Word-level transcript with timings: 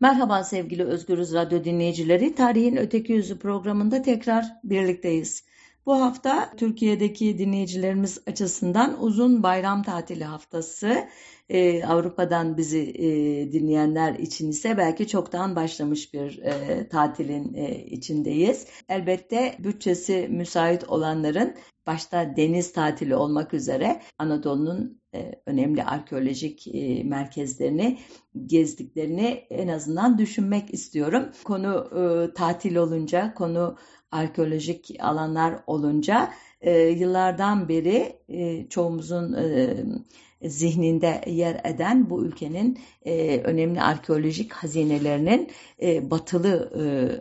Merhaba 0.00 0.44
sevgili 0.44 0.84
Özgürüz 0.84 1.34
Radyo 1.34 1.64
dinleyicileri. 1.64 2.34
Tarihin 2.34 2.76
Öteki 2.76 3.12
Yüzü 3.12 3.38
programında 3.38 4.02
tekrar 4.02 4.44
birlikteyiz. 4.64 5.44
Bu 5.86 6.00
hafta 6.00 6.56
Türkiye'deki 6.56 7.38
dinleyicilerimiz 7.38 8.22
açısından 8.26 9.02
uzun 9.02 9.42
bayram 9.42 9.82
tatili 9.82 10.24
haftası. 10.24 11.08
Ee, 11.48 11.84
Avrupa'dan 11.84 12.56
bizi 12.56 12.78
e, 12.78 13.06
dinleyenler 13.52 14.14
için 14.14 14.50
ise 14.50 14.76
belki 14.76 15.08
çoktan 15.08 15.56
başlamış 15.56 16.14
bir 16.14 16.38
e, 16.38 16.88
tatilin 16.88 17.54
e, 17.54 17.84
içindeyiz. 17.84 18.66
Elbette 18.88 19.54
bütçesi 19.58 20.28
müsait 20.30 20.88
olanların 20.88 21.54
başta 21.86 22.36
deniz 22.36 22.72
tatili 22.72 23.16
olmak 23.16 23.54
üzere 23.54 24.02
Anadolu'nun 24.18 25.00
e, 25.14 25.32
önemli 25.46 25.84
arkeolojik 25.84 26.66
e, 26.74 27.04
merkezlerini 27.04 27.98
gezdiklerini 28.46 29.46
en 29.50 29.68
azından 29.68 30.18
düşünmek 30.18 30.74
istiyorum. 30.74 31.28
Konu 31.44 31.90
e, 31.98 32.34
tatil 32.34 32.76
olunca, 32.76 33.34
konu 33.34 33.76
arkeolojik 34.14 34.96
alanlar 35.00 35.54
olunca 35.66 36.30
yıllardan 36.96 37.68
beri 37.68 38.16
çoğumuzun 38.70 39.36
zihninde 40.42 41.20
yer 41.26 41.60
eden 41.64 42.10
bu 42.10 42.24
ülkenin 42.24 42.78
önemli 43.44 43.82
arkeolojik 43.82 44.52
hazinelerinin 44.52 45.50
batılı 46.10 46.72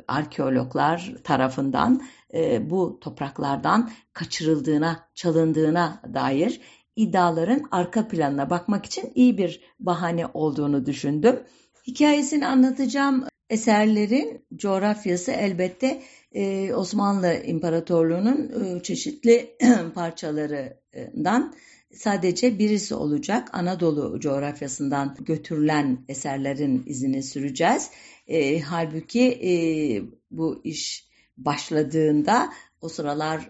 arkeologlar 0.08 1.14
tarafından 1.24 2.02
bu 2.62 3.00
topraklardan 3.02 3.91
kaçırıldığına, 4.14 5.10
çalındığına 5.16 6.02
dair 6.14 6.62
iddiaların 6.96 7.68
arka 7.72 8.08
planına 8.08 8.50
bakmak 8.50 8.86
için 8.86 9.12
iyi 9.16 9.38
bir 9.38 9.62
bahane 9.80 10.26
olduğunu 10.34 10.86
düşündüm. 10.86 11.40
Hikayesini 11.88 12.48
anlatacağım 12.48 13.28
eserlerin 13.50 14.46
coğrafyası 14.55 15.32
elbette 15.32 16.02
e, 16.34 16.73
Osmanlı 16.73 17.34
İmparatorluğu'nun 17.45 18.65
e, 18.77 18.84
çeşitli 18.84 19.57
parçalarından 19.95 21.53
sadece 21.93 22.59
birisi 22.59 22.95
olacak. 22.95 23.49
Anadolu 23.53 24.20
coğrafyasından 24.20 25.17
götürülen 25.20 26.05
eserlerin 26.07 26.84
izini 26.85 27.23
süreceğiz. 27.23 27.89
E, 28.27 28.59
halbuki 28.59 29.21
e, 29.23 29.54
bu 30.31 30.61
iş 30.63 31.07
başladığında 31.37 32.49
o 32.81 32.89
sıralar 32.89 33.49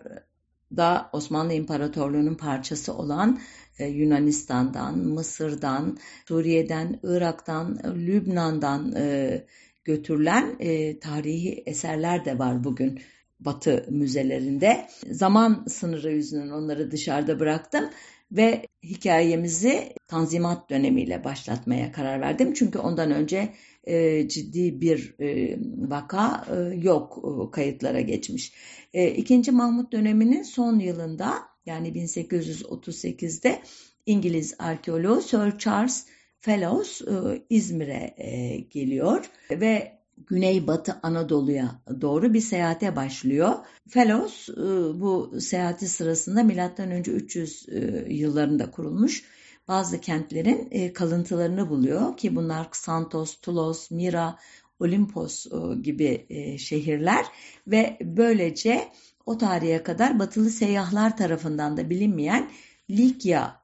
da 0.78 1.10
Osmanlı 1.14 1.54
İmparatorluğu'nun 1.54 2.36
parçası 2.36 2.94
olan 2.94 3.40
e, 3.80 3.88
Yunanistan'dan, 3.88 4.98
Mısır'dan, 4.98 5.98
Suriye'den, 6.28 7.00
Irak'tan, 7.04 7.80
Lübnan'dan 7.96 8.94
e, 8.96 9.46
götürülen 9.86 10.56
e, 10.60 11.00
tarihi 11.00 11.64
eserler 11.66 12.26
de 12.26 12.40
var 12.40 12.64
bugün 12.64 13.00
Batı 13.40 13.86
müzelerinde. 13.90 14.88
Zaman 15.12 15.66
sınırı 15.68 16.12
yüzünden 16.12 16.50
onları 16.50 16.92
dışarıda 16.92 17.40
bıraktım 17.40 17.90
ve 18.32 18.68
hikayemizi 18.84 19.94
Tanzimat 20.08 20.70
dönemiyle 20.70 21.24
başlatmaya 21.24 21.92
karar 21.92 22.22
verdim. 22.22 22.54
Çünkü 22.54 22.80
ondan 22.80 23.12
önce 23.12 23.54
e, 23.84 24.28
ciddi 24.28 24.82
bir 24.82 25.16
e, 25.20 25.58
vaka 25.90 26.46
e, 26.52 26.76
yok 26.76 27.18
e, 27.24 27.52
kayıtlara 27.52 28.02
geçmiş. 28.02 28.54
E, 28.94 29.12
İkinci 29.12 29.52
Mahmut 29.52 29.92
döneminin 29.92 30.44
son 30.44 30.80
yılında 30.80 31.34
yani 31.66 31.90
1838'de 31.90 33.62
İngiliz 34.06 34.56
arkeoloğu 34.60 35.22
Sir 35.22 35.58
Charles 35.58 36.06
Fellows 36.44 37.02
e, 37.02 37.46
İzmir'e 37.50 38.14
e, 38.18 38.58
geliyor 38.58 39.30
ve 39.52 40.00
Güneybatı 40.28 41.00
Anadolu'ya 41.04 41.82
doğru 42.02 42.34
bir 42.34 42.42
seyahate 42.42 42.96
başlıyor. 42.96 43.54
Fellows 43.90 44.50
e, 44.50 44.54
bu 45.02 45.40
seyahati 45.40 45.88
sırasında 45.88 46.44
M.Ö. 46.44 47.12
300 47.12 47.66
e, 47.70 48.06
yıllarında 48.10 48.72
kurulmuş 48.72 49.24
bazı 49.68 50.02
kentlerin 50.02 50.94
kalıntılarını 50.94 51.70
buluyor 51.70 52.18
ki 52.18 52.36
bunlar 52.36 52.68
Santos, 52.72 53.36
Tulos, 53.36 53.92
Mira, 53.92 54.38
Olimpos 54.80 55.46
gibi 55.82 56.28
şehirler 56.60 57.26
ve 57.68 57.98
böylece 58.02 58.88
o 59.26 59.38
tarihe 59.38 59.84
kadar 59.84 60.20
batılı 60.20 60.50
seyyahlar 60.50 61.18
tarafından 61.18 61.78
da 61.78 61.90
bilinmeyen 61.90 62.50
Likya 62.90 63.63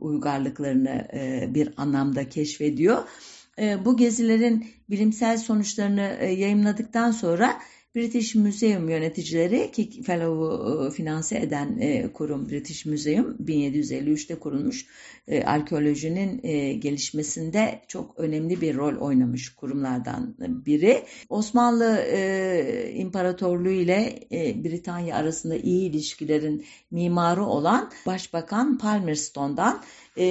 uygarlıklarını 0.00 1.08
bir 1.54 1.74
anlamda 1.76 2.28
keşfediyor. 2.28 3.04
E, 3.58 3.84
bu 3.84 3.96
gezilerin 3.96 4.66
bilimsel 4.90 5.38
sonuçlarını 5.38 6.16
e, 6.20 6.26
yayımladıktan 6.26 7.10
sonra 7.10 7.60
British 7.94 8.34
Museum 8.34 8.88
yöneticileri 8.88 9.70
ki 9.72 10.02
Fellow'u 10.02 10.86
e, 10.86 10.90
finanse 10.90 11.38
eden 11.38 11.80
kurum 12.12 12.48
British 12.48 12.86
Museum 12.86 13.36
1753'te 13.44 14.34
kurulmuş 14.34 14.86
arkeolojinin 15.44 16.42
gelişmesinde 16.80 17.82
çok 17.88 18.18
önemli 18.18 18.60
bir 18.60 18.76
rol 18.76 18.96
oynamış 18.96 19.54
kurumlardan 19.54 20.34
biri. 20.38 21.02
Osmanlı 21.28 22.06
İmparatorluğu 22.94 23.70
ile 23.70 24.28
Britanya 24.64 25.16
arasında 25.16 25.56
iyi 25.56 25.90
ilişkilerin 25.90 26.64
mimarı 26.90 27.44
olan 27.44 27.90
Başbakan 28.06 28.78
Palmerston'dan 28.78 29.82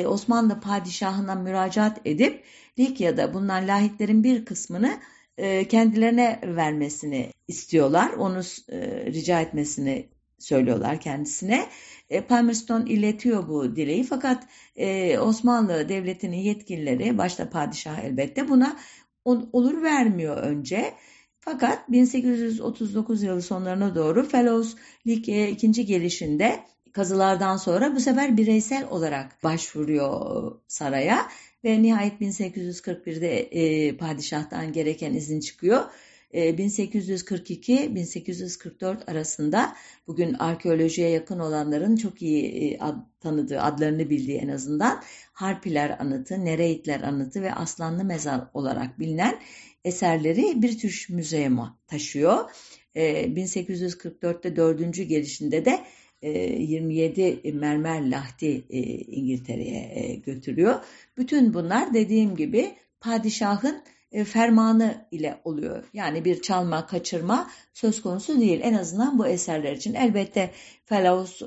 Osmanlı 0.06 0.60
padişahına 0.60 1.36
müracaat 1.36 2.02
edip 2.06 2.44
Likya'da 2.80 3.34
bulunan 3.34 3.68
lahitlerin 3.68 4.24
bir 4.24 4.46
kısmını 4.46 4.88
e, 4.88 5.21
kendilerine 5.70 6.40
vermesini 6.44 7.32
istiyorlar. 7.48 8.14
Onu 8.14 8.42
e, 8.70 9.06
rica 9.06 9.42
etmesini 9.42 10.08
söylüyorlar 10.40 11.00
kendisine. 11.00 11.68
E, 12.10 12.22
Palmerston 12.22 12.86
iletiyor 12.86 13.48
bu 13.48 13.76
dileği 13.76 14.04
fakat 14.04 14.48
e, 14.76 15.20
Osmanlı 15.20 15.90
Devleti'nin 15.90 16.38
yetkilileri 16.38 17.18
başta 17.18 17.50
padişah 17.50 18.00
elbette 18.00 18.50
buna 18.50 18.78
on, 19.26 19.50
olur 19.54 19.84
vermiyor 19.84 20.38
önce. 20.38 20.94
Fakat 21.40 21.92
1839 21.92 23.24
yılı 23.24 23.42
sonlarına 23.42 23.96
doğru 23.96 24.28
Fellows 24.28 24.76
Likya'ya 25.08 25.48
ikinci 25.48 25.86
gelişinde 25.86 26.60
kazılardan 26.94 27.58
sonra 27.58 27.96
bu 27.96 28.00
sefer 28.00 28.38
bireysel 28.38 28.88
olarak 28.90 29.44
başvuruyor 29.44 30.52
saraya 30.68 31.28
ve 31.64 31.82
nihayet 31.82 32.22
1841'de 32.22 33.40
e, 33.40 33.98
padişahtan 33.98 34.74
gereken 34.74 35.14
izin 35.14 35.40
çıkıyor. 35.40 35.86
E, 36.34 36.50
1842-1844 36.50 39.12
arasında 39.12 39.76
bugün 40.08 40.34
arkeolojiye 40.34 41.10
yakın 41.10 41.40
olanların 41.40 41.96
çok 41.96 42.22
iyi 42.22 42.46
e, 42.46 42.80
ad, 42.80 42.96
tanıdığı, 43.20 43.62
adlarını 43.62 44.10
bildiği 44.10 44.38
en 44.38 44.50
azından 44.50 45.04
Harpiler 45.34 45.98
Anıtı, 46.00 46.46
Nereitler 46.46 47.02
Anıtı 47.02 47.42
ve 47.42 47.54
Aslanlı 47.54 48.04
Mezar 48.04 48.42
olarak 48.54 49.00
bilinen 49.00 49.40
eserleri 49.84 50.62
British 50.62 51.10
Museum'a 51.10 51.80
taşıyor. 51.88 52.52
E, 52.96 53.26
1844'te 53.26 54.56
dördüncü 54.56 55.04
gelişinde 55.04 55.66
de 55.66 55.80
27 56.22 57.22
e, 57.44 57.52
mermer 57.52 58.12
lahti 58.12 58.64
e, 58.70 58.80
İngiltere'ye 58.98 59.92
e, 59.96 60.16
götürüyor. 60.16 60.76
Bütün 61.18 61.54
bunlar 61.54 61.94
dediğim 61.94 62.36
gibi 62.36 62.76
padişahın 63.00 63.84
fermanı 64.26 65.08
ile 65.12 65.42
oluyor. 65.44 65.84
Yani 65.94 66.26
bir 66.26 66.42
çalma, 66.42 66.88
kaçırma 66.88 67.50
söz 67.74 68.02
konusu 68.02 68.42
değil. 68.42 68.60
En 68.64 68.74
azından 68.74 69.20
bu 69.20 69.28
eserler 69.28 69.76
için. 69.76 69.94
Elbette 69.94 70.52
Fellows 70.86 71.42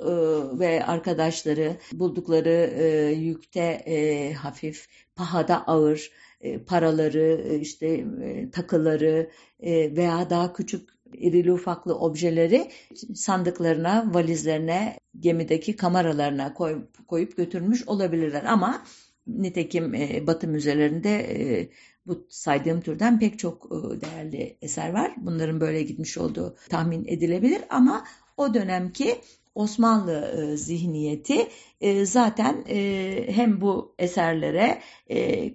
ve 0.58 0.84
arkadaşları 0.84 1.76
buldukları 1.92 3.12
yükte 3.12 4.34
hafif, 4.38 4.88
pahada 5.16 5.66
ağır 5.66 6.10
paraları, 6.66 7.58
işte 7.60 8.04
takıları 8.52 9.30
veya 9.96 10.30
daha 10.30 10.52
küçük 10.52 10.93
irili 11.18 11.52
ufaklı 11.52 11.98
objeleri 11.98 12.70
sandıklarına, 13.14 14.14
valizlerine, 14.14 14.98
gemideki 15.20 15.76
kameralarına 15.76 16.54
koyup, 16.54 17.08
koyup 17.08 17.36
götürmüş 17.36 17.88
olabilirler. 17.88 18.44
Ama 18.44 18.84
nitekim 19.26 19.94
e, 19.94 20.26
Batı 20.26 20.48
müzelerinde 20.48 21.16
e, 21.18 21.68
bu 22.06 22.26
saydığım 22.28 22.80
türden 22.80 23.18
pek 23.18 23.38
çok 23.38 23.66
e, 23.66 24.00
değerli 24.00 24.56
eser 24.62 24.92
var. 24.92 25.14
Bunların 25.16 25.60
böyle 25.60 25.82
gitmiş 25.82 26.18
olduğu 26.18 26.56
tahmin 26.68 27.04
edilebilir 27.06 27.60
ama 27.70 28.04
o 28.36 28.54
dönemki 28.54 29.16
Osmanlı 29.54 30.12
e, 30.52 30.56
zihniyeti 30.56 31.48
e, 31.80 32.06
zaten 32.06 32.64
e, 32.68 33.26
hem 33.28 33.60
bu 33.60 33.94
eserlere 33.98 34.80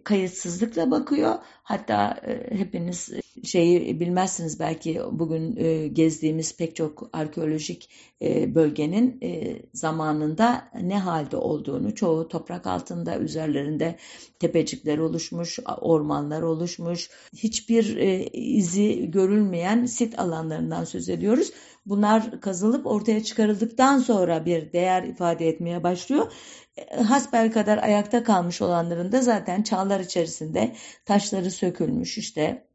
kayıtsızlıkla 0.04 0.92
bakıyor. 0.92 1.36
Hatta 1.64 2.22
hepiniz 2.52 3.10
şeyi 3.44 4.00
bilmezsiniz 4.00 4.60
belki 4.60 5.02
bugün 5.12 5.56
e, 5.56 5.88
gezdiğimiz 5.88 6.58
pek 6.58 6.76
çok 6.76 7.10
arkeolojik 7.14 7.90
e, 8.22 8.56
bölgenin 8.56 9.18
e, 9.22 9.62
zamanında 9.74 10.72
ne 10.82 11.00
halde 11.00 11.38
olduğunu, 11.38 11.96
çoğu 11.96 12.28
toprak 12.28 12.68
altında 12.68 13.18
üzerlerinde 13.18 13.96
tepecikler 14.40 14.98
oluşmuş, 14.98 15.60
ormanlar 15.82 16.42
oluşmuş, 16.42 17.10
hiçbir 17.36 17.98
e, 17.98 18.28
izi 18.34 19.12
görülmeyen 19.12 19.86
sit 19.86 20.20
alanlarından 20.20 20.84
söz 20.84 21.10
ediyoruz. 21.10 21.52
Bunlar 21.86 22.42
kazılıp 22.42 22.86
ortaya 22.88 23.24
çıkarıldıktan 23.24 23.98
sonra 24.00 24.46
bir 24.46 24.74
değer 24.74 25.04
ifade 25.04 25.48
etmeye 25.48 25.84
başlıyor. 25.84 26.32
E, 26.78 27.02
hasbel 27.02 27.52
kadar 27.52 27.78
ayakta 27.78 28.24
kalmış 28.24 28.62
olanların 28.62 29.12
da 29.12 29.22
zaten 29.22 29.62
çağlar 29.64 30.00
içerisinde 30.00 30.76
taşları 31.06 31.52
sökülmüş 31.52 32.18
işte 32.18 32.69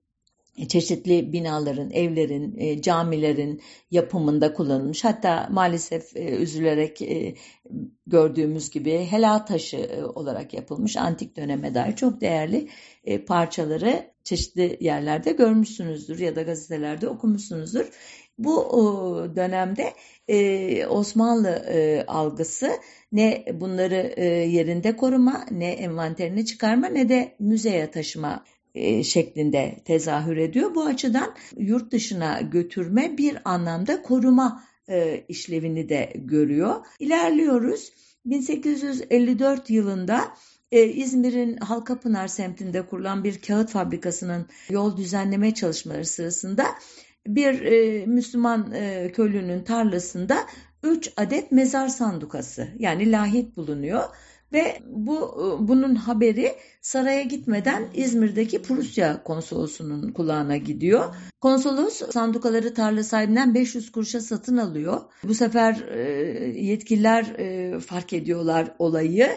çeşitli 0.68 1.32
binaların, 1.32 1.90
evlerin, 1.90 2.54
e, 2.58 2.82
camilerin 2.82 3.62
yapımında 3.90 4.52
kullanılmış. 4.52 5.04
Hatta 5.04 5.48
maalesef 5.50 6.16
üzülerek 6.16 7.00
gördüğümüz 8.06 8.70
gibi 8.70 8.98
helal 8.98 9.38
taşı 9.38 10.06
olarak 10.14 10.54
yapılmış 10.54 10.96
antik 10.96 11.36
döneme 11.36 11.74
dair 11.74 11.96
çok 11.96 12.20
değerli 12.20 12.68
parçaları 13.26 14.10
çeşitli 14.24 14.76
yerlerde 14.80 15.32
görmüşsünüzdür 15.32 16.18
ya 16.18 16.36
da 16.36 16.42
gazetelerde 16.42 17.08
okumuşsunuzdur. 17.08 17.90
Bu 18.38 18.70
dönemde 19.36 19.92
Osmanlı 20.88 21.64
algısı 22.08 22.70
ne 23.12 23.44
bunları 23.52 24.20
yerinde 24.48 24.96
koruma, 24.96 25.46
ne 25.50 25.70
envanterini 25.70 26.46
çıkarma 26.46 26.86
ne 26.86 27.08
de 27.08 27.36
müzeye 27.38 27.90
taşıma 27.90 28.44
şeklinde 29.04 29.82
tezahür 29.84 30.36
ediyor. 30.36 30.74
Bu 30.74 30.84
açıdan 30.84 31.34
yurt 31.56 31.92
dışına 31.92 32.40
götürme 32.40 33.18
bir 33.18 33.36
anlamda 33.44 34.02
koruma 34.02 34.64
işlevini 35.28 35.88
de 35.88 36.12
görüyor. 36.16 36.86
İlerliyoruz. 36.98 37.92
1854 38.24 39.70
yılında 39.70 40.34
İzmir'in 40.70 41.56
Halkapınar 41.56 42.28
semtinde 42.28 42.86
kurulan 42.86 43.24
bir 43.24 43.40
kağıt 43.40 43.70
fabrikasının 43.70 44.46
yol 44.70 44.96
düzenleme 44.96 45.54
çalışmaları 45.54 46.04
sırasında 46.04 46.64
bir 47.26 47.60
e, 47.62 48.06
Müslüman 48.06 48.72
e, 48.72 49.12
köylünün 49.12 49.64
tarlasında 49.64 50.38
3 50.82 51.12
adet 51.16 51.52
mezar 51.52 51.88
sandukası 51.88 52.68
yani 52.78 53.12
lahit 53.12 53.56
bulunuyor 53.56 54.02
ve 54.54 54.78
bu 54.86 55.16
e, 55.16 55.68
bunun 55.68 55.94
haberi 55.94 56.54
saraya 56.80 57.22
gitmeden 57.22 57.84
İzmir'deki 57.94 58.62
Prusya 58.62 59.22
konsolosunun 59.22 60.12
kulağına 60.12 60.56
gidiyor. 60.56 61.14
Konsolos 61.40 62.02
sandukaları 62.12 62.74
tarla 62.74 63.04
sahibinden 63.04 63.54
500 63.54 63.92
kuruşa 63.92 64.20
satın 64.20 64.56
alıyor. 64.56 65.00
Bu 65.24 65.34
sefer 65.34 65.88
e, 65.88 66.00
yetkililer 66.60 67.24
e, 67.24 67.80
fark 67.80 68.12
ediyorlar 68.12 68.68
olayı 68.78 69.28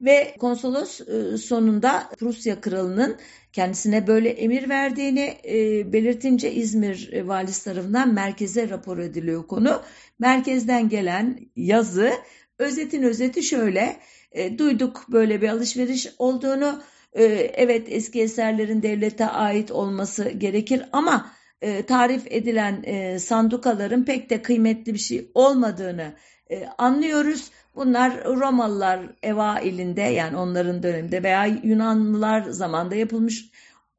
ve 0.00 0.34
konsolos 0.38 1.00
sonunda 1.40 2.08
Prusya 2.18 2.60
kralının 2.60 3.16
kendisine 3.52 4.06
böyle 4.06 4.28
emir 4.28 4.68
verdiğini 4.68 5.36
belirtince 5.92 6.52
İzmir 6.52 7.22
valisi 7.22 7.64
tarafından 7.64 8.14
merkeze 8.14 8.68
rapor 8.68 8.98
ediliyor 8.98 9.46
konu. 9.46 9.82
Merkezden 10.18 10.88
gelen 10.88 11.38
yazı 11.56 12.12
özetin 12.58 13.02
özeti 13.02 13.42
şöyle 13.42 13.96
e, 14.32 14.58
duyduk 14.58 15.04
böyle 15.08 15.42
bir 15.42 15.48
alışveriş 15.48 16.08
olduğunu 16.18 16.82
evet 17.12 17.86
eski 17.90 18.22
eserlerin 18.22 18.82
devlete 18.82 19.26
ait 19.26 19.70
olması 19.70 20.30
gerekir 20.30 20.82
ama 20.92 21.30
tarif 21.86 22.22
edilen 22.26 22.84
sandukaların 23.18 24.04
pek 24.04 24.30
de 24.30 24.42
kıymetli 24.42 24.94
bir 24.94 24.98
şey 24.98 25.30
olmadığını 25.34 26.14
anlıyoruz. 26.78 27.50
Bunlar 27.74 28.24
Romalılar 28.24 29.00
eva 29.22 29.60
ilinde 29.60 30.00
yani 30.00 30.36
onların 30.36 30.82
döneminde 30.82 31.22
veya 31.22 31.44
Yunanlılar 31.44 32.42
zamanda 32.42 32.94
yapılmış 32.94 33.50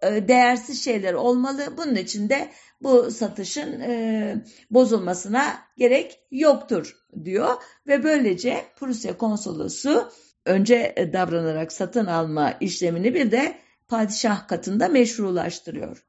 e, 0.01 0.27
değersiz 0.27 0.83
şeyler 0.83 1.13
olmalı. 1.13 1.61
Bunun 1.77 1.95
için 1.95 2.29
de 2.29 2.49
bu 2.83 3.11
satışın 3.11 3.79
e, 3.79 4.35
bozulmasına 4.71 5.59
gerek 5.77 6.19
yoktur 6.31 6.97
diyor 7.23 7.53
ve 7.87 8.03
böylece 8.03 8.65
Prusya 8.75 9.17
konsolosu 9.17 10.11
önce 10.45 11.09
davranarak 11.13 11.71
satın 11.71 12.05
alma 12.05 12.51
işlemini 12.51 13.13
bir 13.13 13.31
de 13.31 13.55
padişah 13.87 14.47
katında 14.47 14.87
meşrulaştırıyor. 14.87 16.05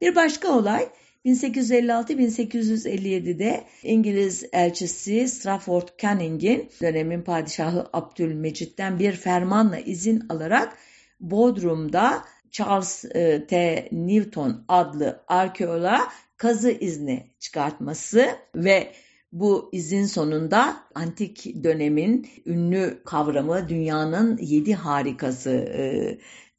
Bir 0.00 0.14
başka 0.14 0.48
olay 0.48 0.88
1856-1857'de 1.26 3.64
İngiliz 3.82 4.44
elçisi 4.52 5.28
Strafford 5.28 5.88
Canning'in 5.98 6.70
dönemin 6.80 7.22
padişahı 7.22 7.86
Abdülmecit'ten 7.92 8.98
bir 8.98 9.12
fermanla 9.12 9.78
izin 9.78 10.22
alarak 10.28 10.76
Bodrum'da 11.20 12.24
Charles 12.52 13.04
e, 13.04 13.46
T. 13.46 13.88
Newton 13.92 14.64
adlı 14.68 15.24
arkeoloğa 15.28 16.08
kazı 16.36 16.70
izni 16.70 17.26
çıkartması 17.38 18.26
ve 18.54 18.92
bu 19.32 19.70
izin 19.72 20.06
sonunda 20.06 20.76
antik 20.94 21.64
dönemin 21.64 22.28
ünlü 22.46 23.02
kavramı 23.04 23.68
dünyanın 23.68 24.38
yedi 24.38 24.74
harikası 24.74 25.50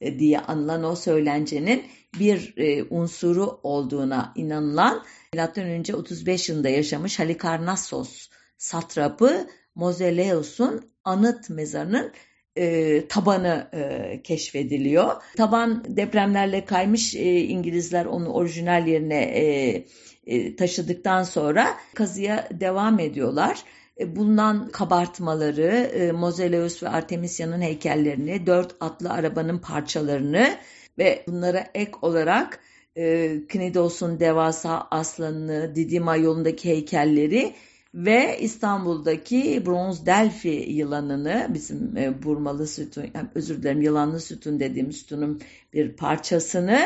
e, 0.02 0.20
diye 0.20 0.40
anılan 0.40 0.84
o 0.84 0.96
söylencenin 0.96 1.84
bir 2.20 2.54
e, 2.58 2.84
unsuru 2.84 3.60
olduğuna 3.64 4.34
inanılan 4.36 5.04
M.Ö. 5.36 5.94
35 5.94 6.50
yılında 6.50 6.70
yaşamış 6.70 7.20
Halikarnassos 7.20 8.30
satrapı 8.58 9.48
Mozeleus'un 9.76 10.92
anıt 11.04 11.50
mezarının 11.50 12.12
e, 12.58 13.08
tabanı 13.08 13.68
e, 13.74 14.22
keşfediliyor. 14.24 15.12
Taban 15.38 15.84
depremlerle 15.88 16.66
kaymış 16.66 17.16
e, 17.16 17.40
İngilizler 17.40 18.06
onu 18.06 18.30
orijinal 18.30 18.88
yerine 18.88 19.22
e, 19.24 19.86
e, 20.26 20.56
taşıdıktan 20.56 21.24
sonra 21.24 21.68
kazıya 21.96 22.48
devam 22.52 23.00
ediyorlar. 23.00 23.64
E, 24.00 24.16
bulunan 24.16 24.70
kabartmaları, 24.70 25.92
e, 25.94 26.12
Mozeleus 26.12 26.84
ve 26.84 26.90
Artemisia'nın 26.90 27.62
heykellerini, 27.62 28.48
dört 28.48 28.76
atlı 28.80 29.10
arabanın 29.10 29.58
parçalarını 29.58 30.58
ve 30.98 31.24
bunlara 31.28 31.68
ek 31.74 31.92
olarak 32.02 32.60
e, 32.96 33.32
Knidos'un 33.50 34.20
devasa 34.20 34.88
aslanını, 34.92 35.76
Didima 35.76 36.16
yolundaki 36.16 36.70
heykelleri 36.70 37.54
ve 37.94 38.40
İstanbul'daki 38.40 39.66
bronz 39.66 40.06
Delphi 40.06 40.66
yılanını 40.70 41.48
bizim 41.54 41.98
e, 41.98 42.24
burmalı 42.24 42.68
sütun, 42.68 43.06
özür 43.36 43.62
dilerim 43.62 43.82
yılanlı 43.82 44.20
sütun 44.20 44.60
dediğim 44.60 44.92
sütunun 44.92 45.42
bir 45.74 45.96
parçasını 45.96 46.82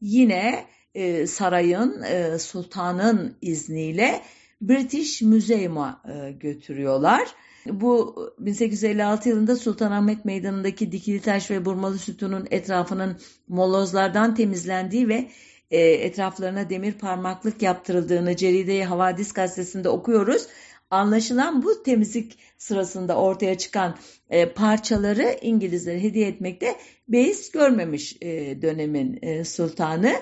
yine 0.00 0.64
e, 0.94 1.26
sarayın 1.26 2.02
e, 2.02 2.38
sultanın 2.38 3.36
izniyle 3.42 4.20
British 4.60 5.22
Museum'a 5.22 6.02
götürüyorlar. 6.40 7.28
Bu 7.66 8.16
1856 8.38 9.28
yılında 9.28 9.56
Sultanahmet 9.56 10.24
Meydanı'ndaki 10.24 10.92
dikili 10.92 11.20
taş 11.20 11.50
ve 11.50 11.64
burmalı 11.64 11.98
sütunun 11.98 12.46
etrafının 12.50 13.16
molozlardan 13.48 14.34
temizlendiği 14.34 15.08
ve 15.08 15.28
e, 15.72 15.80
etraflarına 15.80 16.70
demir 16.70 16.92
parmaklık 16.92 17.62
yaptırıldığını 17.62 18.36
Ceride-i 18.36 18.84
Havadis 18.84 19.32
gazetesinde 19.32 19.88
okuyoruz. 19.88 20.46
Anlaşılan 20.90 21.62
bu 21.62 21.82
temizlik 21.82 22.38
sırasında 22.58 23.16
ortaya 23.16 23.58
çıkan 23.58 23.96
e, 24.30 24.48
parçaları 24.48 25.38
İngilizlere 25.42 26.02
hediye 26.02 26.28
etmekte 26.28 26.76
beis 27.08 27.50
görmemiş 27.50 28.16
e, 28.20 28.62
dönemin 28.62 29.18
e, 29.22 29.44
sultanı. 29.44 30.12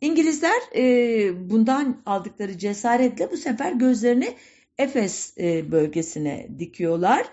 İngilizler 0.00 0.62
e, 0.76 1.50
bundan 1.50 2.02
aldıkları 2.06 2.58
cesaretle 2.58 3.30
bu 3.30 3.36
sefer 3.36 3.72
gözlerini 3.72 4.34
Efes 4.78 5.34
e, 5.38 5.72
bölgesine 5.72 6.48
dikiyorlar. 6.58 7.26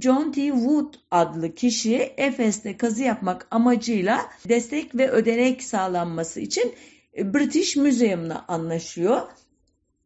John 0.00 0.32
T. 0.32 0.46
Wood 0.46 0.94
adlı 1.10 1.54
kişi 1.54 1.96
Efes'te 2.16 2.76
kazı 2.76 3.02
yapmak 3.02 3.46
amacıyla 3.50 4.30
destek 4.48 4.94
ve 4.94 5.10
ödenek 5.10 5.62
sağlanması 5.62 6.40
için 6.40 6.72
British 7.16 7.76
Museum'la 7.76 8.44
anlaşıyor. 8.48 9.20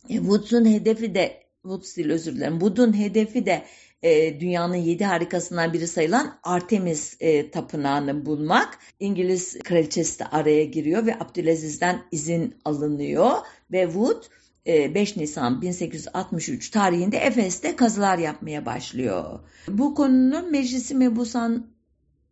E, 0.08 0.14
Woods'un 0.14 0.64
hedefi 0.64 1.14
de 1.14 1.42
Woods 1.62 1.96
değil 1.96 2.10
özür 2.10 2.36
dilerim. 2.36 2.58
Wood'un 2.58 2.98
hedefi 2.98 3.46
de 3.46 3.64
e, 4.02 4.40
dünyanın 4.40 4.76
yedi 4.76 5.04
harikasından 5.04 5.72
biri 5.72 5.88
sayılan 5.88 6.38
Artemis 6.42 7.16
e, 7.20 7.50
tapınağını 7.50 8.26
bulmak. 8.26 8.78
İngiliz 9.00 9.58
kraliçesi 9.58 10.18
de 10.18 10.26
araya 10.26 10.64
giriyor 10.64 11.06
ve 11.06 11.14
Abdülaziz'den 11.14 12.02
izin 12.12 12.54
alınıyor 12.64 13.32
ve 13.72 13.84
Wood 13.84 14.24
5 14.66 15.16
Nisan 15.16 15.62
1863 15.62 16.70
tarihinde 16.70 17.16
Efes'te 17.18 17.76
kazılar 17.76 18.18
yapmaya 18.18 18.66
başlıyor. 18.66 19.40
Bu 19.68 19.94
konunun 19.94 20.50
Meclisi 20.50 20.94
Mebusan 20.94 21.66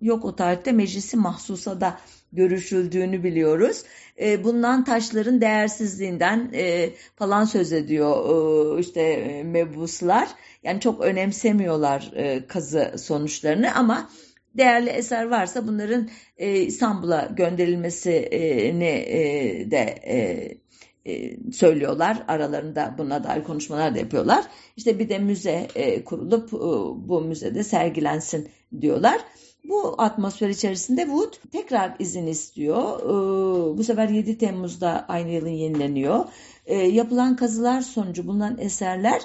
yok 0.01 0.25
o 0.25 0.37
tarihte 0.37 0.73
Meclisi 0.73 1.17
Mahsusa'da 1.17 1.99
görüşüldüğünü 2.33 3.25
biliyoruz. 3.25 3.83
E, 4.21 4.45
bundan 4.45 4.85
taşların 4.85 5.41
değersizliğinden 5.41 6.51
e, 6.55 6.91
falan 7.17 7.45
söz 7.45 7.73
ediyor 7.73 8.77
e, 8.77 8.81
işte 8.81 9.43
mebuslar. 9.45 10.29
Yani 10.63 10.81
çok 10.81 11.01
önemsemiyorlar 11.01 12.13
kazı 12.49 12.95
sonuçlarını 12.99 13.75
ama 13.75 14.11
değerli 14.55 14.91
eser 14.91 15.25
varsa 15.25 15.67
bunların 15.67 16.09
İstanbul'a 16.39 17.29
gönderilmesini 17.37 18.81
de 19.71 20.01
söylüyorlar. 21.53 22.23
Aralarında 22.29 22.95
buna 22.99 23.25
dair 23.25 23.45
konuşmalar 23.45 23.95
da 23.95 23.99
yapıyorlar. 23.99 24.45
İşte 24.77 24.99
bir 24.99 25.09
de 25.09 25.19
müze 25.19 25.69
kurulup 26.05 26.53
bu 27.09 27.21
müzede 27.21 27.65
sergilensin 27.65 28.49
diyorlar. 28.81 29.21
Bu 29.65 29.95
atmosfer 29.99 30.49
içerisinde 30.49 31.03
Wood 31.03 31.33
tekrar 31.53 31.97
izin 31.99 32.27
istiyor. 32.27 33.01
Ee, 33.01 33.79
bu 33.79 33.85
sefer 33.85 34.09
7 34.09 34.39
Temmuz'da 34.39 35.05
aynı 35.09 35.31
yılın 35.31 35.49
yenileniyor. 35.49 36.25
Ee, 36.67 36.77
yapılan 36.77 37.37
kazılar 37.37 37.81
sonucu 37.81 38.27
bulunan 38.27 38.59
eserler 38.59 39.23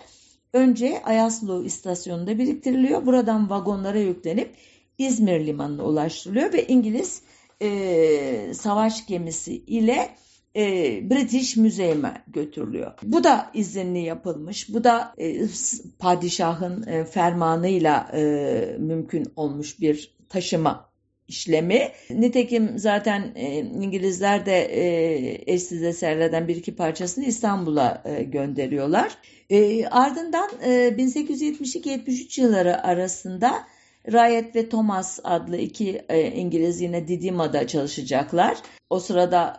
önce 0.54 1.02
Ayaslu 1.04 1.64
istasyonunda 1.64 2.38
biriktiriliyor. 2.38 3.06
Buradan 3.06 3.50
vagonlara 3.50 4.00
yüklenip 4.00 4.56
İzmir 4.98 5.48
limanına 5.48 5.84
ulaştırılıyor 5.84 6.54
ve 6.54 6.68
İngiliz 6.68 7.22
e, 7.62 8.54
savaş 8.54 9.08
gemisi 9.08 9.54
ile 9.54 10.10
e, 10.56 10.64
British 11.10 11.58
Museum'a 11.58 12.14
götürülüyor. 12.28 12.94
Bu 13.04 13.24
da 13.24 13.52
izinli 13.54 14.00
yapılmış. 14.00 14.74
Bu 14.74 14.84
da 14.84 15.14
e, 15.18 15.48
padişahın 16.00 16.88
e, 16.88 17.06
fermanıyla 17.06 18.12
e, 18.14 18.76
mümkün 18.80 19.26
olmuş 19.36 19.80
bir 19.80 20.17
taşıma 20.30 20.88
işlemi. 21.28 21.92
Nitekim 22.10 22.80
zaten 22.80 23.32
e, 23.36 23.58
İngilizler 23.58 24.46
de 24.46 24.62
e, 24.62 25.54
eşsiz 25.54 25.84
eserlerden 25.84 26.48
bir 26.48 26.56
iki 26.56 26.76
parçasını 26.76 27.26
İstanbul'a 27.26 28.04
e, 28.06 28.24
gönderiyorlar. 28.24 29.18
E, 29.50 29.86
ardından 29.86 30.50
e, 30.64 30.70
1872-73 30.70 32.42
yılları 32.42 32.84
arasında 32.84 33.68
Riot 34.08 34.56
ve 34.56 34.70
Thomas 34.70 35.20
adlı 35.24 35.58
iki 35.58 36.06
İngiliz 36.36 36.82
yine 36.82 37.08
Didima'da 37.08 37.68
çalışacaklar. 37.68 38.58
O 38.90 39.00
sırada 39.00 39.58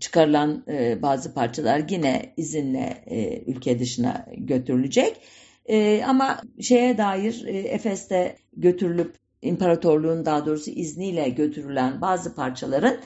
çıkarılan 0.00 0.64
bazı 1.02 1.34
parçalar 1.34 1.82
yine 1.88 2.32
izinle 2.36 3.04
ülke 3.46 3.78
dışına 3.78 4.26
götürülecek. 4.36 5.20
E, 5.68 6.04
ama 6.04 6.40
şeye 6.60 6.98
dair 6.98 7.44
e, 7.46 7.58
Efes'te 7.58 8.36
götürülüp 8.56 9.16
imparatorluğun 9.42 10.24
daha 10.24 10.46
doğrusu 10.46 10.70
izniyle 10.70 11.28
götürülen 11.28 12.00
bazı 12.00 12.34
parçaların 12.34 12.96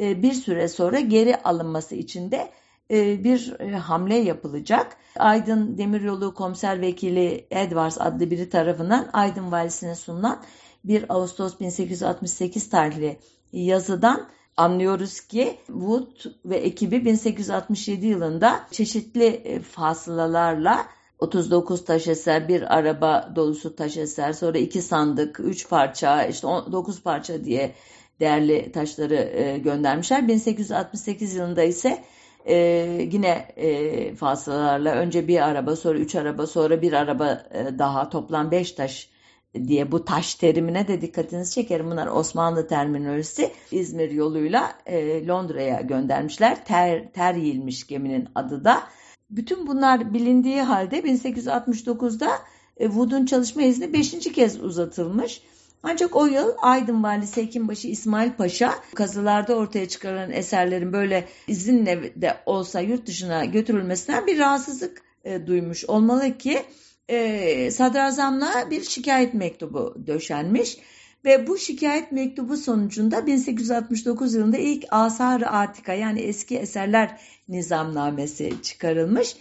e, 0.00 0.22
bir 0.22 0.32
süre 0.32 0.68
sonra 0.68 1.00
geri 1.00 1.36
alınması 1.36 1.94
için 1.94 2.30
de 2.30 2.50
e, 2.90 3.24
bir 3.24 3.60
e, 3.60 3.70
hamle 3.70 4.16
yapılacak. 4.16 4.96
Aydın 5.16 5.78
Demiryolu 5.78 6.34
Komiser 6.34 6.80
Vekili 6.80 7.46
Edwards 7.50 8.00
adlı 8.00 8.30
biri 8.30 8.48
tarafından 8.48 9.10
Aydın 9.12 9.52
Valisi'ne 9.52 9.94
sunulan 9.94 10.42
1 10.84 11.04
Ağustos 11.08 11.60
1868 11.60 12.70
tarihli 12.70 13.18
yazıdan 13.52 14.28
anlıyoruz 14.56 15.20
ki 15.20 15.56
Wood 15.66 16.32
ve 16.44 16.56
ekibi 16.56 17.04
1867 17.04 18.06
yılında 18.06 18.60
çeşitli 18.70 19.26
e, 19.26 19.60
fasılalarla 19.60 20.86
39 21.20 21.84
taş 21.84 22.08
eser, 22.08 22.48
bir 22.48 22.76
araba 22.76 23.32
dolusu 23.36 23.76
taş 23.76 23.96
eser, 23.96 24.32
sonra 24.32 24.58
iki 24.58 24.82
sandık, 24.82 25.40
üç 25.40 25.68
parça, 25.68 26.24
işte 26.24 26.48
9 26.48 27.02
parça 27.02 27.44
diye 27.44 27.74
değerli 28.20 28.72
taşları 28.72 29.14
e, 29.14 29.58
göndermişler. 29.58 30.28
1868 30.28 31.34
yılında 31.34 31.62
ise 31.62 32.04
e, 32.44 32.56
yine 33.12 33.48
e, 33.56 34.14
fasılalarla 34.14 34.92
önce 34.92 35.28
bir 35.28 35.48
araba, 35.48 35.76
sonra 35.76 35.98
üç 35.98 36.14
araba, 36.14 36.46
sonra 36.46 36.82
bir 36.82 36.92
araba 36.92 37.42
e, 37.50 37.78
daha 37.78 38.10
toplam 38.10 38.50
beş 38.50 38.72
taş 38.72 39.10
diye 39.54 39.92
bu 39.92 40.04
taş 40.04 40.34
terimine 40.34 40.88
de 40.88 41.00
dikkatinizi 41.00 41.54
çekerim. 41.54 41.90
Bunlar 41.90 42.06
Osmanlı 42.06 42.66
terminolojisi 42.66 43.52
İzmir 43.70 44.10
yoluyla 44.10 44.72
e, 44.86 45.26
Londra'ya 45.26 45.80
göndermişler. 45.80 46.64
Ter, 46.64 47.12
ter 47.12 47.34
yilmiş 47.34 47.86
geminin 47.86 48.28
adı 48.34 48.64
da. 48.64 48.82
Bütün 49.30 49.66
bunlar 49.66 50.14
bilindiği 50.14 50.62
halde 50.62 51.00
1869'da 51.00 52.30
e, 52.76 52.86
Wood'un 52.86 53.26
çalışma 53.26 53.62
izni 53.62 53.92
5. 53.92 54.10
kez 54.10 54.60
uzatılmış. 54.60 55.42
Ancak 55.82 56.16
o 56.16 56.26
yıl 56.26 56.52
Aydın 56.58 57.02
Valisi 57.02 57.42
Hekimbaşı 57.42 57.88
İsmail 57.88 58.32
Paşa 58.32 58.74
kazılarda 58.94 59.54
ortaya 59.54 59.88
çıkarılan 59.88 60.30
eserlerin 60.30 60.92
böyle 60.92 61.28
izinle 61.46 62.22
de 62.22 62.36
olsa 62.46 62.80
yurt 62.80 63.06
dışına 63.06 63.44
götürülmesinden 63.44 64.26
bir 64.26 64.38
rahatsızlık 64.38 65.02
e, 65.24 65.46
duymuş 65.46 65.84
olmalı 65.84 66.38
ki 66.38 66.62
e, 67.08 67.70
sadrazamla 67.70 68.70
bir 68.70 68.82
şikayet 68.82 69.34
mektubu 69.34 69.96
döşenmiş. 70.06 70.78
Ve 71.24 71.46
bu 71.46 71.58
şikayet 71.58 72.12
mektubu 72.12 72.56
sonucunda 72.56 73.26
1869 73.26 74.34
yılında 74.34 74.58
ilk 74.58 74.84
Asar-ı 74.90 75.46
Atika 75.46 75.92
yani 75.92 76.20
eski 76.20 76.58
eserler 76.58 77.20
nizamnamesi 77.48 78.52
çıkarılmış. 78.62 79.36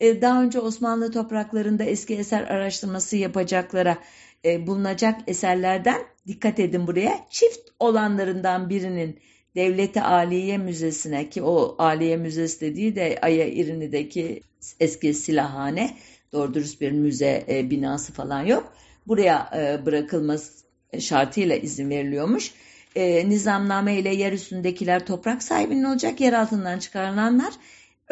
E, 0.00 0.22
daha 0.22 0.42
önce 0.42 0.60
Osmanlı 0.60 1.12
topraklarında 1.12 1.84
eski 1.84 2.14
eser 2.14 2.42
araştırması 2.42 3.16
yapacaklara 3.16 3.98
e, 4.44 4.66
bulunacak 4.66 5.20
eserlerden 5.26 5.98
dikkat 6.26 6.58
edin 6.58 6.86
buraya 6.86 7.26
çift 7.30 7.70
olanlarından 7.78 8.70
birinin 8.70 9.18
Devleti 9.56 10.02
Aliye 10.02 10.58
Müzesi'ne 10.58 11.30
ki 11.30 11.42
o 11.42 11.74
Aliye 11.78 12.16
Müzesi 12.16 12.60
dediği 12.60 12.96
de 12.96 13.18
Aya 13.22 13.48
İrini'deki 13.48 14.40
eski 14.80 15.14
silahhane 15.14 15.96
doğru 16.32 16.54
dürüst 16.54 16.80
bir 16.80 16.92
müze 16.92 17.44
e, 17.48 17.70
binası 17.70 18.12
falan 18.12 18.42
yok. 18.42 18.72
Buraya 19.06 19.50
bırakılması 19.86 20.61
şartıyla 21.00 21.56
izin 21.56 21.90
veriliyormuş. 21.90 22.52
E, 22.96 23.28
nizamname 23.28 23.98
ile 23.98 24.14
yer 24.14 24.32
üstündekiler 24.32 25.06
toprak 25.06 25.42
sahibinin 25.42 25.84
olacak, 25.84 26.20
yer 26.20 26.32
altından 26.32 26.78
çıkarılanlar 26.78 27.52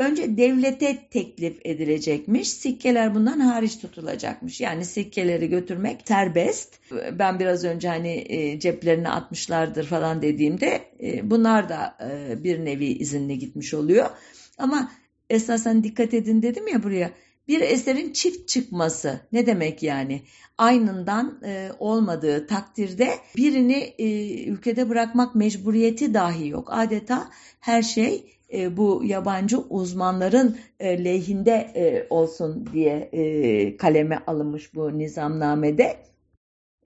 önce 0.01 0.37
devlete 0.37 0.99
teklif 1.11 1.59
edilecekmiş. 1.65 2.51
Sikkeler 2.51 3.15
bundan 3.15 3.41
hariç 3.41 3.79
tutulacakmış. 3.79 4.61
Yani 4.61 4.85
sikkeleri 4.85 5.49
götürmek 5.49 6.01
serbest. 6.05 6.79
Ben 7.13 7.41
biraz 7.41 7.65
önce 7.65 7.89
hani 7.89 8.25
e, 8.29 8.61
ceplerine 8.61 9.09
atmışlardır 9.09 9.87
falan 9.87 10.23
dediğimde 10.23 10.81
e, 11.03 11.31
bunlar 11.31 11.69
da 11.69 11.97
e, 12.11 12.45
bir 12.45 12.65
nevi 12.65 12.87
izinle 12.87 13.35
gitmiş 13.35 13.75
oluyor. 13.75 14.11
Ama 14.59 14.93
esasen 15.31 15.85
dikkat 15.85 16.15
edin 16.15 16.43
dedim 16.43 16.69
ya 16.69 16.83
buraya 16.83 17.11
bir 17.51 17.61
eserin 17.61 18.13
çift 18.13 18.49
çıkması 18.49 19.21
ne 19.33 19.47
demek 19.47 19.83
yani? 19.83 20.23
Aynından 20.59 21.41
e, 21.45 21.69
olmadığı 21.79 22.47
takdirde 22.47 23.11
birini 23.37 23.95
e, 23.99 24.45
ülkede 24.45 24.89
bırakmak 24.89 25.35
mecburiyeti 25.35 26.15
dahi 26.15 26.49
yok. 26.49 26.69
Adeta 26.73 27.31
her 27.61 27.83
şey 27.83 28.25
e, 28.53 28.77
bu 28.77 29.03
yabancı 29.05 29.59
uzmanların 29.59 30.57
e, 30.81 31.05
lehinde 31.05 31.71
e, 31.75 32.07
olsun 32.11 32.69
diye 32.73 33.09
e, 33.13 33.77
kaleme 33.77 34.19
alınmış 34.27 34.75
bu 34.75 34.99
nizamnamede. 34.99 35.97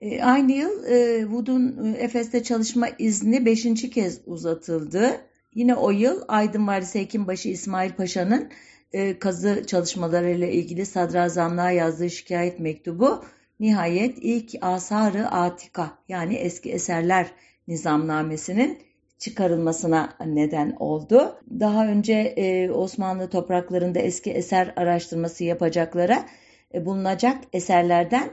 E, 0.01 0.23
aynı 0.23 0.51
yıl 0.51 0.83
e, 0.83 1.21
Wood'un 1.21 1.93
e, 1.93 1.97
Efes'te 1.97 2.43
çalışma 2.43 2.87
izni 2.99 3.45
beşinci 3.45 3.89
kez 3.89 4.21
uzatıldı. 4.25 5.11
Yine 5.53 5.75
o 5.75 5.91
yıl 5.91 6.21
Aydın 6.27 6.67
Valisi 6.67 6.99
Hekimbaşı 6.99 7.49
İsmail 7.49 7.91
Paşa'nın 7.91 8.49
e, 8.95 9.19
kazı 9.19 9.63
çalışmalarıyla 9.67 10.47
ilgili 10.47 10.85
sadrazamlığa 10.85 11.71
yazdığı 11.71 12.09
şikayet 12.09 12.59
mektubu 12.59 13.23
nihayet 13.59 14.17
ilk 14.21 14.51
Asarı 14.61 15.27
Atika 15.27 15.97
yani 16.07 16.35
eski 16.35 16.71
eserler 16.71 17.27
nizamnamesinin 17.67 18.79
çıkarılmasına 19.19 20.13
neden 20.25 20.75
oldu. 20.79 21.35
Daha 21.59 21.87
önce 21.87 22.13
e, 22.13 22.71
Osmanlı 22.71 23.29
topraklarında 23.29 23.99
eski 23.99 24.31
eser 24.31 24.73
araştırması 24.75 25.43
yapacaklara 25.43 26.25
e, 26.73 26.85
bulunacak 26.85 27.37
eserlerden 27.53 28.29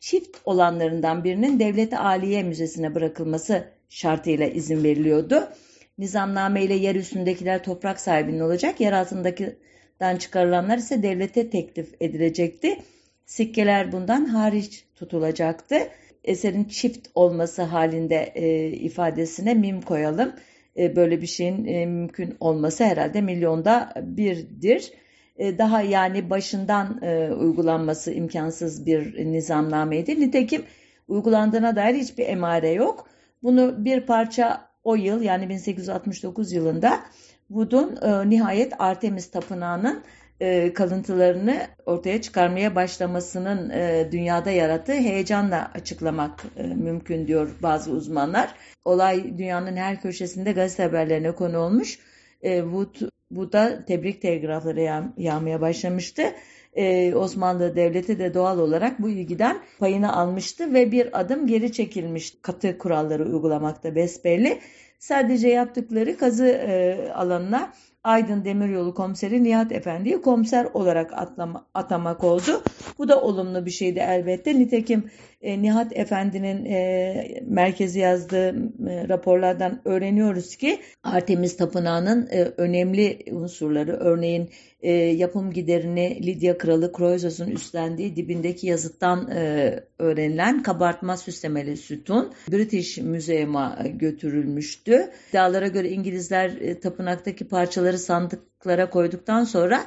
çift 0.00 0.36
olanlarından 0.44 1.24
birinin 1.24 1.58
Devlet 1.58 1.94
Aliye 1.94 2.42
Müzesi'ne 2.42 2.94
bırakılması 2.94 3.68
şartıyla 3.88 4.46
izin 4.46 4.84
veriliyordu. 4.84 5.48
Nizamname 5.98 6.64
ile 6.64 6.74
yer 6.74 6.94
üstündekiler 6.94 7.64
toprak 7.64 8.00
sahibinin 8.00 8.40
olacak, 8.40 8.80
yer 8.80 8.92
altındaki 8.92 9.56
den 10.00 10.16
çıkarılanlar 10.16 10.78
ise 10.78 11.02
devlete 11.02 11.50
teklif 11.50 11.94
edilecekti. 12.00 12.78
Sikkeler 13.26 13.92
bundan 13.92 14.24
hariç 14.24 14.84
tutulacaktı. 14.94 15.76
Eserin 16.24 16.64
çift 16.64 17.08
olması 17.14 17.62
halinde 17.62 18.32
e, 18.34 18.66
ifadesine 18.66 19.54
mim 19.54 19.82
koyalım. 19.82 20.32
e, 20.76 20.96
böyle 20.96 21.22
bir 21.22 21.26
şeyin 21.26 21.64
e, 21.64 21.86
mümkün 21.86 22.36
olması 22.40 22.84
herhalde 22.84 23.20
milyonda 23.20 23.94
birdir. 24.02 24.92
E, 25.36 25.58
daha 25.58 25.82
yani 25.82 26.30
başından 26.30 27.02
e, 27.02 27.32
uygulanması 27.32 28.12
imkansız 28.12 28.86
bir 28.86 29.32
nizamnameydi. 29.32 30.20
Nitekim 30.20 30.62
uygulandığına 31.08 31.76
dair 31.76 31.94
hiçbir 31.94 32.26
emare 32.26 32.70
yok. 32.70 33.08
Bunu 33.42 33.84
bir 33.84 34.00
parça 34.00 34.70
o 34.84 34.94
yıl 34.94 35.22
yani 35.22 35.48
1869 35.48 36.52
yılında 36.52 37.00
Wood'un 37.50 37.98
e, 38.02 38.30
nihayet 38.30 38.72
Artemis 38.78 39.30
Tapınağı'nın 39.30 40.02
e, 40.40 40.72
kalıntılarını 40.72 41.66
ortaya 41.86 42.22
çıkarmaya 42.22 42.74
başlamasının 42.74 43.70
e, 43.70 44.08
dünyada 44.12 44.50
yarattığı 44.50 44.92
heyecanla 44.92 45.70
açıklamak 45.74 46.44
e, 46.56 46.62
mümkün 46.62 47.26
diyor 47.26 47.50
bazı 47.62 47.90
uzmanlar. 47.90 48.54
Olay 48.84 49.38
dünyanın 49.38 49.76
her 49.76 50.00
köşesinde 50.00 50.52
gazete 50.52 50.82
haberlerine 50.82 51.34
konu 51.34 51.58
olmuş. 51.58 51.98
E, 52.42 52.60
Wood 52.60 53.10
bu 53.30 53.52
da 53.52 53.84
tebrik 53.84 54.22
telgrafları 54.22 54.80
yağ, 54.80 55.12
yağmaya 55.16 55.60
başlamıştı. 55.60 56.22
Ee, 56.72 57.14
Osmanlı 57.14 57.76
Devleti 57.76 58.18
de 58.18 58.34
doğal 58.34 58.58
olarak 58.58 59.02
bu 59.02 59.08
ilgiden 59.08 59.58
payını 59.78 60.16
almıştı 60.16 60.74
ve 60.74 60.92
bir 60.92 61.20
adım 61.20 61.46
geri 61.46 61.72
çekilmiş 61.72 62.34
katı 62.42 62.78
kuralları 62.78 63.24
uygulamakta 63.24 63.94
besbelli. 63.94 64.58
Sadece 65.00 65.48
yaptıkları 65.48 66.16
kazı 66.16 66.46
e, 66.46 66.98
alanına 67.14 67.72
Aydın 68.04 68.44
Demiryolu 68.44 68.94
Komiseri 68.94 69.44
Nihat 69.44 69.72
Efendi'yi 69.72 70.22
komiser 70.22 70.64
olarak 70.64 71.12
atlama, 71.12 71.66
atamak 71.74 72.24
oldu. 72.24 72.62
Bu 72.98 73.08
da 73.08 73.20
olumlu 73.20 73.66
bir 73.66 73.70
şeydi 73.70 73.98
elbette. 73.98 74.58
Nitekim 74.58 75.10
e, 75.40 75.62
Nihat 75.62 75.98
Efendi'nin 75.98 76.64
e, 76.64 77.42
merkezi 77.46 77.98
yazdığı 77.98 78.48
e, 78.88 79.08
raporlardan 79.08 79.80
öğreniyoruz 79.84 80.56
ki 80.56 80.80
Artemis 81.02 81.56
Tapınağı'nın 81.56 82.28
e, 82.30 82.42
önemli 82.56 83.18
unsurları 83.32 83.92
örneğin 83.92 84.50
e, 84.82 84.92
yapım 84.92 85.52
giderini 85.52 86.26
Lidya 86.26 86.58
Kralı 86.58 86.92
Croesus'un 86.96 87.50
üstlendiği 87.50 88.16
dibindeki 88.16 88.66
yazıttan 88.66 89.30
e, 89.30 89.74
öğrenilen 89.98 90.62
kabartma 90.62 91.16
süslemeli 91.16 91.76
sütun 91.76 92.32
British 92.52 92.98
Museum'a 92.98 93.78
götürülmüştü. 93.94 95.10
İddialara 95.30 95.68
göre 95.68 95.88
İngilizler 95.88 96.50
e, 96.50 96.80
tapınaktaki 96.80 97.48
parçaları 97.48 97.98
sandıklara 97.98 98.90
koyduktan 98.90 99.44
sonra 99.44 99.84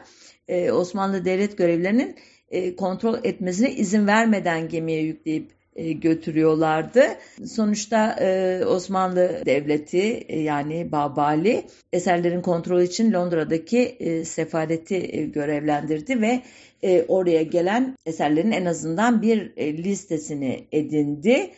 e, 0.47 0.71
Osmanlı 0.71 1.25
devlet 1.25 1.57
görevlilerinin 1.57 2.15
e, 2.53 2.75
kontrol 2.75 3.17
etmesine 3.23 3.71
izin 3.71 4.07
vermeden 4.07 4.69
gemiye 4.69 5.01
yükleyip 5.01 5.51
e, 5.75 5.91
götürüyorlardı. 5.91 7.03
Sonuçta 7.45 8.15
e, 8.19 8.61
Osmanlı 8.65 9.41
Devleti 9.45 10.25
yani 10.29 10.91
Babali 10.91 11.63
eserlerin 11.93 12.41
kontrolü 12.41 12.83
için 12.83 13.13
Londra'daki 13.13 13.97
sefaleti 14.25 15.31
görevlendirdi 15.31 16.21
ve 16.21 16.41
oraya 17.07 17.43
gelen 17.43 17.97
eserlerin 18.05 18.51
en 18.51 18.65
azından 18.65 19.21
bir 19.21 19.55
listesini 19.57 20.67
edindi. 20.71 21.51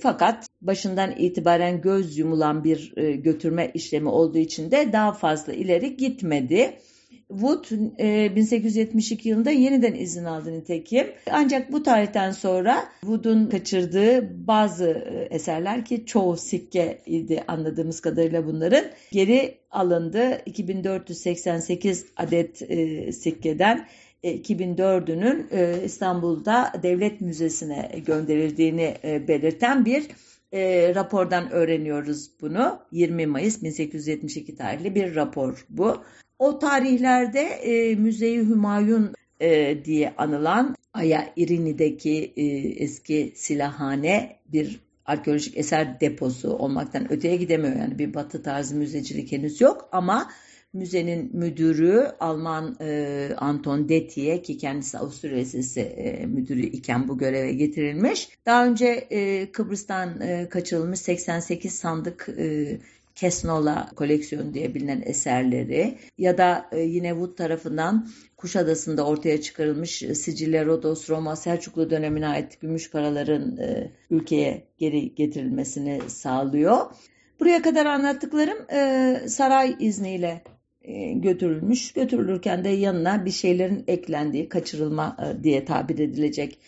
fakat 0.00 0.46
başından 0.60 1.14
itibaren 1.18 1.80
göz 1.80 2.18
yumulan 2.18 2.64
bir 2.64 2.94
götürme 3.14 3.70
işlemi 3.74 4.08
olduğu 4.08 4.38
için 4.38 4.70
de 4.70 4.92
daha 4.92 5.12
fazla 5.12 5.52
ileri 5.52 5.96
gitmedi. 5.96 6.78
Wood 7.28 7.64
1872 8.36 9.28
e, 9.28 9.30
yılında 9.30 9.50
yeniden 9.50 9.94
izin 9.94 10.24
aldı 10.24 10.52
nitekim. 10.52 11.06
Ancak 11.30 11.72
bu 11.72 11.82
tarihten 11.82 12.30
sonra 12.30 12.88
Wood'un 13.00 13.46
kaçırdığı 13.46 14.46
bazı 14.46 14.88
e, 14.88 15.34
eserler 15.34 15.84
ki 15.84 16.06
çoğu 16.06 16.36
sikke 16.36 17.02
idi 17.06 17.44
anladığımız 17.48 18.00
kadarıyla 18.00 18.46
bunların 18.46 18.84
geri 19.10 19.58
alındı. 19.70 20.42
2488 20.46 22.06
adet 22.16 22.62
e, 22.70 23.12
sikkeden 23.12 23.86
2004'ünün 24.24 25.46
İstanbul'da 25.84 26.72
Devlet 26.82 27.20
Müzesi'ne 27.20 27.90
gönderildiğini 28.06 28.94
belirten 29.28 29.84
bir 29.84 30.08
e, 30.52 30.92
rapordan 30.94 31.50
öğreniyoruz 31.50 32.30
bunu. 32.40 32.78
20 32.92 33.26
Mayıs 33.26 33.62
1872 33.62 34.56
tarihli 34.56 34.94
bir 34.94 35.14
rapor 35.14 35.66
bu. 35.68 36.02
O 36.38 36.58
tarihlerde 36.58 37.40
e, 37.40 37.94
Müze-i 37.94 38.38
Hümayun 38.38 39.14
e, 39.40 39.84
diye 39.84 40.14
anılan 40.16 40.76
Aya 40.94 41.32
İrini'deki 41.36 42.32
e, 42.36 42.44
eski 42.84 43.32
silahhane 43.34 44.36
bir 44.52 44.80
arkeolojik 45.06 45.56
eser 45.56 46.00
deposu 46.00 46.50
olmaktan 46.50 47.12
öteye 47.12 47.36
gidemiyor. 47.36 47.76
Yani 47.76 47.98
bir 47.98 48.14
batı 48.14 48.42
tarzı 48.42 48.74
müzecilik 48.76 49.32
henüz 49.32 49.60
yok 49.60 49.88
ama 49.92 50.30
müzenin 50.72 51.30
müdürü 51.36 52.06
Alman 52.20 52.76
e, 52.80 53.28
Anton 53.36 53.88
Detiye 53.88 54.42
ki 54.42 54.58
kendisi 54.58 54.98
Avusturya 54.98 55.36
Lisesi 55.36 55.80
e, 55.80 56.26
müdürü 56.26 56.62
iken 56.62 57.08
bu 57.08 57.18
göreve 57.18 57.52
getirilmiş. 57.52 58.28
Daha 58.46 58.66
önce 58.66 58.86
e, 59.10 59.52
Kıbrıs'tan 59.52 60.20
e, 60.20 60.48
kaçırılmış 60.48 61.00
88 61.00 61.74
sandık 61.74 62.28
e, 62.38 62.78
Kesnola 63.16 63.90
koleksiyonu 63.96 64.54
diye 64.54 64.74
bilinen 64.74 65.02
eserleri 65.06 65.98
ya 66.18 66.38
da 66.38 66.68
e, 66.72 66.80
yine 66.80 67.10
Wood 67.10 67.36
tarafından 67.36 68.08
Kuşadası'nda 68.36 69.06
ortaya 69.06 69.40
çıkarılmış 69.40 70.02
e, 70.02 70.14
Sicilya, 70.14 70.66
Rodos, 70.66 71.10
Roma, 71.10 71.36
Selçuklu 71.36 71.90
dönemine 71.90 72.28
ait 72.28 72.60
gümüş 72.60 72.90
paraların 72.90 73.56
e, 73.56 73.92
ülkeye 74.10 74.64
geri 74.78 75.14
getirilmesini 75.14 76.00
sağlıyor. 76.06 76.86
Buraya 77.40 77.62
kadar 77.62 77.86
anlattıklarım 77.86 78.58
saray 79.28 79.76
izniyle 79.80 80.42
götürülmüş. 81.14 81.92
Götürülürken 81.92 82.64
de 82.64 82.68
yanına 82.68 83.24
bir 83.24 83.30
şeylerin 83.30 83.84
eklendiği, 83.86 84.48
kaçırılma 84.48 85.16
diye 85.42 85.64
tabir 85.64 85.98
edilecek 85.98 86.58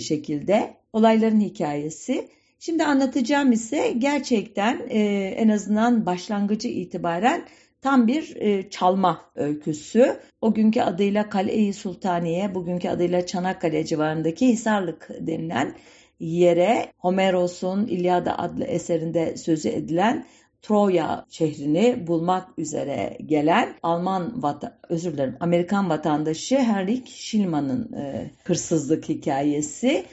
şekilde 0.00 0.74
olayların 0.92 1.40
hikayesi. 1.40 2.28
Şimdi 2.58 2.84
anlatacağım 2.84 3.52
ise 3.52 3.92
gerçekten 3.98 4.82
e, 4.88 4.98
en 5.36 5.48
azından 5.48 6.06
başlangıcı 6.06 6.68
itibaren 6.68 7.44
tam 7.80 8.06
bir 8.06 8.36
e, 8.36 8.70
çalma 8.70 9.20
öyküsü. 9.34 10.20
O 10.40 10.54
günkü 10.54 10.80
adıyla 10.80 11.28
Kale-i 11.28 11.72
Sultaniye, 11.72 12.54
bugünkü 12.54 12.88
adıyla 12.88 13.26
Çanakkale 13.26 13.84
civarındaki 13.84 14.48
Hisarlık 14.48 15.08
denilen 15.20 15.74
yere 16.20 16.92
Homeros'un 16.98 17.86
İlyada 17.86 18.38
adlı 18.38 18.64
eserinde 18.64 19.36
sözü 19.36 19.68
edilen 19.68 20.26
Troya 20.62 21.24
şehrini 21.30 22.06
bulmak 22.06 22.58
üzere 22.58 23.18
gelen 23.26 23.74
Alman 23.82 24.42
vatan, 24.42 24.72
özür 24.88 25.12
dilerim 25.12 25.36
Amerikan 25.40 25.90
vatandaşı 25.90 26.58
Henrik 26.58 27.08
Schillmann'ın 27.08 27.92
e, 27.92 28.30
hırsızlık 28.44 29.08
hikayesi. 29.08 30.04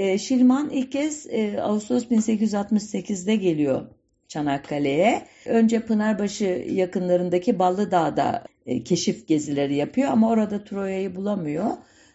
E, 0.00 0.18
Şilman 0.18 0.70
ilk 0.70 0.92
kez 0.92 1.26
e, 1.30 1.62
Ağustos 1.62 2.04
1868'de 2.04 3.36
geliyor 3.36 3.82
Çanakkale'ye. 4.28 5.22
Önce 5.46 5.80
Pınarbaşı 5.80 6.64
yakınlarındaki 6.70 7.58
Ballı 7.58 7.90
Dağ'da 7.90 8.44
e, 8.66 8.84
keşif 8.84 9.28
gezileri 9.28 9.74
yapıyor 9.74 10.10
ama 10.10 10.30
orada 10.30 10.64
Troya'yı 10.64 11.16
bulamıyor. 11.16 11.66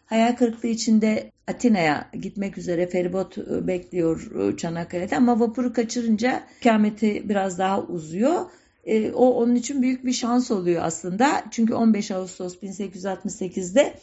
Hayal 0.06 0.36
kırıklığı 0.36 0.70
içinde 0.70 1.32
Atina'ya 1.48 2.10
gitmek 2.22 2.58
üzere 2.58 2.88
feribot 2.88 3.38
e, 3.38 3.68
bekliyor 3.68 4.32
e, 4.54 4.58
Çanakkale'de 4.58 5.18
ama 5.18 5.40
vapuru 5.40 5.74
kaçırınca 5.74 6.44
kâmeti 6.64 7.30
biraz 7.30 7.60
daha 7.60 7.82
uzuyor. 7.82 8.46
E, 8.86 9.12
o 9.12 9.30
onun 9.30 9.56
için 9.56 9.82
büyük 9.82 10.06
bir 10.06 10.14
şans 10.14 10.52
oluyor 10.52 10.84
aslında. 10.86 11.44
Çünkü 11.52 11.74
15 11.74 12.12
Ağustos 12.12 12.56
1868'de 12.56 13.94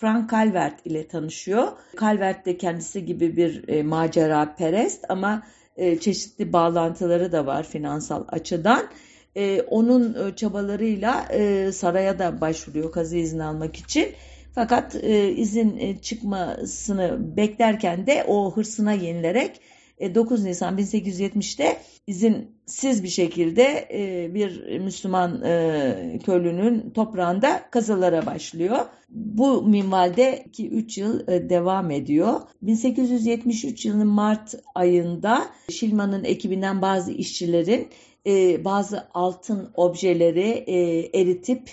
Frank 0.00 0.30
Calvert 0.30 0.86
ile 0.86 1.08
tanışıyor. 1.08 1.68
Calvert 2.00 2.46
de 2.46 2.58
kendisi 2.58 3.04
gibi 3.04 3.36
bir 3.36 3.68
e, 3.68 3.82
macera 3.82 4.54
perest 4.54 5.04
ama 5.08 5.42
e, 5.76 5.98
çeşitli 5.98 6.52
bağlantıları 6.52 7.32
da 7.32 7.46
var 7.46 7.62
finansal 7.62 8.24
açıdan. 8.28 8.86
E, 9.36 9.62
onun 9.62 10.28
e, 10.28 10.36
çabalarıyla 10.36 11.26
e, 11.32 11.72
saraya 11.72 12.18
da 12.18 12.40
başvuruyor 12.40 12.92
kazı 12.92 13.16
izni 13.16 13.44
almak 13.44 13.76
için. 13.76 14.08
Fakat 14.54 14.94
e, 14.94 15.28
izin 15.32 15.76
e, 15.78 15.98
çıkmasını 15.98 17.36
beklerken 17.36 18.06
de 18.06 18.24
o 18.28 18.56
hırsına 18.56 18.92
yenilerek 18.92 19.60
9 20.00 20.46
e, 20.46 20.48
Nisan 20.48 20.78
1870'te 20.78 21.76
izinsiz 22.06 23.02
bir 23.02 23.08
şekilde 23.08 23.88
e, 23.92 24.34
bir 24.34 24.78
Müslüman 24.78 25.42
e, 25.42 26.18
köylünün 26.24 26.90
toprağında 26.90 27.62
kazılara 27.70 28.26
başlıyor. 28.26 28.78
Bu 29.08 29.62
minvalde 29.62 30.44
2-3 30.52 31.00
yıl 31.00 31.26
devam 31.50 31.90
ediyor. 31.90 32.40
1873 32.62 33.86
yılının 33.86 34.06
Mart 34.06 34.54
ayında 34.74 35.46
Şilman'ın 35.70 36.24
ekibinden 36.24 36.82
bazı 36.82 37.12
işçilerin 37.12 37.88
bazı 38.64 39.08
altın 39.14 39.70
objeleri 39.74 40.64
eritip 41.14 41.70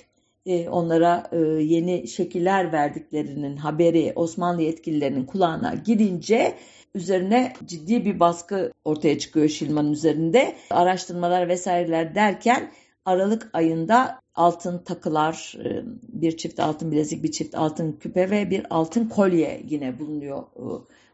onlara 0.70 1.30
yeni 1.60 2.08
şekiller 2.08 2.72
verdiklerinin 2.74 3.58
haberi 3.58 4.14
Osmanlı 4.16 4.62
yetkililerinin 4.62 5.26
kulağına 5.26 5.76
gidince 5.86 6.56
üzerine 6.98 7.54
ciddi 7.66 8.06
bir 8.06 8.20
baskı 8.20 8.72
ortaya 8.86 9.20
çıkıyor 9.20 9.50
Şilman'ın 9.50 9.92
üzerinde. 9.92 10.56
Araştırmalar 10.70 11.48
vesaireler 11.48 12.16
derken 12.16 12.72
Aralık 13.06 13.50
ayında 13.54 14.20
altın 14.36 14.84
takılar, 14.84 15.56
e, 15.66 15.84
bir 16.08 16.38
çift 16.38 16.60
altın 16.60 16.92
bilezik, 16.92 17.24
bir 17.24 17.32
çift 17.32 17.56
altın 17.56 17.92
küpe 17.92 18.30
ve 18.30 18.50
bir 18.50 18.66
altın 18.70 19.06
kolye 19.06 19.62
yine 19.68 20.00
bulunuyor 20.00 20.42
e, 20.42 20.64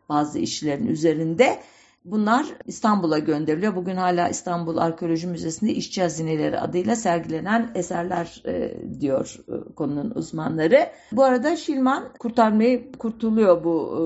bazı 0.09 0.39
işlerin 0.39 0.87
üzerinde. 0.87 1.59
Bunlar 2.05 2.45
İstanbul'a 2.65 3.19
gönderiliyor. 3.19 3.75
Bugün 3.75 3.95
hala 3.95 4.29
İstanbul 4.29 4.77
Arkeoloji 4.77 5.27
Müzesi'nde 5.27 5.71
işçi 5.71 6.01
hazineleri 6.01 6.59
adıyla 6.59 6.95
sergilenen 6.95 7.71
eserler 7.75 8.43
e, 8.45 8.73
diyor 8.99 9.37
e, 9.47 9.73
konunun 9.73 10.11
uzmanları. 10.15 10.89
Bu 11.11 11.23
arada 11.23 11.55
Şilman 11.55 12.13
kurtarmayı 12.19 12.91
kurtuluyor 12.91 13.63
bu 13.63 13.97
e, 13.97 14.01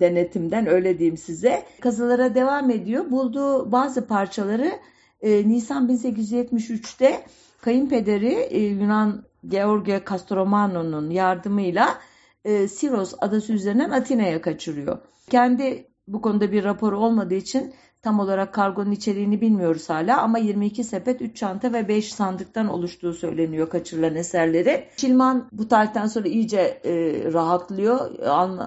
denetimden 0.00 0.66
öyle 0.66 0.98
diyeyim 0.98 1.16
size. 1.16 1.62
Kazılara 1.80 2.34
devam 2.34 2.70
ediyor. 2.70 3.10
Bulduğu 3.10 3.72
bazı 3.72 4.06
parçaları 4.06 4.72
e, 5.22 5.48
Nisan 5.48 5.88
1873'te 5.88 7.22
kayınpederi 7.60 8.32
e, 8.32 8.58
Yunan 8.58 9.24
George 9.48 10.02
Castromano'nun 10.10 11.10
yardımıyla 11.10 11.98
e, 12.44 12.68
Siros 12.68 13.14
adası 13.18 13.52
üzerinden 13.52 13.90
Atina'ya 13.90 14.40
kaçırıyor. 14.40 14.98
Kendi 15.30 15.86
bu 16.08 16.22
konuda 16.22 16.52
bir 16.52 16.64
rapor 16.64 16.92
olmadığı 16.92 17.34
için 17.34 17.74
tam 18.04 18.20
olarak 18.20 18.54
kargonun 18.54 18.90
içeriğini 18.90 19.40
bilmiyoruz 19.40 19.90
hala 19.90 20.22
ama 20.22 20.38
22 20.38 20.84
sepet, 20.84 21.22
3 21.22 21.36
çanta 21.36 21.72
ve 21.72 21.88
5 21.88 22.14
sandıktan 22.14 22.68
oluştuğu 22.68 23.12
söyleniyor 23.12 23.68
kaçırılan 23.68 24.14
eserleri. 24.14 24.84
Şilman 24.96 25.48
bu 25.52 25.68
tarihten 25.68 26.06
sonra 26.06 26.28
iyice 26.28 26.80
e, 26.84 26.92
rahatlıyor. 27.32 28.18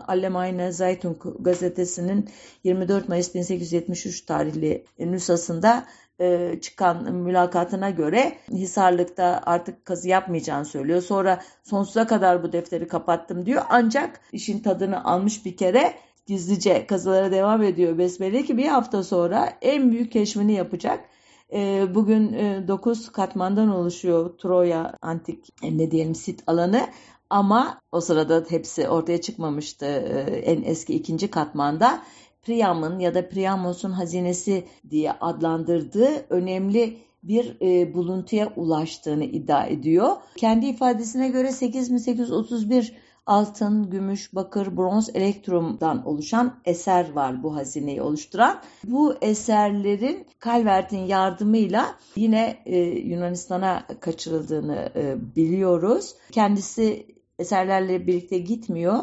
Allgemeine 0.08 0.72
Zeitung 0.72 1.18
gazetesinin 1.40 2.30
24 2.64 3.10
Mayıs 3.10 3.36
1873 3.36 4.22
tarihli 4.22 4.86
nüshasında 5.00 5.86
e, 6.20 6.60
çıkan 6.62 7.14
mülakatına 7.14 7.90
göre 7.90 8.38
Hisarlık'ta 8.52 9.42
artık 9.46 9.86
kazı 9.86 10.10
yapmayacağını 10.10 10.66
söylüyor. 10.66 11.02
Sonra 11.02 11.42
sonsuza 11.64 12.08
kadar 12.08 12.44
bu 12.44 12.52
defteri 12.52 12.88
kapattım 12.88 13.46
diyor. 13.46 13.62
Ancak 13.70 14.20
işin 14.32 14.60
tadını 14.60 15.06
almış 15.06 15.46
bir 15.46 15.58
kere 15.58 15.94
gizlice 16.28 16.88
kazılara 16.88 17.32
devam 17.32 17.64
ediyor 17.64 17.98
Besmele 17.98 18.44
ki 18.44 18.58
bir 18.58 18.68
hafta 18.68 19.04
sonra 19.04 19.54
en 19.62 19.92
büyük 19.92 20.12
keşfini 20.12 20.54
yapacak. 20.54 21.06
E, 21.54 21.86
bugün 21.96 22.34
e, 22.34 22.68
9 22.68 23.12
katmandan 23.12 23.70
oluşuyor 23.70 24.38
Troya 24.38 24.98
antik 25.02 25.50
e, 25.64 25.78
ne 25.78 25.92
diyelim 25.92 26.16
sit 26.16 26.44
alanı 26.48 26.88
ama 27.30 27.82
o 27.92 28.02
sırada 28.02 28.46
hepsi 28.50 28.90
ortaya 28.90 29.22
çıkmamıştı 29.22 29.86
e, 29.86 30.20
en 30.38 30.64
eski 30.64 30.94
ikinci 30.94 31.32
katmanda. 31.32 32.04
Priam'ın 32.42 33.00
ya 33.00 33.16
da 33.16 33.30
Priamos'un 33.30 33.92
hazinesi 33.92 34.68
diye 34.90 35.12
adlandırdığı 35.12 36.26
önemli 36.30 36.98
bir 37.24 37.58
e, 37.62 37.94
buluntuya 37.94 38.54
ulaştığını 38.56 39.24
iddia 39.24 39.66
ediyor. 39.66 40.16
Kendi 40.36 40.66
ifadesine 40.66 41.30
göre 41.30 41.52
8831 41.52 42.94
altın, 43.28 43.90
gümüş, 43.90 44.36
bakır, 44.36 44.78
bronz, 44.78 45.10
elektrumdan 45.14 46.08
oluşan 46.08 46.60
eser 46.66 47.12
var 47.12 47.44
bu 47.44 47.56
hazineyi 47.56 48.02
oluşturan. 48.02 48.60
Bu 48.84 49.16
eserlerin 49.22 50.28
Calvert'in 50.46 51.06
yardımıyla 51.06 51.96
yine 52.16 52.58
e, 52.66 52.78
Yunanistan'a 52.80 53.84
kaçırıldığını 54.00 54.90
e, 54.96 55.16
biliyoruz. 55.36 56.16
Kendisi 56.32 57.06
eserlerle 57.40 58.08
birlikte 58.08 58.38
gitmiyor 58.38 58.98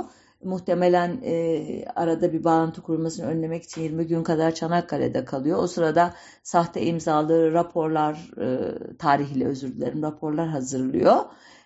muhtemelen 0.45 1.21
e, 1.25 1.85
arada 1.95 2.33
bir 2.33 2.45
bağlantı 2.45 2.83
kurulmasını 2.83 3.27
önlemek 3.27 3.63
için 3.63 3.83
20 3.83 4.07
gün 4.07 4.23
kadar 4.23 4.55
Çanakkale'de 4.55 5.25
kalıyor. 5.25 5.59
O 5.63 5.67
sırada 5.67 6.15
sahte 6.43 6.83
imzalı 6.83 7.53
raporlar, 7.53 8.31
e, 8.41 8.59
tarihli 8.99 9.47
özür 9.47 9.75
dilerim, 9.75 10.03
raporlar 10.03 10.49
hazırlıyor. 10.49 11.17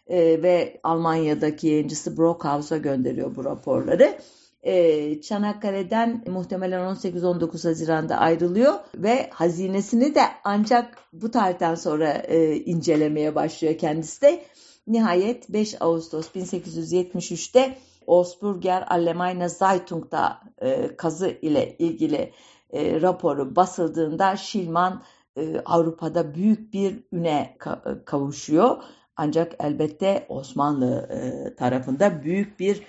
E, 0.08 0.42
ve 0.42 0.80
Almanya'daki 0.82 1.66
yayıncısı 1.68 2.16
Brockhaus'a 2.16 2.76
gönderiyor 2.76 3.36
bu 3.36 3.44
raporları. 3.44 4.18
E, 4.62 5.20
Çanakkale'den 5.20 6.24
muhtemelen 6.26 6.80
18-19 6.80 7.68
Haziran'da 7.68 8.16
ayrılıyor 8.16 8.74
ve 8.94 9.30
hazinesini 9.30 10.14
de 10.14 10.22
ancak 10.44 10.98
bu 11.12 11.30
tarihten 11.30 11.74
sonra 11.74 12.08
e, 12.08 12.56
incelemeye 12.56 13.34
başlıyor 13.34 13.78
kendisi 13.78 14.22
de. 14.22 14.44
Nihayet 14.86 15.52
5 15.52 15.82
Ağustos 15.82 16.28
1873'te 16.28 17.78
Osburger 18.06 18.84
Allgemeine 18.88 19.48
Zeitung'da 19.48 20.40
e, 20.58 20.96
kazı 20.96 21.28
ile 21.42 21.76
ilgili 21.78 22.32
e, 22.70 23.00
raporu 23.00 23.56
basıldığında 23.56 24.36
Şilman 24.36 25.02
e, 25.36 25.60
Avrupa'da 25.64 26.34
büyük 26.34 26.72
bir 26.72 27.04
üne 27.12 27.56
ka- 27.58 28.04
kavuşuyor. 28.04 28.76
Ancak 29.18 29.54
elbette 29.60 30.26
Osmanlı 30.28 31.08
e, 31.12 31.54
tarafında 31.56 32.22
büyük 32.22 32.60
bir 32.60 32.82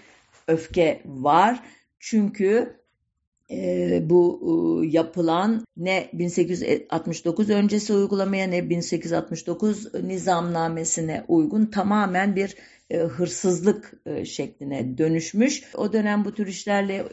öfke 0.47 1.01
var. 1.05 1.59
Çünkü 1.99 2.79
e, 3.51 4.01
bu 4.09 4.41
e, 4.83 4.87
yapılan 4.87 5.65
ne 5.77 6.09
1869 6.13 7.49
öncesi 7.49 7.93
uygulamaya 7.93 8.47
ne 8.47 8.69
1869 8.69 9.93
nizamnamesine 9.93 11.25
uygun 11.27 11.65
tamamen 11.65 12.35
bir 12.35 12.55
e, 12.89 12.97
hırsızlık 12.97 13.93
e, 14.05 14.25
şekline 14.25 14.97
dönüşmüş. 14.97 15.63
O 15.75 15.93
dönem 15.93 16.25
bu 16.25 16.33
tür 16.33 16.47
işlerle 16.47 17.05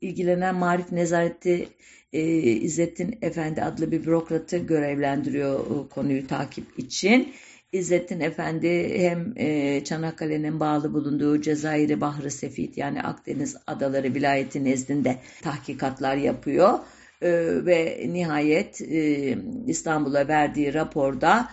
ilgilenen 0.00 0.54
Marif 0.54 0.92
Nezareti 0.92 1.68
e, 2.12 2.22
İzzettin 2.40 3.18
Efendi 3.22 3.62
adlı 3.62 3.92
bir 3.92 4.04
bürokratı 4.04 4.56
görevlendiriyor 4.56 5.60
e, 5.60 5.88
konuyu 5.88 6.26
takip 6.26 6.78
için. 6.78 7.32
İzzettin 7.72 8.20
Efendi 8.20 8.98
hem 8.98 9.32
e, 9.36 9.84
Çanakkale'nin 9.84 10.60
bağlı 10.60 10.92
bulunduğu 10.92 11.40
Cezayir'i 11.40 12.00
Bahri 12.00 12.30
Sefit 12.30 12.78
yani 12.78 13.02
Akdeniz 13.02 13.56
Adaları 13.66 14.14
vilayeti 14.14 14.64
nezdinde 14.64 15.16
tahkikatlar 15.42 16.16
yapıyor. 16.16 16.78
E, 17.22 17.30
ve 17.66 18.06
nihayet 18.12 18.80
e, 18.80 19.38
İstanbul'a 19.66 20.28
verdiği 20.28 20.74
raporda 20.74 21.48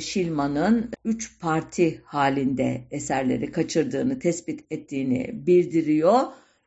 Şilman'ın 0.00 0.90
üç 1.04 1.40
parti 1.40 2.00
halinde 2.04 2.80
eserleri 2.90 3.52
kaçırdığını 3.52 4.18
tespit 4.18 4.64
ettiğini 4.70 5.30
bildiriyor. 5.46 6.20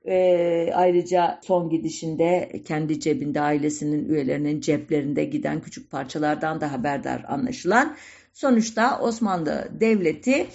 E, 0.05 0.69
ayrıca 0.73 1.39
son 1.43 1.69
gidişinde 1.69 2.51
kendi 2.65 2.99
cebinde 2.99 3.41
ailesinin 3.41 4.09
üyelerinin 4.09 4.61
ceplerinde 4.61 5.25
giden 5.25 5.61
küçük 5.61 5.91
parçalardan 5.91 6.61
da 6.61 6.71
haberdar 6.71 7.25
anlaşılan. 7.27 7.95
Sonuçta 8.33 8.99
Osmanlı 8.99 9.67
Devleti 9.79 10.47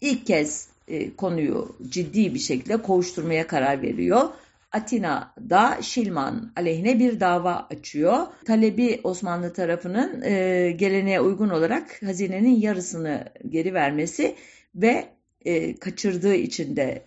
ilk 0.00 0.26
kez 0.26 0.68
e, 0.88 1.16
konuyu 1.16 1.76
ciddi 1.88 2.34
bir 2.34 2.38
şekilde 2.38 2.76
kovuşturmaya 2.76 3.46
karar 3.46 3.82
veriyor. 3.82 4.28
Atina'da 4.72 5.82
Şilman 5.82 6.52
aleyhine 6.56 6.98
bir 6.98 7.20
dava 7.20 7.66
açıyor. 7.70 8.26
Talebi 8.44 9.00
Osmanlı 9.04 9.52
tarafının 9.52 10.22
e, 10.22 10.70
geleneğe 10.76 11.20
uygun 11.20 11.48
olarak 11.48 12.02
hazinenin 12.02 12.60
yarısını 12.60 13.24
geri 13.48 13.74
vermesi 13.74 14.34
ve 14.74 15.08
e, 15.44 15.76
kaçırdığı 15.76 16.34
için 16.34 16.76
de 16.76 17.02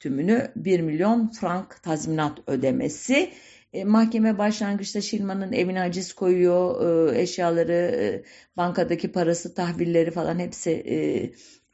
tümünü 0.00 0.52
1 0.56 0.80
milyon 0.80 1.28
frank 1.28 1.82
tazminat 1.82 2.38
ödemesi. 2.46 3.30
E, 3.72 3.84
mahkeme 3.84 4.38
başlangıçta 4.38 5.00
Şilman'ın 5.00 5.52
evine 5.52 5.78
haciz 5.78 6.12
koyuyor, 6.12 7.12
e, 7.14 7.20
eşyaları, 7.20 7.72
e, 7.72 8.22
bankadaki 8.56 9.12
parası, 9.12 9.54
tahvilleri 9.54 10.10
falan 10.10 10.38
hepsi 10.38 10.70
e, 10.70 10.96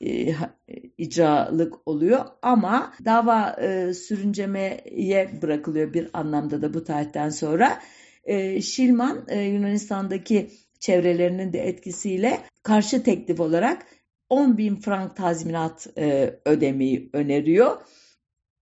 e, 0.00 0.34
icralık 0.98 1.88
oluyor 1.88 2.24
ama 2.42 2.94
dava 3.04 3.56
e, 3.62 3.94
sürüncemeye 3.94 5.30
bırakılıyor 5.42 5.94
bir 5.94 6.10
anlamda 6.12 6.62
da 6.62 6.74
bu 6.74 6.84
tarihten 6.84 7.28
sonra. 7.28 7.80
E, 8.24 8.60
Şilman 8.62 9.24
e, 9.28 9.40
Yunanistan'daki 9.40 10.50
çevrelerinin 10.80 11.52
de 11.52 11.58
etkisiyle 11.58 12.40
karşı 12.62 13.02
teklif 13.02 13.40
olarak 13.40 13.86
10 14.28 14.58
bin 14.58 14.76
frank 14.76 15.16
tazminat 15.16 15.86
e, 15.98 16.34
ödemeyi 16.44 17.10
öneriyor. 17.12 17.76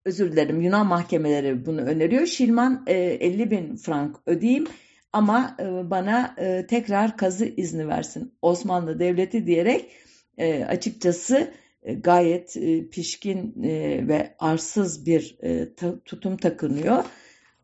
Özür 0.05 0.31
dilerim 0.31 0.61
Yunan 0.61 0.87
mahkemeleri 0.87 1.65
bunu 1.65 1.81
öneriyor. 1.81 2.25
Şilman 2.25 2.83
e, 2.87 2.93
50 2.93 3.51
bin 3.51 3.75
frank 3.75 4.15
ödeyeyim 4.25 4.67
ama 5.13 5.57
e, 5.59 5.89
bana 5.89 6.35
e, 6.37 6.67
tekrar 6.67 7.17
kazı 7.17 7.45
izni 7.45 7.87
versin 7.87 8.33
Osmanlı 8.41 8.99
Devleti 8.99 9.47
diyerek 9.47 9.91
e, 10.37 10.65
açıkçası 10.65 11.51
e, 11.83 11.93
gayet 11.93 12.57
e, 12.57 12.89
pişkin 12.89 13.63
e, 13.63 14.07
ve 14.07 14.35
arsız 14.39 15.05
bir 15.05 15.37
e, 15.41 15.73
ta, 15.75 15.99
tutum 16.05 16.37
takınıyor. 16.37 17.03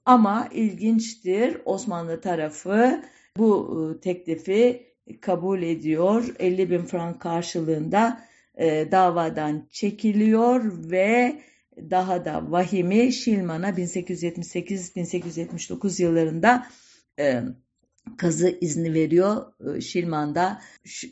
Ama 0.06 0.50
ilginçtir 0.52 1.58
Osmanlı 1.66 2.22
tarafı 2.22 3.02
bu 3.38 3.78
e, 3.98 4.00
teklifi 4.00 4.88
kabul 5.22 5.62
ediyor. 5.62 6.36
50 6.40 6.72
bin 6.72 6.82
frank 6.82 7.22
karşılığında 7.22 8.22
e, 8.56 8.92
davadan 8.92 9.68
çekiliyor 9.72 10.92
ve 10.92 11.36
daha 11.90 12.26
da 12.26 12.52
vahimi 12.52 13.14
Şilman'a 13.14 13.70
1878-1879 13.70 16.02
yıllarında 16.02 16.68
e, 17.20 17.44
kazı 18.18 18.58
izni 18.62 18.94
veriyor. 18.94 19.54
E, 19.76 19.82
Şilman'da 19.82 20.62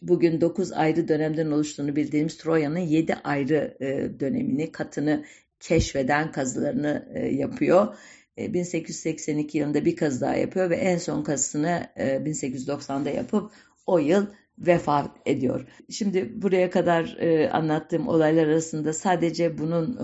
bugün 0.02 0.42
9 0.42 0.72
ayrı 0.72 1.08
dönemden 1.08 1.52
oluştuğunu 1.52 1.96
bildiğimiz 1.96 2.38
Troya'nın 2.38 2.80
7 2.80 3.16
ayrı 3.16 3.78
e, 3.80 4.20
dönemini, 4.20 4.72
katını 4.72 5.26
keşfeden 5.60 6.32
kazılarını 6.32 7.08
e, 7.14 7.26
yapıyor. 7.26 7.96
1882 8.38 9.58
yılında 9.58 9.86
bir 9.86 9.96
kazı 9.96 10.22
daha 10.22 10.36
yapıyor 10.36 10.70
ve 10.70 10.76
en 10.76 10.98
son 10.98 11.24
kazısını 11.24 11.88
1890'da 11.98 13.10
yapıp 13.10 13.52
o 13.86 14.00
yıl 14.00 14.26
vefat 14.58 15.12
ediyor. 15.26 15.66
Şimdi 15.90 16.42
buraya 16.42 16.70
kadar 16.70 17.18
anlattığım 17.52 18.08
olaylar 18.08 18.48
arasında 18.48 18.94
sadece 18.94 19.58
bunun 19.58 20.00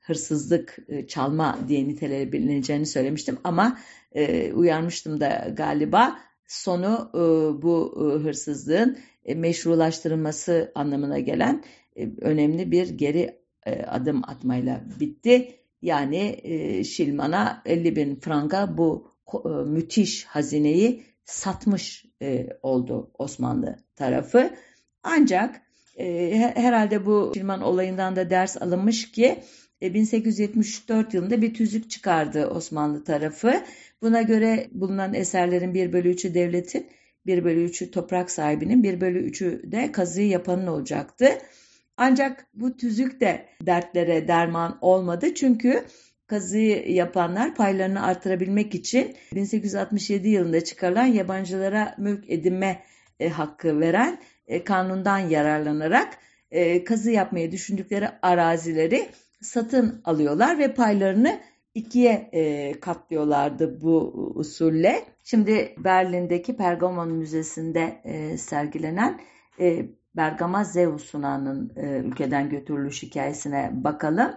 hırsızlık, 0.00 0.78
çalma 1.08 1.58
diye 1.68 1.88
nitelenebileceğini 1.88 2.86
söylemiştim 2.86 3.38
ama 3.44 3.78
e, 4.12 4.52
uyarmıştım 4.52 5.20
da 5.20 5.50
galiba. 5.56 6.18
Sonu 6.46 7.10
e, 7.14 7.18
bu 7.62 7.94
e, 7.96 8.24
hırsızlığın 8.24 8.98
e, 9.24 9.34
meşrulaştırılması 9.34 10.72
anlamına 10.74 11.18
gelen 11.18 11.64
e, 11.96 12.08
önemli 12.20 12.70
bir 12.70 12.88
geri 12.88 13.40
e, 13.66 13.82
adım 13.82 14.22
atmayla 14.26 14.84
bitti. 15.00 15.54
Yani 15.82 16.40
e, 16.42 16.84
Şilman'a 16.84 17.62
50 17.66 17.96
bin 17.96 18.20
franga 18.20 18.78
bu 18.78 19.12
e, 19.44 19.48
müthiş 19.48 20.24
hazineyi 20.24 21.02
satmış 21.30 22.04
e, 22.22 22.46
oldu 22.62 23.10
Osmanlı 23.18 23.76
tarafı. 23.96 24.50
Ancak 25.02 25.62
e, 25.98 26.36
herhalde 26.54 27.06
bu 27.06 27.32
Şilman 27.34 27.62
olayından 27.62 28.16
da 28.16 28.30
ders 28.30 28.62
alınmış 28.62 29.12
ki 29.12 29.42
1874 29.82 31.14
e, 31.14 31.18
yılında 31.18 31.42
bir 31.42 31.54
tüzük 31.54 31.90
çıkardı 31.90 32.46
Osmanlı 32.46 33.04
tarafı. 33.04 33.62
Buna 34.02 34.22
göre 34.22 34.68
bulunan 34.72 35.14
eserlerin 35.14 35.74
1 35.74 35.92
bölü 35.92 36.14
3'ü 36.14 36.34
devletin, 36.34 36.86
1 37.26 37.44
bölü 37.44 37.66
3'ü 37.66 37.90
toprak 37.90 38.30
sahibinin, 38.30 38.82
1 38.82 39.00
bölü 39.00 39.30
3'ü 39.30 39.72
de 39.72 39.92
kazıyı 39.92 40.28
yapanın 40.28 40.66
olacaktı. 40.66 41.28
Ancak 41.96 42.46
bu 42.54 42.76
tüzük 42.76 43.20
de 43.20 43.46
dertlere 43.62 44.28
derman 44.28 44.78
olmadı 44.80 45.34
çünkü 45.34 45.84
kazıyı 46.30 46.92
yapanlar 46.92 47.54
paylarını 47.54 48.02
artırabilmek 48.02 48.74
için 48.74 49.16
1867 49.34 50.28
yılında 50.28 50.64
çıkarılan 50.64 51.06
yabancılara 51.06 51.94
mülk 51.98 52.30
edinme 52.30 52.82
e, 53.20 53.28
hakkı 53.28 53.80
veren 53.80 54.18
e, 54.46 54.64
kanundan 54.64 55.18
yararlanarak 55.18 56.18
e, 56.50 56.84
kazı 56.84 57.10
yapmayı 57.10 57.52
düşündükleri 57.52 58.08
arazileri 58.22 59.08
satın 59.40 60.00
alıyorlar 60.04 60.58
ve 60.58 60.74
paylarını 60.74 61.40
ikiye 61.74 62.30
e, 62.32 62.72
katlıyorlardı 62.80 63.82
bu 63.82 64.12
usulle. 64.34 65.04
Şimdi 65.24 65.74
Berlin'deki 65.78 66.56
Pergamon 66.56 67.12
Müzesi'nde 67.12 68.00
e, 68.04 68.38
sergilenen 68.38 69.20
e, 69.60 69.86
Bergama 70.16 70.64
Zeus'una'nın 70.64 71.72
e, 71.76 71.86
ülkeden 71.98 72.50
götürülüş 72.50 73.02
hikayesine 73.02 73.70
bakalım. 73.72 74.30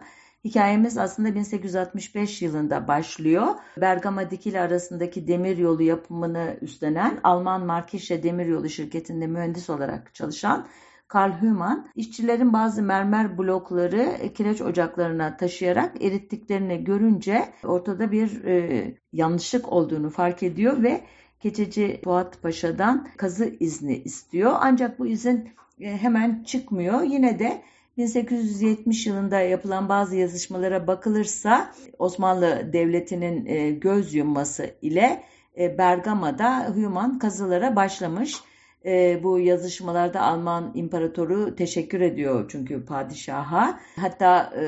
Hikayemiz 0.44 0.98
aslında 0.98 1.36
1865 1.36 2.42
yılında 2.42 2.88
başlıyor. 2.88 3.48
Bergama 3.78 4.32
Dikili 4.32 4.60
arasındaki 4.60 5.28
demir 5.28 5.58
yolu 5.58 5.84
yapımını 5.84 6.58
üstlenen 6.62 7.20
Alman 7.24 7.66
Markische 7.66 8.24
Demiryolu 8.24 8.70
şirketinde 8.70 9.28
mühendis 9.28 9.70
olarak 9.70 10.16
çalışan 10.16 10.68
Karl 11.08 11.42
Hüman 11.42 11.88
işçilerin 11.96 12.54
bazı 12.54 12.84
mermer 12.84 13.38
blokları 13.38 14.02
e, 14.02 14.34
kireç 14.34 14.62
ocaklarına 14.62 15.38
taşıyarak 15.38 16.04
erittiklerini 16.04 16.84
görünce 16.84 17.46
ortada 17.64 18.12
bir 18.12 18.44
e, 18.44 18.98
yanlışlık 19.14 19.72
olduğunu 19.72 20.10
fark 20.10 20.44
ediyor 20.44 20.84
ve 20.84 21.04
Keçeci 21.40 22.02
Fuat 22.04 22.42
Paşa'dan 22.42 23.08
kazı 23.18 23.56
izni 23.60 23.98
istiyor. 23.98 24.54
Ancak 24.60 25.00
bu 25.00 25.08
izin 25.08 25.50
e, 25.80 25.98
hemen 25.98 26.44
çıkmıyor. 26.44 27.02
Yine 27.02 27.40
de 27.40 27.62
1870 27.98 29.08
yılında 29.08 29.40
yapılan 29.40 29.90
bazı 29.90 30.16
yazışmalara 30.16 30.88
bakılırsa 30.88 31.74
Osmanlı 32.00 32.74
Devleti'nin 32.74 33.46
e, 33.46 33.72
göz 33.72 34.14
yumması 34.14 34.76
ile 34.82 35.24
Bergama'da 35.58 36.76
Hüman 36.76 37.20
kazılara 37.20 37.76
başlamış 37.76 38.44
e, 38.86 39.24
bu 39.24 39.40
yazışmalarda 39.40 40.22
Alman 40.22 40.72
imparatoru 40.76 41.56
teşekkür 41.56 42.02
ediyor 42.02 42.46
çünkü 42.52 42.86
padişaha. 42.86 43.80
Hatta 43.96 44.54
e, 44.56 44.66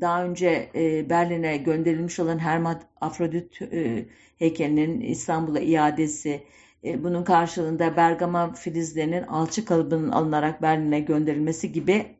daha 0.00 0.24
önce 0.24 0.70
e, 0.74 1.10
Berlin'e 1.10 1.56
gönderilmiş 1.56 2.20
olan 2.20 2.38
Hermat 2.38 2.82
Afrodit 3.00 3.62
e, 3.62 4.06
heykelinin 4.38 5.00
İstanbul'a 5.00 5.60
iadesi, 5.60 6.42
e, 6.84 7.04
bunun 7.04 7.24
karşılığında 7.24 7.96
Bergama 7.96 8.52
filizlerinin 8.52 9.22
alçı 9.22 9.64
kalıbının 9.64 10.10
alınarak 10.10 10.62
Berlin'e 10.62 11.00
gönderilmesi 11.00 11.72
gibi 11.72 12.17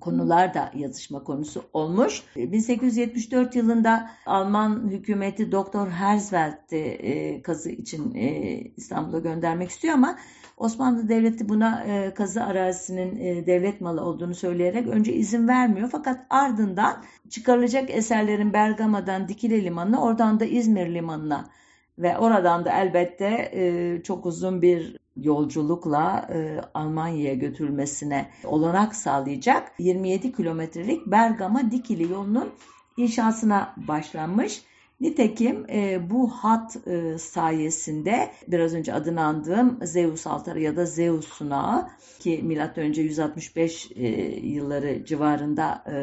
konular 0.00 0.54
da 0.54 0.70
yazışma 0.74 1.24
konusu 1.24 1.62
olmuş. 1.72 2.22
1874 2.36 3.56
yılında 3.56 4.10
Alman 4.26 4.90
hükümeti 4.90 5.52
Doktor 5.52 5.88
Herzfeld'i 5.88 6.76
e, 6.76 7.42
kazı 7.42 7.70
için 7.70 8.14
e, 8.14 8.60
İstanbul'a 8.76 9.18
göndermek 9.18 9.70
istiyor 9.70 9.94
ama 9.94 10.18
Osmanlı 10.56 11.08
Devleti 11.08 11.48
buna 11.48 11.84
e, 11.84 12.14
kazı 12.14 12.44
arazisinin 12.44 13.16
e, 13.20 13.46
devlet 13.46 13.80
malı 13.80 14.00
olduğunu 14.00 14.34
söyleyerek 14.34 14.86
önce 14.86 15.12
izin 15.12 15.48
vermiyor. 15.48 15.88
Fakat 15.92 16.26
ardından 16.30 17.04
çıkarılacak 17.30 17.90
eserlerin 17.90 18.52
Bergama'dan 18.52 19.28
Dikili 19.28 19.64
Limanı'na 19.64 20.02
oradan 20.02 20.40
da 20.40 20.44
İzmir 20.44 20.94
Limanı'na 20.94 21.50
ve 21.98 22.18
oradan 22.18 22.64
da 22.64 22.72
elbette 22.72 23.50
e, 23.52 24.02
çok 24.02 24.26
uzun 24.26 24.62
bir 24.62 25.05
yolculukla 25.16 26.28
e, 26.32 26.60
Almanya'ya 26.74 27.34
götürülmesine 27.34 28.30
olanak 28.44 28.94
sağlayacak 28.96 29.72
27 29.78 30.32
kilometrelik 30.32 31.06
Bergama 31.06 31.70
Dikili 31.70 32.12
yolunun 32.12 32.50
inşasına 32.96 33.74
başlanmış. 33.76 34.62
Nitekim 35.00 35.66
e, 35.70 36.10
bu 36.10 36.28
hat 36.28 36.76
e, 36.86 37.18
sayesinde 37.18 38.30
biraz 38.48 38.74
önce 38.74 38.94
adını 38.94 39.24
andığım 39.24 39.78
Zeus 39.82 40.26
altarı 40.26 40.60
ya 40.60 40.76
da 40.76 40.84
Zeus 40.84 41.28
sunağı 41.28 41.88
ki 42.18 42.40
M.Ö. 42.44 42.84
165 42.84 43.90
e, 43.96 44.06
yılları 44.46 45.04
civarında 45.04 45.84
e, 45.92 45.94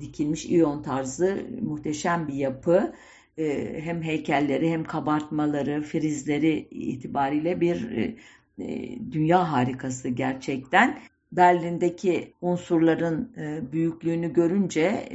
dikilmiş 0.00 0.44
İyon 0.44 0.82
tarzı 0.82 1.46
muhteşem 1.62 2.28
bir 2.28 2.34
yapı. 2.34 2.92
E, 3.38 3.80
hem 3.84 4.02
heykelleri 4.02 4.70
hem 4.70 4.84
kabartmaları, 4.84 5.82
frizleri 5.82 6.68
itibariyle 6.70 7.60
bir 7.60 7.90
e, 7.90 8.16
e, 8.58 8.98
dünya 9.12 9.52
harikası 9.52 10.08
gerçekten. 10.08 10.98
Berlin'deki 11.32 12.34
unsurların 12.40 13.32
büyüklüğünü 13.72 14.32
görünce 14.32 15.08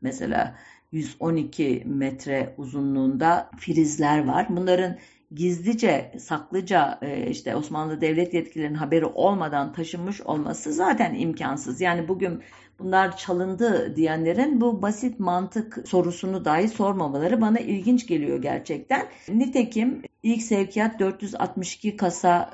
mesela 0.00 0.58
112 0.92 1.82
metre 1.86 2.54
uzunluğunda 2.58 3.50
frizler 3.58 4.26
var. 4.26 4.46
Bunların 4.50 4.96
gizlice, 5.34 6.12
saklıca 6.18 7.00
işte 7.30 7.56
Osmanlı 7.56 8.00
devlet 8.00 8.34
yetkililerinin 8.34 8.78
haberi 8.78 9.04
olmadan 9.04 9.72
taşınmış 9.72 10.20
olması 10.20 10.72
zaten 10.72 11.14
imkansız. 11.14 11.80
Yani 11.80 12.08
bugün 12.08 12.42
bunlar 12.80 13.16
çalındı 13.16 13.96
diyenlerin 13.96 14.60
bu 14.60 14.82
basit 14.82 15.20
mantık 15.20 15.88
sorusunu 15.88 16.44
dahi 16.44 16.68
sormamaları 16.68 17.40
bana 17.40 17.58
ilginç 17.58 18.06
geliyor 18.06 18.42
gerçekten. 18.42 19.06
Nitekim 19.28 20.02
ilk 20.22 20.42
sevkiyat 20.42 21.00
462 21.00 21.96
kasa 21.96 22.50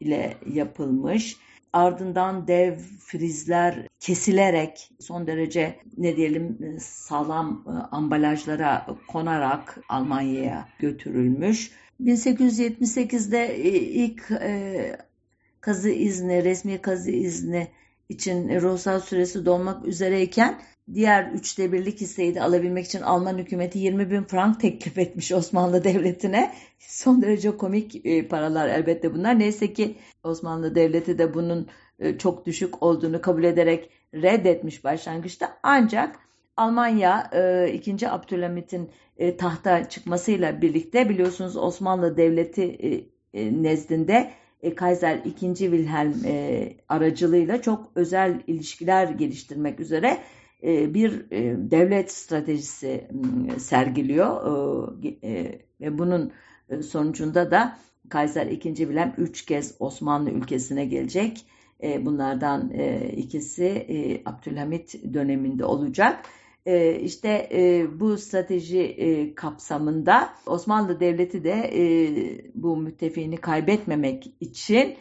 ile 0.00 0.36
yapılmış 0.46 1.36
ardından 1.72 2.48
dev 2.48 2.76
frizler 2.98 3.88
kesilerek 4.00 4.90
son 5.00 5.26
derece 5.26 5.80
ne 5.98 6.16
diyelim 6.16 6.58
e, 6.62 6.80
sağlam 6.80 7.64
e, 7.66 7.70
ambalajlara 7.70 8.86
konarak 9.08 9.78
Almanya'ya 9.88 10.68
götürülmüş. 10.78 11.70
1878'de 12.00 13.44
e, 13.46 13.70
ilk 13.80 14.28
kazı 15.60 15.90
izni, 15.90 16.44
resmi 16.44 16.78
kazı 16.78 17.10
izni 17.10 17.68
için 18.12 18.60
ruhsat 18.60 19.04
süresi 19.04 19.46
dolmak 19.46 19.86
üzereyken 19.86 20.60
diğer 20.94 21.30
üçte 21.32 21.72
birlik 21.72 22.00
hisseyi 22.00 22.34
de 22.34 22.42
alabilmek 22.42 22.86
için 22.86 23.00
Alman 23.00 23.38
hükümeti 23.38 23.78
20 23.78 24.10
bin 24.10 24.24
frank 24.24 24.60
teklif 24.60 24.98
etmiş 24.98 25.32
Osmanlı 25.32 25.84
Devleti'ne. 25.84 26.54
Son 26.78 27.22
derece 27.22 27.56
komik 27.56 28.06
e, 28.06 28.28
paralar 28.28 28.68
elbette 28.68 29.14
bunlar. 29.14 29.38
Neyse 29.38 29.72
ki 29.72 29.96
Osmanlı 30.24 30.74
Devleti 30.74 31.18
de 31.18 31.34
bunun 31.34 31.68
e, 31.98 32.18
çok 32.18 32.46
düşük 32.46 32.82
olduğunu 32.82 33.20
kabul 33.20 33.44
ederek 33.44 33.90
reddetmiş 34.14 34.84
başlangıçta. 34.84 35.58
Ancak 35.62 36.18
Almanya 36.56 37.30
2. 37.74 37.90
E, 37.90 38.08
Abdülhamit'in 38.08 38.90
tahta 39.38 39.88
çıkmasıyla 39.88 40.62
birlikte 40.62 41.08
biliyorsunuz 41.08 41.56
Osmanlı 41.56 42.16
Devleti 42.16 42.78
nezdinde 43.34 44.30
Kaiser 44.76 45.20
2. 45.24 45.54
Wilhelm 45.54 46.14
aracılığıyla 46.88 47.62
çok 47.62 47.90
özel 47.94 48.42
ilişkiler 48.46 49.08
geliştirmek 49.08 49.80
üzere 49.80 50.18
e, 50.62 50.94
bir 50.94 51.26
e, 51.30 51.70
devlet 51.70 52.12
stratejisi 52.12 53.08
sergiliyor 53.58 55.04
e, 55.22 55.60
ve 55.80 55.98
bunun 55.98 56.32
sonucunda 56.82 57.50
da 57.50 57.78
Kaiser 58.08 58.46
II. 58.46 58.60
Wilhelm 58.60 59.14
üç 59.18 59.44
kez 59.44 59.74
Osmanlı 59.78 60.30
ülkesine 60.30 60.84
gelecek. 60.84 61.46
Bunlardan 62.00 62.70
ikisi 63.16 64.22
Abdülhamit 64.26 65.14
döneminde 65.14 65.64
olacak. 65.64 66.24
İşte 67.02 67.48
bu 68.00 68.18
strateji 68.18 69.32
kapsamında 69.36 70.28
Osmanlı 70.46 71.00
Devleti 71.00 71.44
de 71.44 71.70
bu 72.54 72.76
müttefiğini 72.76 73.36
kaybetmemek 73.36 74.34
için 74.40 74.94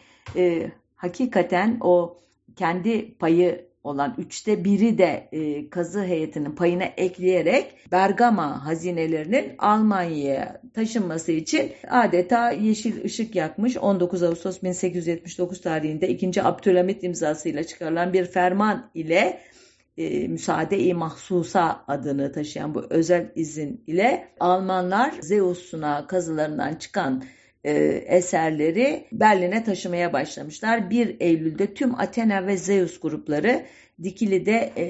hakikaten 0.96 1.78
o 1.82 2.18
kendi 2.56 3.18
payı 3.18 3.72
olan 3.84 4.16
üçte 4.18 4.64
biri 4.64 4.98
de 4.98 5.30
e, 5.32 5.70
kazı 5.70 6.04
heyetinin 6.04 6.52
payına 6.52 6.84
ekleyerek 6.84 7.92
Bergama 7.92 8.66
hazinelerinin 8.66 9.56
Almanya'ya 9.58 10.62
taşınması 10.74 11.32
için 11.32 11.72
adeta 11.90 12.52
yeşil 12.52 13.06
ışık 13.06 13.36
yakmış 13.36 13.78
19 13.78 14.24
Ağustos 14.24 14.64
1879 14.64 15.62
tarihinde 15.62 16.10
2. 16.10 16.44
Abdülhamit 16.44 17.04
imzasıyla 17.04 17.64
çıkarılan 17.64 18.14
bir 18.14 18.26
ferman 18.26 18.90
ile 18.94 19.42
e, 19.98 20.28
müsaade-i 20.28 20.94
mahsusa 20.94 21.84
adını 21.88 22.32
taşıyan 22.32 22.76
bu 22.76 22.86
özel 22.90 23.32
izin 23.36 23.84
ile 23.88 24.28
Almanlar 24.40 25.14
Zeus'una 25.22 26.08
kazılarından 26.08 26.76
çıkan 26.76 27.24
e, 27.64 27.74
eserleri 28.08 29.08
Berlin'e 29.12 29.64
taşımaya 29.64 30.14
başlamışlar. 30.14 30.90
1 30.90 31.18
Eylül'de 31.20 31.74
tüm 31.74 32.00
Athena 32.00 32.48
ve 32.48 32.58
Zeus 32.58 33.00
grupları 33.00 33.66
Dikili'de 34.04 34.74
e, 34.76 34.86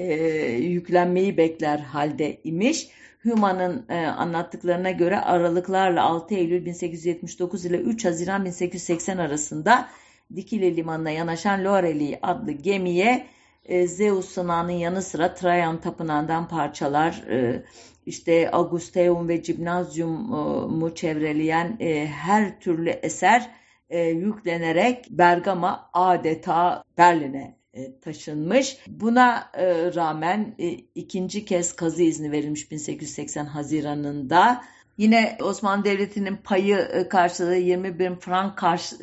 yüklenmeyi 0.52 1.36
bekler 1.36 1.78
halde 1.78 2.40
imiş. 2.44 2.88
Human'ın 3.22 3.86
e, 3.88 3.94
anlattıklarına 3.94 4.90
göre 4.90 5.20
aralıklarla 5.20 6.02
6 6.02 6.34
Eylül 6.34 6.64
1879 6.64 7.64
ile 7.64 7.76
3 7.76 8.04
Haziran 8.04 8.44
1880 8.44 9.18
arasında 9.18 9.88
Dikili 10.36 10.76
limanına 10.76 11.10
yanaşan 11.10 11.64
Lorelei 11.64 12.18
adlı 12.22 12.52
gemiye 12.52 13.26
e, 13.64 13.86
Zeus 13.86 14.28
sınağının 14.28 14.72
yanı 14.72 15.02
sıra 15.02 15.34
Trajan 15.34 15.80
tapınağından 15.80 16.48
parçalar, 16.48 17.24
e, 17.28 17.64
işte 18.06 18.50
Augusteum 18.50 19.28
ve 19.28 19.36
Gymnasium'u 19.36 20.94
çevreleyen 20.94 21.76
e, 21.80 22.06
her 22.06 22.60
türlü 22.60 22.90
eser 22.90 23.50
e, 23.90 24.00
yüklenerek 24.00 25.06
Bergama 25.10 25.90
adeta 25.92 26.84
Berlin'e 26.98 27.56
e, 27.74 28.00
taşınmış. 28.00 28.78
Buna 28.86 29.50
e, 29.54 29.94
rağmen 29.94 30.54
e, 30.58 30.68
ikinci 30.94 31.44
kez 31.44 31.76
kazı 31.76 32.02
izni 32.02 32.32
verilmiş 32.32 32.70
1880 32.70 33.44
Haziran'ında. 33.44 34.64
Yine 34.98 35.38
Osmanlı 35.42 35.84
Devleti'nin 35.84 36.36
payı 36.36 37.06
karşılığı 37.10 37.56
20 37.56 37.98
bin 37.98 38.14
frank 38.16 38.58
karşı, 38.58 38.96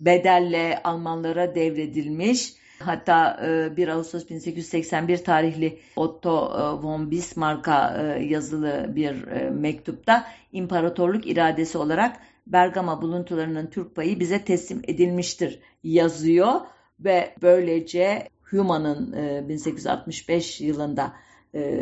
bedelle 0.00 0.80
Almanlara 0.84 1.54
devredilmiş. 1.54 2.59
Hatta 2.80 3.38
1 3.76 3.88
e, 3.88 3.92
Ağustos 3.92 4.30
1881 4.30 5.24
tarihli 5.24 5.78
Otto 5.96 6.30
e, 6.30 6.82
von 6.82 7.10
Bismarck'a 7.10 8.02
e, 8.02 8.24
yazılı 8.24 8.90
bir 8.96 9.24
mektupta 9.50 10.26
imparatorluk 10.52 11.26
iradesi 11.26 11.78
olarak 11.78 12.16
Bergama 12.46 13.02
buluntularının 13.02 13.66
Türk 13.66 13.94
payı 13.94 14.20
bize 14.20 14.44
teslim 14.44 14.82
edilmiştir 14.84 15.60
yazıyor 15.84 16.60
ve 17.00 17.34
böylece 17.42 18.28
Human'ın 18.42 19.12
1865 19.48 20.60
yılında 20.60 21.12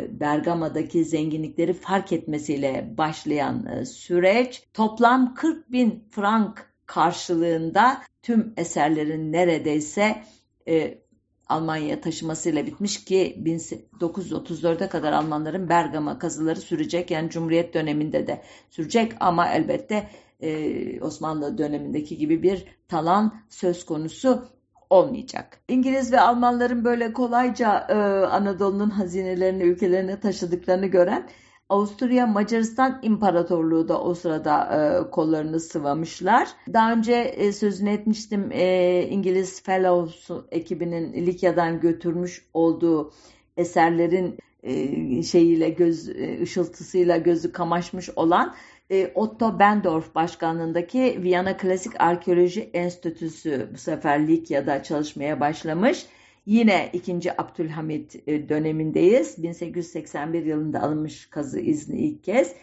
Bergama'daki 0.09 1.05
zenginlikleri 1.05 1.73
fark 1.73 2.11
etmesiyle 2.11 2.93
başlayan 2.97 3.83
süreç 3.83 4.63
toplam 4.73 5.33
40 5.33 5.71
bin 5.71 6.03
frank 6.11 6.73
karşılığında 6.85 8.01
tüm 8.23 8.53
eserlerin 8.57 9.31
neredeyse 9.31 10.23
e, 10.69 11.01
Almanya'ya 11.49 12.01
taşımasıyla 12.01 12.65
bitmiş 12.65 13.05
ki 13.05 13.43
1934'e 13.43 14.89
kadar 14.89 15.13
Almanların 15.13 15.69
Bergama 15.69 16.19
kazıları 16.19 16.61
sürecek. 16.61 17.11
Yani 17.11 17.29
Cumhuriyet 17.29 17.73
döneminde 17.73 18.27
de 18.27 18.41
sürecek 18.69 19.11
ama 19.19 19.49
elbette 19.49 20.09
e, 20.41 21.01
Osmanlı 21.01 21.57
dönemindeki 21.57 22.17
gibi 22.17 22.43
bir 22.43 22.65
talan 22.87 23.41
söz 23.49 23.85
konusu 23.85 24.45
olmayacak. 24.89 25.59
İngiliz 25.67 26.11
ve 26.11 26.21
Almanların 26.21 26.85
böyle 26.85 27.13
kolayca 27.13 27.87
e, 27.89 27.93
Anadolu'nun 28.25 28.89
hazinelerini 28.89 29.63
ülkelerine 29.63 30.19
taşıdıklarını 30.19 30.87
gören 30.87 31.29
Avusturya 31.69 32.27
Macaristan 32.27 32.99
İmparatorluğu 33.01 33.87
da 33.87 34.01
o 34.01 34.13
sırada 34.13 34.63
e, 34.63 35.09
kollarını 35.11 35.59
sıvamışlar. 35.59 36.47
Daha 36.73 36.93
önce 36.93 37.13
e, 37.13 37.51
sözünü 37.51 37.89
etmiştim 37.89 38.49
e, 38.51 39.03
İngiliz 39.09 39.63
Fellows 39.63 40.29
ekibinin 40.51 41.13
Likya'dan 41.13 41.79
götürmüş 41.79 42.45
olduğu 42.53 43.11
eserlerin 43.57 44.37
e, 44.63 45.23
şeyiyle 45.23 45.69
göz 45.69 46.09
e, 46.09 46.41
ışıltısıyla 46.41 47.17
gözü 47.17 47.51
kamaşmış 47.51 48.09
olan 48.15 48.55
e, 48.89 49.11
Otto 49.15 49.59
Bendorf 49.59 50.15
başkanlığındaki 50.15 51.19
Viyana 51.23 51.57
Klasik 51.57 52.01
Arkeoloji 52.01 52.69
Enstitüsü 52.73 53.69
bu 53.73 53.77
sefer 53.77 54.27
Likya'da 54.27 54.83
çalışmaya 54.83 55.39
başlamış. 55.39 56.05
Yine 56.49 56.89
2. 56.93 57.41
Abdülhamit 57.41 58.15
e, 58.27 58.49
dönemindeyiz. 58.49 59.43
1881 59.43 60.45
yılında 60.45 60.81
alınmış 60.81 61.25
kazı 61.25 61.59
izni 61.59 61.99
ilk 61.99 62.23
kez. 62.23 62.55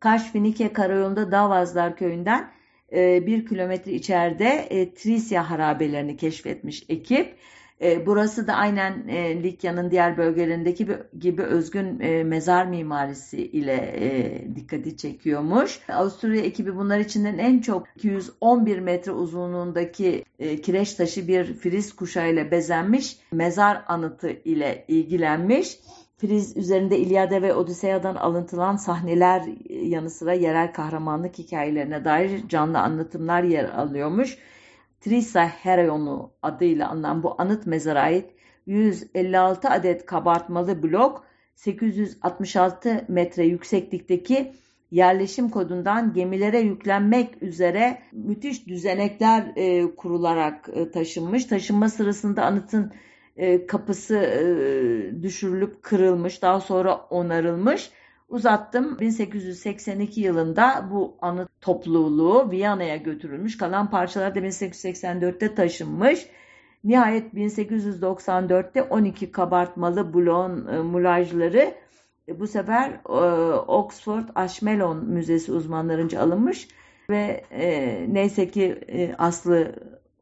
Kaş-Finike 0.00 0.72
karayolunda 0.72 1.32
Davazlar 1.32 1.96
köyünden 1.96 2.50
e, 2.92 3.26
bir 3.26 3.46
kilometre 3.46 3.92
içeride 3.92 4.48
e, 4.48 4.94
Trisya 4.94 5.50
harabelerini 5.50 6.16
keşfetmiş 6.16 6.84
ekip. 6.88 7.36
E, 7.82 8.06
burası 8.06 8.46
da 8.46 8.54
aynen 8.54 9.08
e, 9.08 9.42
Likya'nın 9.42 9.90
diğer 9.90 10.16
bölgelerindeki 10.16 10.88
gibi 11.18 11.42
özgün 11.42 12.00
e, 12.00 12.24
mezar 12.24 12.66
mimarisi 12.66 13.42
ile 13.42 13.74
e, 13.96 14.54
dikkati 14.56 14.96
çekiyormuş. 14.96 15.80
Avusturya 15.88 16.42
ekibi 16.42 16.76
bunlar 16.76 16.98
içinden 16.98 17.38
en 17.38 17.60
çok 17.60 17.86
211 17.96 18.78
metre 18.78 19.12
uzunluğundaki 19.12 20.24
e, 20.38 20.60
kireç 20.60 20.94
taşı 20.94 21.28
bir 21.28 21.54
friz 21.54 21.96
kuşağıyla 21.96 22.50
bezenmiş 22.50 23.16
mezar 23.32 23.84
anıtı 23.88 24.30
ile 24.30 24.84
ilgilenmiş. 24.88 25.78
Friz 26.16 26.56
üzerinde 26.56 26.98
İlyada 26.98 27.42
ve 27.42 27.54
Odiseya'dan 27.54 28.14
alıntılan 28.14 28.76
sahneler 28.76 29.42
yanı 29.68 30.10
sıra 30.10 30.32
yerel 30.32 30.72
kahramanlık 30.72 31.38
hikayelerine 31.38 32.04
dair 32.04 32.48
canlı 32.48 32.78
anlatımlar 32.78 33.42
yer 33.42 33.64
alıyormuş. 33.64 34.38
Trisa 35.00 35.46
Herayonu 35.46 36.32
adıyla 36.42 36.88
anılan 36.88 37.22
bu 37.22 37.34
anıt 37.38 37.66
mezara 37.66 38.00
ait 38.00 38.30
156 38.66 39.68
adet 39.68 40.06
kabartmalı 40.06 40.82
blok 40.82 41.24
866 41.54 43.04
metre 43.08 43.46
yükseklikteki 43.46 44.52
yerleşim 44.90 45.48
kodundan 45.48 46.12
gemilere 46.12 46.60
yüklenmek 46.60 47.42
üzere 47.42 48.02
müthiş 48.12 48.66
düzenekler 48.66 49.52
e, 49.56 49.94
kurularak 49.96 50.68
e, 50.72 50.90
taşınmış. 50.90 51.44
Taşınma 51.44 51.88
sırasında 51.88 52.44
anıtın 52.44 52.92
e, 53.36 53.66
kapısı 53.66 54.16
e, 54.16 55.22
düşürülüp 55.22 55.82
kırılmış, 55.82 56.42
daha 56.42 56.60
sonra 56.60 56.96
onarılmış 56.96 57.90
Uzattım. 58.30 58.98
1882 59.00 60.20
yılında 60.20 60.88
bu 60.90 61.16
anıt 61.20 61.48
topluluğu 61.60 62.50
Viyana'ya 62.50 62.96
götürülmüş. 62.96 63.56
Kalan 63.56 63.90
parçalar 63.90 64.34
da 64.34 64.38
1884'te 64.38 65.54
taşınmış. 65.54 66.26
Nihayet 66.84 67.34
1894'te 67.34 68.82
12 68.82 69.32
kabartmalı 69.32 70.14
blon 70.14 70.66
e, 70.66 70.78
mulajları 70.78 71.74
e, 72.28 72.40
bu 72.40 72.46
sefer 72.46 72.90
e, 72.90 73.54
Oxford 73.54 74.28
Ashmelon 74.34 75.04
Müzesi 75.04 75.52
uzmanlarınca 75.52 76.20
alınmış 76.20 76.68
ve 77.10 77.44
e, 77.50 78.06
neyse 78.14 78.48
ki 78.48 78.78
e, 78.88 79.14
aslı 79.18 79.74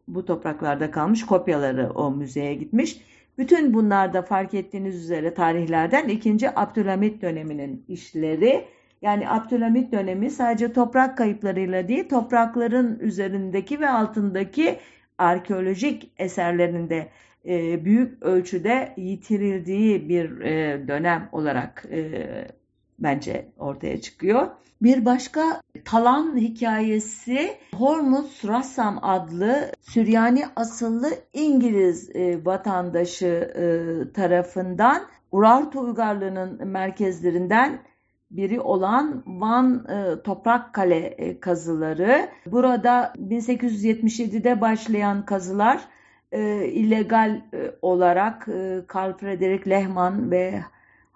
bu 0.09 0.25
topraklarda 0.25 0.91
kalmış 0.91 1.27
kopyaları 1.27 1.91
o 1.91 2.11
müzeye 2.11 2.55
gitmiş. 2.55 3.01
Bütün 3.39 3.75
bunlarda 3.75 4.23
fark 4.23 4.55
ettiğiniz 4.55 4.97
üzere 4.97 5.35
tarihlerden 5.35 6.09
2. 6.09 6.51
Abdülhamit 6.57 7.23
döneminin 7.23 7.85
işleri 7.89 8.65
yani 9.03 9.31
Abdülhamit 9.31 9.93
dönemi 9.93 10.31
sadece 10.31 10.73
toprak 10.73 11.19
kayıplarıyla 11.19 11.89
değil 11.89 12.09
toprakların 12.09 12.99
üzerindeki 12.99 13.81
ve 13.81 13.89
altındaki 13.89 14.79
arkeolojik 15.19 16.13
eserlerinde 16.19 17.09
e, 17.47 17.85
büyük 17.85 18.23
ölçüde 18.23 18.95
yitirildiği 18.97 20.09
bir 20.09 20.41
e, 20.41 20.89
dönem 20.89 21.29
olarak 21.33 21.85
e, 21.91 22.29
bence 22.99 23.49
ortaya 23.59 24.01
çıkıyor. 24.01 24.49
Bir 24.83 25.05
başka 25.05 25.63
talan 25.85 26.37
hikayesi 26.37 27.57
Hormuz 27.75 28.43
Rassam 28.49 28.99
adlı 29.03 29.73
Süryani 29.81 30.45
asıllı 30.57 31.09
İngiliz 31.33 32.17
e, 32.17 32.45
vatandaşı 32.45 33.27
e, 33.27 34.13
tarafından 34.13 35.03
Urartu 35.33 35.81
uygarlığının 35.81 36.69
merkezlerinden 36.69 37.79
biri 38.31 38.61
olan 38.61 39.23
Van 39.27 39.87
e, 39.89 40.23
Toprak 40.23 40.75
Kale 40.75 41.07
e, 41.07 41.41
kazıları. 41.41 42.29
Burada 42.47 43.13
1877'de 43.19 44.61
başlayan 44.61 45.25
kazılar 45.25 45.81
e, 46.33 46.65
illegal 46.67 47.43
olarak 47.83 48.49
e, 48.49 48.81
Karl 48.87 49.13
Friedrich 49.13 49.69
Lehmann 49.69 50.31
ve 50.31 50.61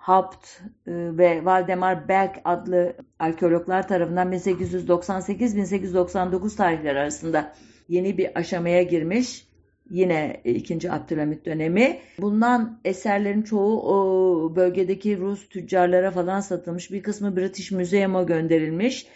Haupt 0.03 0.47
e, 0.87 0.93
ve 1.19 1.45
Valdemar 1.45 2.09
Berg 2.09 2.31
adlı 2.45 2.97
arkeologlar 3.19 3.89
tarafından 3.89 4.33
1898-1899 4.33 6.57
tarihleri 6.57 6.99
arasında 6.99 7.53
yeni 7.89 8.19
bir 8.19 8.39
aşamaya 8.39 8.83
girmiş. 8.83 9.47
Yine 9.91 10.41
2. 10.45 10.93
Abdülhamit 10.93 11.47
dönemi. 11.47 11.99
Bulunan 12.19 12.81
eserlerin 12.85 13.43
çoğu 13.43 13.83
o 13.83 14.57
bölgedeki 14.57 15.19
Rus 15.19 15.49
tüccarlara 15.49 16.11
falan 16.11 16.41
satılmış. 16.41 16.93
Bir 16.93 17.03
kısmı 17.03 17.37
British 17.37 17.73
Museum'a 17.73 18.23
gönderilmiş. 18.23 19.07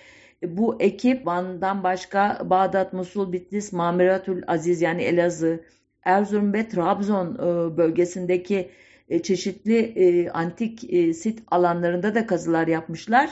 Bu 0.43 0.77
ekip 0.81 1.27
Van'dan 1.27 1.85
başka 1.85 2.39
Bağdat, 2.45 2.93
Musul, 2.93 3.33
Bitlis, 3.33 3.73
Mamiratül 3.73 4.43
Aziz 4.47 4.83
yani 4.83 5.03
Elazığ, 5.03 5.61
Erzurum 6.05 6.53
ve 6.53 6.69
Trabzon 6.69 7.35
e, 7.35 7.77
bölgesindeki 7.77 8.71
e, 9.09 9.23
çeşitli 9.23 9.79
e, 9.79 10.31
antik 10.31 10.81
sit 11.17 11.43
alanlarında 11.51 12.15
da 12.15 12.27
kazılar 12.27 12.67
yapmışlar. 12.67 13.31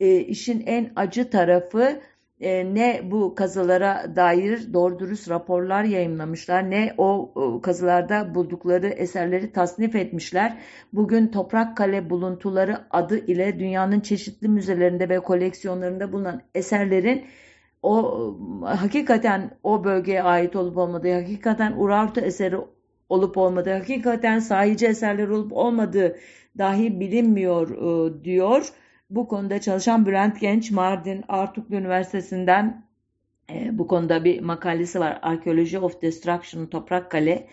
İşin 0.00 0.60
en 0.66 0.92
acı 0.96 1.30
tarafı 1.30 2.00
ne 2.40 3.00
bu 3.04 3.34
kazılara 3.34 4.16
dair 4.16 4.72
doğru 4.72 4.98
dürüst 4.98 5.30
raporlar 5.30 5.84
yayınlamışlar 5.84 6.70
ne 6.70 6.94
o 6.98 7.32
kazılarda 7.62 8.34
buldukları 8.34 8.88
eserleri 8.88 9.52
tasnif 9.52 9.94
etmişler. 9.94 10.58
Bugün 10.92 11.28
Toprak 11.28 11.76
Kale 11.76 12.10
buluntuları 12.10 12.78
adı 12.90 13.18
ile 13.18 13.58
dünyanın 13.58 14.00
çeşitli 14.00 14.48
müzelerinde 14.48 15.08
ve 15.08 15.20
koleksiyonlarında 15.20 16.12
bulunan 16.12 16.42
eserlerin 16.54 17.24
o 17.82 18.36
hakikaten 18.64 19.50
o 19.62 19.84
bölgeye 19.84 20.22
ait 20.22 20.56
olup 20.56 20.76
olmadığı, 20.76 21.12
hakikaten 21.12 21.74
Urartu 21.76 22.20
eseri 22.20 22.56
olup 23.10 23.36
olmadığı, 23.36 23.72
hakikaten 23.72 24.38
sahici 24.38 24.86
eserler 24.86 25.28
olup 25.28 25.52
olmadığı 25.52 26.16
dahi 26.58 27.00
bilinmiyor 27.00 27.70
e, 27.70 28.24
diyor. 28.24 28.72
Bu 29.10 29.28
konuda 29.28 29.60
çalışan 29.60 30.06
Bülent 30.06 30.40
Genç 30.40 30.70
Mardin 30.70 31.24
Artuklu 31.28 31.76
Üniversitesi'nden 31.76 32.84
e, 33.50 33.78
bu 33.78 33.86
konuda 33.86 34.24
bir 34.24 34.40
makalesi 34.40 35.00
var. 35.00 35.18
Archaeology 35.22 35.78
of 35.78 36.02
Destruction 36.02 36.66
Toprak 36.66 37.10
Kale 37.10 37.46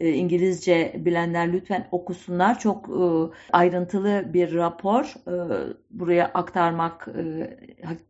e, 0.00 0.08
İngilizce 0.08 0.92
bilenler 0.98 1.52
lütfen 1.52 1.88
okusunlar. 1.92 2.58
Çok 2.58 2.88
e, 2.88 3.02
ayrıntılı 3.52 4.24
bir 4.34 4.54
rapor. 4.54 5.14
E, 5.28 5.34
buraya 5.90 6.30
aktarmak 6.34 7.08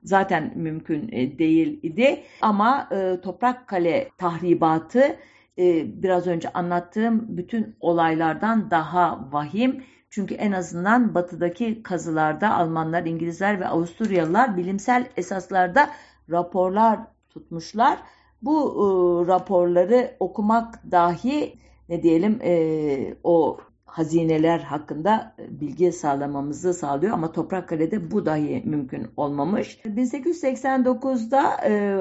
zaten 0.03 0.53
mümkün 0.57 1.09
değil 1.39 1.81
idi. 1.83 2.23
Ama 2.41 2.89
Toprak 3.23 3.67
Kale 3.67 4.09
tahribatı 4.19 5.17
biraz 5.59 6.27
önce 6.27 6.53
anlattığım 6.53 7.25
bütün 7.29 7.77
olaylardan 7.81 8.71
daha 8.71 9.29
vahim. 9.33 9.85
Çünkü 10.11 10.35
en 10.35 10.53
azından 10.53 11.15
batıdaki 11.15 11.83
kazılarda 11.83 12.55
Almanlar, 12.55 13.05
İngilizler 13.05 13.61
ve 13.61 13.69
Avusturyalılar 13.69 14.57
bilimsel 14.57 15.07
esaslarda 15.17 15.91
raporlar 16.31 17.01
tutmuşlar. 17.31 17.99
Bu 18.43 18.61
e, 18.61 18.87
raporları 19.33 20.17
okumak 20.21 20.91
dahi 20.91 21.59
ne 21.89 22.03
diyelim 22.03 22.39
e, 22.43 23.17
o 23.25 23.59
hazineler 23.85 24.59
hakkında 24.59 25.35
bilgi 25.49 25.93
sağlamamızı 25.93 26.75
sağlıyor 26.75 27.13
ama 27.13 27.33
Toprakkale'de 27.33 28.11
bu 28.11 28.27
dahi 28.27 28.63
mümkün 28.65 29.07
olmamış. 29.17 29.79
1889'da 29.85 31.57
e, 31.69 31.99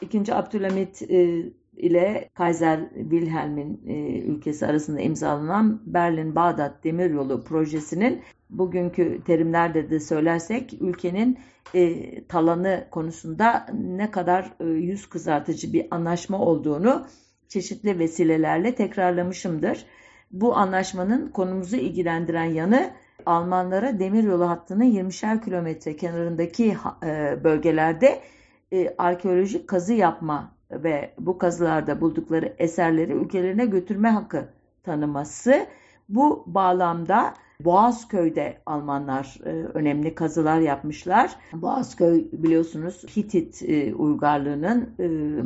2. 0.00 0.34
Abdülhamit 0.34 1.02
e, 1.02 1.42
ile 1.76 2.30
Kaiser 2.34 2.80
Wilhelm'in 2.94 3.80
e, 3.86 4.18
ülkesi 4.18 4.66
arasında 4.66 5.00
imzalanan 5.00 5.82
Berlin-Bağdat 5.86 6.84
Demiryolu 6.84 7.44
projesinin 7.44 8.22
bugünkü 8.50 9.20
terimlerde 9.24 9.90
de 9.90 10.00
söylersek 10.00 10.74
ülkenin 10.80 11.38
e, 11.74 12.24
talanı 12.24 12.86
konusunda 12.90 13.66
ne 13.74 14.10
kadar 14.10 14.52
e, 14.60 14.64
yüz 14.64 15.08
kızartıcı 15.08 15.72
bir 15.72 15.86
anlaşma 15.90 16.38
olduğunu 16.38 17.06
çeşitli 17.48 17.98
vesilelerle 17.98 18.74
tekrarlamışımdır. 18.74 19.86
Bu 20.30 20.56
anlaşmanın 20.56 21.28
konumuzu 21.28 21.76
ilgilendiren 21.76 22.44
yanı 22.44 22.90
Almanlara 23.26 23.98
demiryolu 23.98 24.48
hattının 24.48 24.84
20'şer 24.84 25.44
kilometre 25.44 25.96
kenarındaki 25.96 26.76
bölgelerde 27.44 28.20
arkeolojik 28.98 29.68
kazı 29.68 29.94
yapma 29.94 30.59
ve 30.70 31.14
bu 31.18 31.38
kazılarda 31.38 32.00
buldukları 32.00 32.54
eserleri 32.58 33.12
ülkelerine 33.12 33.66
götürme 33.66 34.08
hakkı 34.10 34.48
tanıması. 34.82 35.66
Bu 36.08 36.44
bağlamda 36.46 37.34
Boğazköy'de 37.60 38.58
Almanlar 38.66 39.38
e, 39.44 39.48
önemli 39.50 40.14
kazılar 40.14 40.60
yapmışlar. 40.60 41.36
Boğazköy 41.52 42.28
biliyorsunuz 42.32 43.04
Hitit 43.16 43.62
uygarlığının 43.96 44.94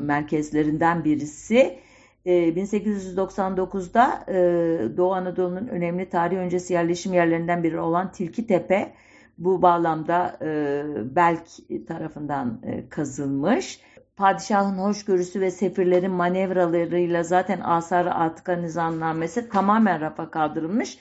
merkezlerinden 0.04 1.04
birisi. 1.04 1.78
1899'da 2.26 4.24
e, 4.28 4.38
e, 4.38 4.96
Doğu 4.96 5.12
Anadolu'nun 5.12 5.66
önemli 5.66 6.08
tarih 6.08 6.36
öncesi 6.36 6.72
yerleşim 6.72 7.12
yerlerinden 7.12 7.62
biri 7.62 7.80
olan 7.80 8.12
Tilki 8.12 8.46
Tepe 8.46 8.92
bu 9.38 9.62
bağlamda 9.62 10.38
e, 10.42 10.84
Belk 11.16 11.42
tarafından 11.88 12.60
kazılmış. 12.90 13.80
Padişahın 14.16 14.78
hoşgörüsü 14.78 15.40
ve 15.40 15.50
sefirlerin 15.50 16.10
manevralarıyla 16.10 17.22
zaten 17.22 17.60
Asar-ı 17.60 18.10
Atıka 18.10 18.56
nizamnamesi 18.56 19.48
tamamen 19.48 20.00
rafa 20.00 20.30
kaldırılmış. 20.30 20.98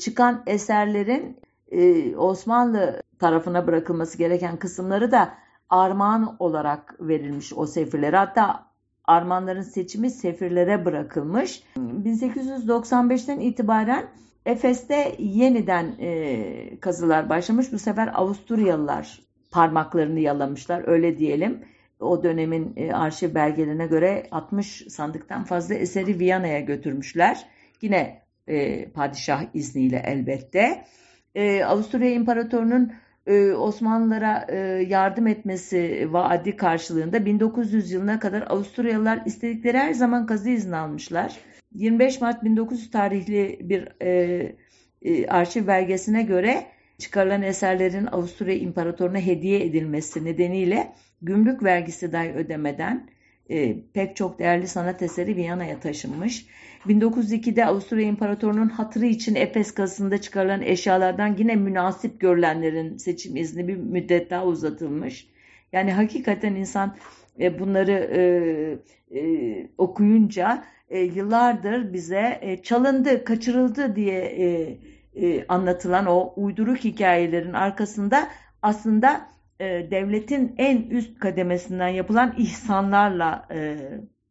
Çıkan 0.00 0.42
eserlerin 0.46 1.40
Osmanlı 2.16 3.02
tarafına 3.18 3.66
bırakılması 3.66 4.18
gereken 4.18 4.56
kısımları 4.56 5.12
da 5.12 5.34
armağan 5.70 6.36
olarak 6.38 6.96
verilmiş 7.00 7.52
o 7.52 7.66
sefirlere. 7.66 8.16
Hatta 8.16 8.66
Armanların 9.04 9.62
seçimi 9.62 10.10
sefirlere 10.10 10.84
bırakılmış. 10.84 11.62
1895'ten 11.76 13.40
itibaren 13.40 14.06
Efes'te 14.46 15.14
yeniden 15.18 15.94
e, 15.98 16.80
kazılar 16.80 17.28
başlamış. 17.28 17.72
Bu 17.72 17.78
sefer 17.78 18.10
Avusturyalılar 18.14 19.20
parmaklarını 19.50 20.20
yalamışlar 20.20 20.88
öyle 20.88 21.18
diyelim. 21.18 21.64
O 22.00 22.22
dönemin 22.22 22.72
e, 22.76 22.92
arşiv 22.92 23.34
belgelerine 23.34 23.86
göre 23.86 24.26
60 24.30 24.84
sandıktan 24.88 25.44
fazla 25.44 25.74
eseri 25.74 26.18
Viyana'ya 26.18 26.60
götürmüşler. 26.60 27.46
Yine 27.82 28.22
e, 28.46 28.88
padişah 28.90 29.44
izniyle 29.54 30.02
elbette. 30.06 30.84
E, 31.34 31.64
Avusturya 31.64 32.10
İmparatorunun 32.10 32.92
e, 33.26 33.52
Osmanlılara 33.52 34.46
e, 34.48 34.56
yardım 34.88 35.26
etmesi 35.26 36.08
vaadi 36.12 36.56
karşılığında 36.56 37.26
1900 37.26 37.92
yılına 37.92 38.18
kadar 38.18 38.42
Avusturyalılar 38.42 39.22
istedikleri 39.26 39.78
her 39.78 39.92
zaman 39.92 40.26
kazı 40.26 40.50
izni 40.50 40.76
almışlar. 40.76 41.36
25 41.74 42.20
Mart 42.20 42.44
1900 42.44 42.90
tarihli 42.90 43.58
bir 43.60 43.88
e, 44.02 45.26
arşiv 45.28 45.66
belgesine 45.66 46.22
göre 46.22 46.66
çıkarılan 46.98 47.42
eserlerin 47.42 48.06
Avusturya 48.06 48.54
İmparatoruna 48.54 49.18
hediye 49.18 49.64
edilmesi 49.64 50.24
nedeniyle 50.24 50.92
gümrük 51.26 51.62
vergisi 51.62 52.12
dahi 52.12 52.32
ödemeden 52.32 53.08
e, 53.50 53.80
pek 53.92 54.16
çok 54.16 54.38
değerli 54.38 54.68
sanat 54.68 55.02
eseri 55.02 55.36
Viyana'ya 55.36 55.80
taşınmış. 55.80 56.46
1902'de 56.86 57.66
Avusturya 57.66 58.06
İmparatorluğu'nun 58.06 58.68
hatırı 58.68 59.06
için 59.06 59.34
Efes 59.34 59.74
kazısında 59.74 60.20
çıkarılan 60.20 60.62
eşyalardan 60.62 61.36
yine 61.38 61.56
münasip 61.56 62.20
görülenlerin 62.20 62.96
seçim 62.96 63.36
izni 63.36 63.68
bir 63.68 63.76
müddet 63.76 64.30
daha 64.30 64.46
uzatılmış. 64.46 65.28
Yani 65.72 65.92
hakikaten 65.92 66.54
insan 66.54 66.96
e, 67.40 67.58
bunları 67.58 67.92
e, 67.92 69.18
e, 69.18 69.68
okuyunca 69.78 70.64
e, 70.88 71.00
yıllardır 71.00 71.92
bize 71.92 72.38
e, 72.42 72.62
çalındı, 72.62 73.24
kaçırıldı 73.24 73.96
diye 73.96 74.20
e, 74.20 74.78
e, 75.14 75.46
anlatılan 75.46 76.06
o 76.06 76.32
uyduruk 76.36 76.78
hikayelerin 76.78 77.52
arkasında 77.52 78.28
aslında 78.62 79.33
e, 79.60 79.90
devletin 79.90 80.54
en 80.58 80.82
üst 80.82 81.18
kademesinden 81.18 81.88
yapılan 81.88 82.34
ihsanlarla 82.38 83.48
e, 83.50 83.76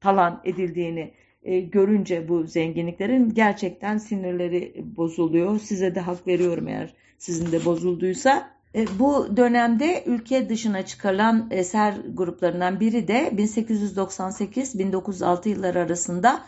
talan 0.01 0.41
edildiğini 0.43 1.13
e, 1.43 1.59
görünce 1.59 2.29
bu 2.29 2.43
zenginliklerin 2.43 3.33
gerçekten 3.33 3.97
sinirleri 3.97 4.83
bozuluyor. 4.97 5.59
Size 5.59 5.95
de 5.95 5.99
hak 5.99 6.27
veriyorum 6.27 6.67
eğer 6.67 6.93
sizin 7.17 7.51
de 7.51 7.65
bozulduysa. 7.65 8.53
E, 8.75 8.85
bu 8.99 9.37
dönemde 9.37 10.03
ülke 10.05 10.49
dışına 10.49 10.85
çıkarılan 10.85 11.47
eser 11.51 11.93
gruplarından 12.13 12.79
biri 12.79 13.07
de 13.07 13.31
1898-1906 13.35 15.49
yılları 15.49 15.79
arasında 15.79 16.43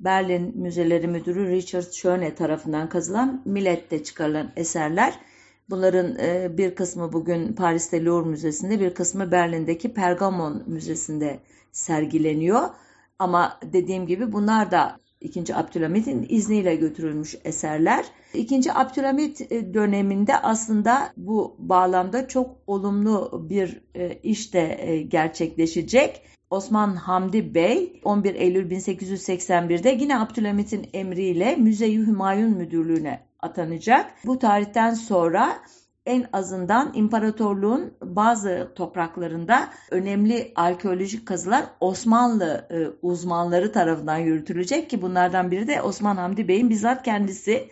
Berlin 0.00 0.58
Müzeleri 0.58 1.08
Müdürü 1.08 1.48
Richard 1.48 1.92
Schöne 1.92 2.34
tarafından 2.34 2.88
kazılan 2.88 3.42
Millet'te 3.44 4.04
çıkarılan 4.04 4.52
eserler. 4.56 5.14
Bunların 5.70 6.18
e, 6.18 6.58
bir 6.58 6.74
kısmı 6.74 7.12
bugün 7.12 7.52
Paris'te 7.52 8.04
Louvre 8.04 8.28
Müzesi'nde, 8.28 8.80
bir 8.80 8.94
kısmı 8.94 9.32
Berlin'deki 9.32 9.94
Pergamon 9.94 10.62
Müzesi'nde 10.66 11.40
sergileniyor. 11.72 12.68
Ama 13.18 13.58
dediğim 13.72 14.06
gibi 14.06 14.32
bunlar 14.32 14.70
da 14.70 14.96
İkinci 15.20 15.54
Abdülhamit'in 15.54 16.26
izniyle 16.28 16.76
götürülmüş 16.76 17.36
eserler. 17.44 18.04
İkinci 18.34 18.72
Abdülhamit 18.72 19.52
e, 19.52 19.74
döneminde 19.74 20.36
aslında 20.36 21.12
bu 21.16 21.56
bağlamda 21.58 22.28
çok 22.28 22.56
olumlu 22.66 23.46
bir 23.50 23.82
e, 23.94 24.18
iş 24.22 24.54
de 24.54 24.96
gerçekleşecek. 25.08 26.22
Osman 26.50 26.96
Hamdi 26.96 27.54
Bey 27.54 28.00
11 28.04 28.34
Eylül 28.34 28.70
1881'de 28.70 29.90
yine 29.90 30.18
Abdülhamit'in 30.18 30.86
emriyle 30.92 31.56
Müze-i 31.56 31.98
Hümayun 31.98 32.50
Müdürlüğü'ne 32.50 33.29
atanacak. 33.42 34.14
Bu 34.24 34.38
tarihten 34.38 34.94
sonra 34.94 35.58
en 36.06 36.26
azından 36.32 36.92
imparatorluğun 36.94 37.94
bazı 38.02 38.72
topraklarında 38.74 39.68
önemli 39.90 40.52
arkeolojik 40.54 41.26
kazılar 41.26 41.64
Osmanlı 41.80 42.66
e, 42.70 43.06
uzmanları 43.06 43.72
tarafından 43.72 44.18
yürütülecek 44.18 44.90
ki 44.90 45.02
bunlardan 45.02 45.50
biri 45.50 45.68
de 45.68 45.82
Osman 45.82 46.16
Hamdi 46.16 46.48
Bey'in 46.48 46.70
bizzat 46.70 47.02
kendisi 47.02 47.68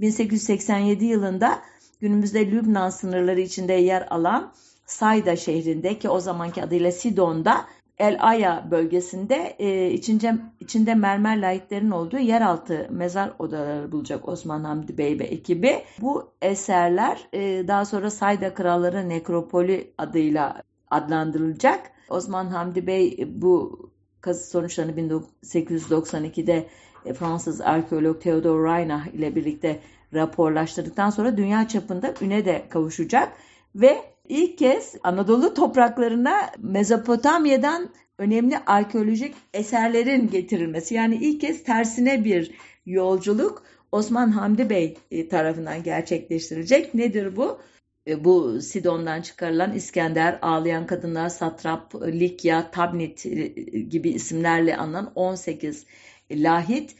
1887 0.00 1.04
yılında 1.04 1.58
günümüzde 2.00 2.50
Lübnan 2.50 2.90
sınırları 2.90 3.40
içinde 3.40 3.72
yer 3.72 4.06
alan 4.10 4.52
Sayda 4.86 5.36
şehrinde 5.36 5.98
ki 5.98 6.08
o 6.08 6.20
zamanki 6.20 6.62
adıyla 6.62 6.92
Sidon'da 6.92 7.64
El 7.98 8.16
Aya 8.20 8.68
bölgesinde 8.70 9.56
e, 9.58 9.90
içince, 9.90 10.34
içinde 10.60 10.94
mermer 10.94 11.42
layıkların 11.42 11.90
olduğu 11.90 12.18
yeraltı 12.18 12.88
mezar 12.90 13.32
odaları 13.38 13.92
bulacak 13.92 14.28
Osman 14.28 14.64
Hamdi 14.64 14.98
Bey 14.98 15.18
ve 15.18 15.24
ekibi. 15.24 15.82
Bu 16.00 16.30
eserler 16.42 17.28
e, 17.32 17.68
daha 17.68 17.84
sonra 17.84 18.10
Sayda 18.10 18.54
Kralları 18.54 19.08
Nekropoli 19.08 19.94
adıyla 19.98 20.62
adlandırılacak. 20.90 21.90
Osman 22.08 22.46
Hamdi 22.46 22.86
Bey 22.86 23.28
bu 23.28 23.78
kazı 24.20 24.50
sonuçlarını 24.50 24.92
1892'de 24.92 26.66
e, 27.04 27.14
Fransız 27.14 27.60
arkeolog 27.60 28.22
Theodore 28.22 28.72
Reinach 28.72 29.06
ile 29.06 29.34
birlikte 29.34 29.80
raporlaştırdıktan 30.14 31.10
sonra 31.10 31.36
dünya 31.36 31.68
çapında 31.68 32.14
üne 32.20 32.44
de 32.44 32.64
kavuşacak 32.68 33.32
ve 33.74 33.98
ilk 34.28 34.58
kez 34.58 34.94
Anadolu 35.02 35.54
topraklarına 35.54 36.50
Mezopotamya'dan 36.58 37.90
önemli 38.18 38.58
arkeolojik 38.58 39.34
eserlerin 39.54 40.30
getirilmesi. 40.30 40.94
Yani 40.94 41.14
ilk 41.14 41.40
kez 41.40 41.62
tersine 41.62 42.24
bir 42.24 42.50
yolculuk 42.86 43.62
Osman 43.92 44.30
Hamdi 44.30 44.70
Bey 44.70 44.96
e, 45.10 45.28
tarafından 45.28 45.82
gerçekleştirilecek. 45.82 46.94
Nedir 46.94 47.36
bu? 47.36 47.58
E, 48.06 48.24
bu 48.24 48.60
Sidon'dan 48.60 49.22
çıkarılan 49.22 49.74
İskender, 49.74 50.38
Ağlayan 50.42 50.86
Kadınlar, 50.86 51.28
Satrap, 51.28 51.94
Likya, 51.94 52.70
Tabnit 52.70 53.26
e, 53.26 53.46
gibi 53.80 54.10
isimlerle 54.10 54.76
anılan 54.76 55.12
18 55.14 55.86
lahit 56.30 56.96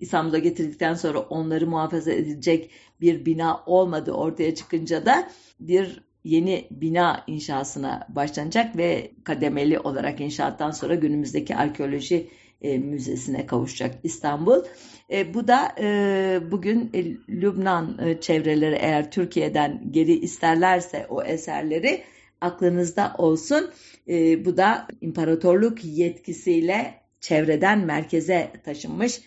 İstanbul'a 0.00 0.38
getirdikten 0.38 0.94
sonra 0.94 1.18
onları 1.18 1.66
muhafaza 1.66 2.12
edilecek 2.12 2.70
bir 3.00 3.26
bina 3.26 3.62
olmadı 3.66 4.12
ortaya 4.12 4.54
çıkınca 4.54 5.06
da 5.06 5.28
bir 5.60 6.07
yeni 6.28 6.68
bina 6.70 7.24
inşasına 7.26 8.06
başlanacak 8.08 8.76
ve 8.76 9.10
kademeli 9.24 9.78
olarak 9.78 10.20
inşaattan 10.20 10.70
sonra 10.70 10.94
günümüzdeki 10.94 11.56
arkeoloji 11.56 12.28
e, 12.62 12.78
müzesine 12.78 13.46
kavuşacak 13.46 13.94
İstanbul. 14.02 14.64
E, 15.10 15.34
bu 15.34 15.48
da 15.48 15.74
e, 15.80 16.40
bugün 16.50 16.90
e, 16.94 17.04
Lübnan 17.28 17.98
e, 17.98 18.20
çevreleri 18.20 18.74
eğer 18.74 19.10
Türkiye'den 19.10 19.82
geri 19.90 20.12
isterlerse 20.18 21.06
o 21.08 21.22
eserleri 21.22 22.02
aklınızda 22.40 23.14
olsun. 23.18 23.70
E, 24.08 24.44
bu 24.44 24.56
da 24.56 24.88
imparatorluk 25.00 25.84
yetkisiyle 25.84 26.94
çevreden 27.20 27.78
merkeze 27.78 28.52
taşınmış 28.64 29.20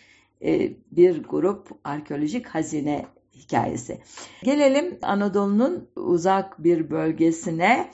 e, 0.43 0.73
bir 0.91 1.23
grup 1.23 1.67
arkeolojik 1.83 2.47
hazine 2.47 3.05
hikayesi. 3.41 4.01
Gelelim 4.43 4.99
Anadolu'nun 5.01 5.89
uzak 5.95 6.63
bir 6.63 6.89
bölgesine 6.89 7.91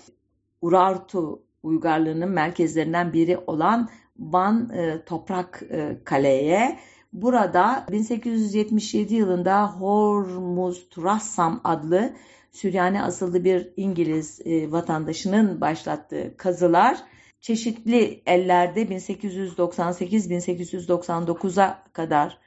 Urartu 0.62 1.44
uygarlığının 1.64 2.30
merkezlerinden 2.30 3.14
biri 3.14 3.38
olan 3.38 3.90
Van 4.20 4.70
e, 4.70 5.06
Toprak 5.06 5.64
e, 5.70 5.98
Kale'ye. 6.04 6.80
Burada 7.14 7.86
1877 7.92 9.16
yılında 9.16 9.72
Hormuz 9.72 10.90
Turassam 10.90 11.62
adlı 11.64 12.14
Süryani 12.52 13.04
asıllı 13.04 13.44
bir 13.44 13.74
İngiliz 13.78 14.42
e, 14.46 14.72
vatandaşının 14.72 15.62
başlattığı 15.62 16.38
kazılar 16.38 16.98
çeşitli 17.42 18.22
ellerde 18.26 18.84
1898-1899'a 18.84 21.84
kadar 21.94 22.38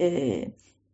e, 0.00 0.44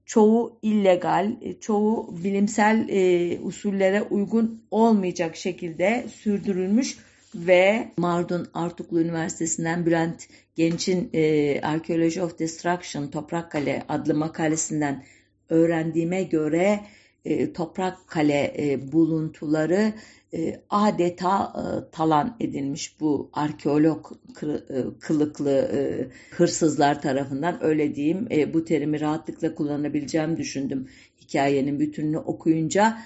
çoğu 0.06 0.58
illegal, 0.62 1.36
e, 1.40 1.60
çoğu 1.60 2.14
bilimsel 2.24 2.88
e, 2.88 3.38
usullere 3.40 4.02
uygun 4.02 4.62
olmayacak 4.70 5.36
şekilde 5.36 6.06
sürdürülmüş 6.14 6.98
ve 7.34 7.88
Mardun 7.96 8.48
Artuklu 8.54 9.00
Üniversitesi'nden 9.00 9.86
Bülent 9.86 10.28
Genç'in 10.56 11.10
e, 11.12 11.60
Archaeology 11.60 12.20
of 12.20 12.38
Destruction 12.38 13.06
Toprakkale 13.06 13.82
adlı 13.88 14.14
makalesinden 14.14 15.04
öğrendiğime 15.48 16.22
göre 16.22 16.80
e, 17.26 17.52
Toprakkale 17.52 18.54
e, 18.58 18.92
buluntuları 18.92 19.92
e, 20.34 20.60
adeta 20.70 21.52
e, 21.56 21.90
talan 21.90 22.36
edilmiş 22.40 23.00
bu 23.00 23.30
arkeolog 23.32 24.06
e, 24.42 24.82
kılıklı 25.00 25.70
hırsızlar 26.30 27.02
tarafından. 27.02 27.64
Öyle 27.64 27.94
diyeyim 27.94 28.28
bu 28.54 28.64
terimi 28.64 29.00
rahatlıkla 29.00 29.54
kullanabileceğimi 29.54 30.36
düşündüm 30.36 30.88
hikayenin 31.20 31.80
bütününü 31.80 32.18
okuyunca. 32.18 32.98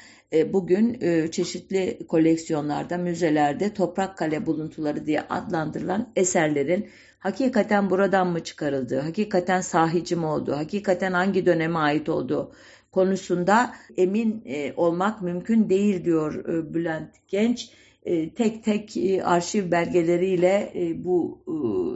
Bugün 0.53 1.01
çeşitli 1.31 1.99
koleksiyonlarda 2.09 2.99
müzelerde 2.99 3.75
toprak 3.75 4.19
kale 4.19 4.47
buluntuları 4.47 5.07
diye 5.07 5.21
adlandırılan 5.21 6.13
eserlerin 6.17 6.89
hakikaten 7.19 7.91
buradan 7.91 8.27
mı 8.27 8.45
çıkarıldığı, 8.45 9.01
hakikaten 9.01 9.61
sahici 9.61 10.17
mi 10.17 10.27
olduğu, 10.27 10.57
hakikaten 10.57 11.13
hangi 11.13 11.47
döneme 11.47 11.79
ait 11.79 12.09
olduğu 12.09 12.53
konusunda 12.93 13.75
emin 13.97 14.43
e, 14.47 14.73
olmak 14.77 15.23
mümkün 15.23 15.71
değil 15.71 16.05
diyor 16.05 16.45
e, 16.45 16.75
Bülent 16.75 17.11
Genç. 17.29 17.71
E, 18.03 18.35
tek 18.35 18.65
tek 18.65 18.97
arşiv 19.25 19.71
belgeleriyle 19.71 20.73
bu 20.97 21.39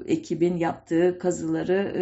ekibin 0.06 0.56
yaptığı 0.56 1.18
kazıları 1.18 1.94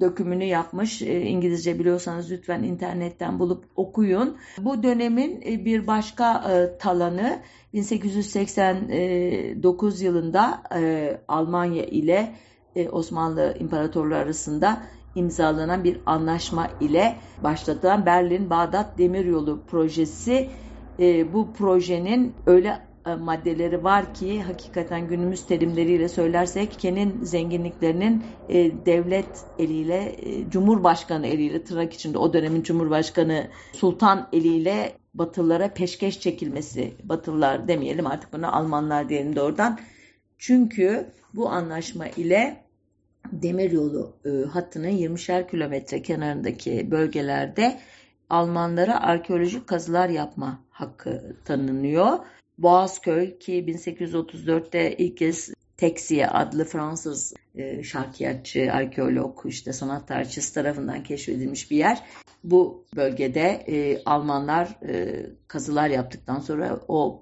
dökümünü 0.00 0.44
yapmış. 0.44 1.02
İngilizce 1.02 1.78
biliyorsanız 1.78 2.30
lütfen 2.30 2.62
internetten 2.62 3.38
bulup 3.38 3.64
okuyun. 3.76 4.36
Bu 4.58 4.82
dönemin 4.82 5.40
bir 5.64 5.86
başka 5.86 6.44
talanı 6.78 7.42
1889 7.72 10.02
yılında 10.02 10.62
Almanya 11.28 11.84
ile 11.84 12.34
Osmanlı 12.92 13.56
İmparatorluğu 13.60 14.14
arasında 14.14 14.82
imzalanan 15.14 15.84
bir 15.84 16.00
anlaşma 16.06 16.68
ile 16.80 17.16
başlatılan 17.42 18.06
Berlin-Bağdat 18.06 18.98
Demiryolu 18.98 19.60
projesi 19.66 20.48
e, 20.98 21.32
bu 21.32 21.52
projenin 21.52 22.34
öyle 22.46 22.78
e, 23.06 23.14
maddeleri 23.14 23.84
var 23.84 24.14
ki 24.14 24.42
hakikaten 24.42 25.08
günümüz 25.08 25.46
terimleriyle 25.46 26.08
söylersek 26.08 26.74
ülkenin 26.74 27.24
zenginliklerinin 27.24 28.24
e, 28.48 28.86
devlet 28.86 29.44
eliyle, 29.58 30.16
e, 30.22 30.50
Cumhurbaşkanı 30.50 31.26
eliyle 31.26 31.64
tırnak 31.64 31.92
içinde 31.92 32.18
o 32.18 32.32
dönemin 32.32 32.62
Cumhurbaşkanı 32.62 33.46
Sultan 33.72 34.28
eliyle 34.32 34.92
Batılılara 35.14 35.68
peşkeş 35.68 36.20
çekilmesi, 36.20 36.92
Batılılar 37.04 37.68
demeyelim 37.68 38.06
artık 38.06 38.32
buna 38.32 38.52
Almanlar 38.52 39.08
diyelim 39.08 39.36
doğrudan. 39.36 39.78
Çünkü 40.38 41.06
bu 41.34 41.48
anlaşma 41.48 42.06
ile 42.06 42.61
demiryolu 43.32 44.16
e, 44.24 44.28
hattının 44.28 44.90
20'şer 44.90 45.50
kilometre 45.50 46.02
kenarındaki 46.02 46.90
bölgelerde 46.90 47.80
Almanlara 48.30 49.00
arkeolojik 49.00 49.66
kazılar 49.66 50.08
yapma 50.08 50.64
hakkı 50.70 51.36
tanınıyor. 51.44 52.18
Boğazköy 52.58 53.38
ki 53.38 53.64
1834'te 53.68 54.96
ilk 54.96 55.16
kez 55.16 55.52
Texier 55.76 56.30
adlı 56.32 56.64
Fransız 56.64 57.34
e, 57.54 57.82
şarkiyatçı, 57.82 58.72
arkeolog, 58.72 59.40
işte 59.44 59.72
sanat 59.72 60.08
tarihçisi 60.08 60.54
tarafından 60.54 61.02
keşfedilmiş 61.02 61.70
bir 61.70 61.76
yer. 61.76 62.02
Bu 62.44 62.84
bölgede 62.96 63.64
e, 63.68 64.02
Almanlar 64.04 64.78
e, 64.88 65.26
kazılar 65.48 65.88
yaptıktan 65.88 66.40
sonra 66.40 66.80
o 66.88 67.21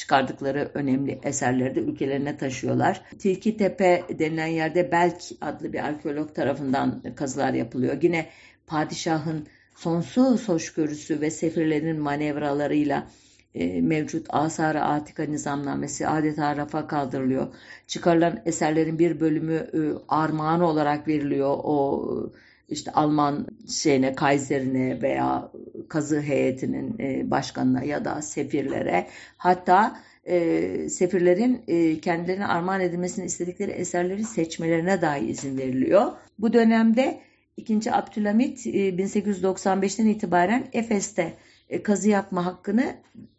çıkardıkları 0.00 0.70
önemli 0.74 1.20
eserleri 1.22 1.74
de 1.74 1.80
ülkelerine 1.80 2.36
taşıyorlar. 2.36 3.02
Tilki 3.18 3.56
Tepe 3.56 4.04
denilen 4.18 4.46
yerde 4.46 4.92
Belk 4.92 5.16
adlı 5.40 5.72
bir 5.72 5.84
arkeolog 5.84 6.34
tarafından 6.34 7.02
kazılar 7.16 7.52
yapılıyor. 7.52 8.02
Yine 8.02 8.26
padişahın 8.66 9.46
sonsuz 9.76 10.48
hoşgörüsü 10.48 11.20
ve 11.20 11.30
sefirlerin 11.30 12.00
manevralarıyla 12.00 13.06
e, 13.54 13.80
mevcut 13.80 14.26
Asar-ı 14.28 14.80
Atika 14.80 15.22
nizamnamesi 15.22 16.06
adeta 16.06 16.56
rafa 16.56 16.86
kaldırılıyor. 16.86 17.54
Çıkarılan 17.86 18.42
eserlerin 18.44 18.98
bir 18.98 19.20
bölümü 19.20 19.54
e, 19.54 19.78
armağan 20.08 20.60
olarak 20.60 21.08
veriliyor 21.08 21.56
o 21.62 22.32
işte 22.70 22.92
Alman 22.92 23.46
şeyine, 23.68 24.14
Kaiser'ine 24.14 25.02
veya 25.02 25.52
kazı 25.88 26.20
heyetinin 26.20 26.98
e, 26.98 27.30
başkanına 27.30 27.84
ya 27.84 28.04
da 28.04 28.22
sefirlere 28.22 29.06
hatta 29.36 30.00
e, 30.24 30.88
sefirlerin 30.88 31.62
e, 31.68 32.00
kendilerine 32.00 32.46
armağan 32.46 32.80
edilmesini 32.80 33.26
istedikleri 33.26 33.70
eserleri 33.70 34.24
seçmelerine 34.24 35.02
dahi 35.02 35.26
izin 35.26 35.58
veriliyor. 35.58 36.12
Bu 36.38 36.52
dönemde 36.52 37.20
2. 37.56 37.92
Abdülhamit 37.92 38.66
e, 38.66 38.70
1895'ten 38.70 40.06
itibaren 40.06 40.68
Efes'te 40.72 41.36
e, 41.68 41.82
kazı 41.82 42.08
yapma 42.08 42.46
hakkını 42.46 42.94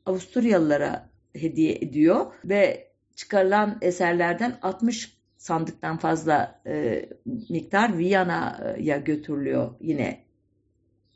Avusturyalılara 0.05 1.09
hediye 1.35 1.75
ediyor 1.75 2.33
ve 2.45 2.87
çıkarılan 3.15 3.77
eserlerden 3.81 4.57
60 4.61 5.20
sandıktan 5.41 5.97
fazla 5.97 6.61
e, 6.67 7.05
miktar 7.49 7.97
Viyana'ya 7.97 8.97
götürülüyor 8.97 9.71
yine 9.79 10.19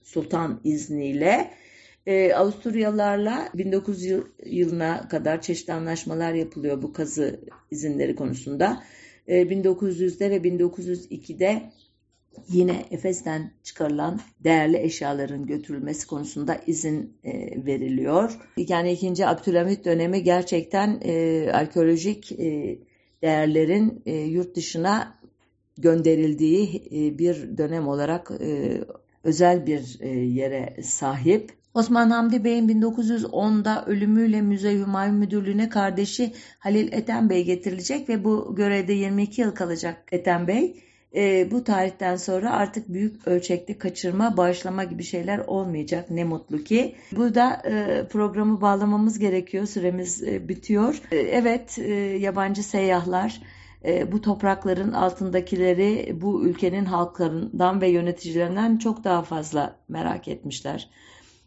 sultan 0.03 0.61
izniyle. 0.63 1.51
E, 2.05 2.33
Avusturyalılarla 2.33 3.49
1900 3.53 4.23
yılına 4.45 5.07
kadar 5.07 5.41
çeşitli 5.41 5.73
anlaşmalar 5.73 6.33
yapılıyor 6.33 6.81
bu 6.81 6.93
kazı 6.93 7.39
izinleri 7.71 8.15
konusunda. 8.15 8.83
E, 9.27 9.41
1900'de 9.41 10.29
ve 10.29 10.37
1902'de 10.37 11.61
yine 12.49 12.85
Efes'ten 12.91 13.51
çıkarılan 13.63 14.19
değerli 14.39 14.77
eşyaların 14.77 15.45
götürülmesi 15.45 16.07
konusunda 16.07 16.61
izin 16.67 17.17
e, 17.23 17.31
veriliyor. 17.65 18.39
Yani 18.57 18.91
2. 18.91 19.27
Abdülhamit 19.27 19.85
dönemi 19.85 20.23
gerçekten 20.23 20.99
e, 21.03 21.47
arkeolojik 21.51 22.31
e, 22.31 22.77
değerlerin 23.25 24.01
e, 24.05 24.15
yurt 24.15 24.55
dışına 24.55 25.19
gönderildiği 25.77 26.83
e, 26.91 27.17
bir 27.17 27.57
dönem 27.57 27.87
olarak 27.87 28.31
e, 28.39 28.81
özel 29.23 29.65
bir 29.65 29.97
e, 29.99 30.09
yere 30.09 30.75
sahip. 30.83 31.51
Osman 31.73 32.09
Hamdi 32.09 32.43
Bey'in 32.43 32.69
1910'da 32.69 33.85
ölümüyle 33.85 34.41
Müze 34.41 34.73
Hümayun 34.73 35.15
Müdürlüğü'ne 35.15 35.69
kardeşi 35.69 36.33
Halil 36.59 36.93
Ethem 36.93 37.29
Bey 37.29 37.43
getirilecek 37.43 38.09
ve 38.09 38.23
bu 38.23 38.55
görevde 38.55 38.93
22 38.93 39.41
yıl 39.41 39.51
kalacak 39.51 40.03
Ethem 40.11 40.47
Bey. 40.47 40.84
E, 41.15 41.51
bu 41.51 41.63
tarihten 41.63 42.15
sonra 42.15 42.51
artık 42.51 42.89
büyük 42.89 43.27
ölçekli 43.27 43.77
kaçırma, 43.77 44.37
bağışlama 44.37 44.83
gibi 44.83 45.03
şeyler 45.03 45.37
olmayacak. 45.39 46.09
Ne 46.09 46.23
mutlu 46.23 46.63
ki. 46.63 46.95
Burada 47.11 47.61
e, 47.65 48.07
programı 48.07 48.61
bağlamamız 48.61 49.19
gerekiyor. 49.19 49.65
Süremiz 49.65 50.23
e, 50.23 50.49
bitiyor. 50.49 51.01
E, 51.11 51.17
evet, 51.17 51.79
e, 51.79 51.93
yabancı 51.93 52.63
seyyahlar 52.63 53.41
e, 53.85 54.11
bu 54.11 54.21
toprakların 54.21 54.91
altındakileri 54.91 56.17
bu 56.21 56.45
ülkenin 56.45 56.85
halklarından 56.85 57.81
ve 57.81 57.87
yöneticilerinden 57.87 58.77
çok 58.77 59.03
daha 59.03 59.21
fazla 59.21 59.75
merak 59.89 60.27
etmişler. 60.27 60.89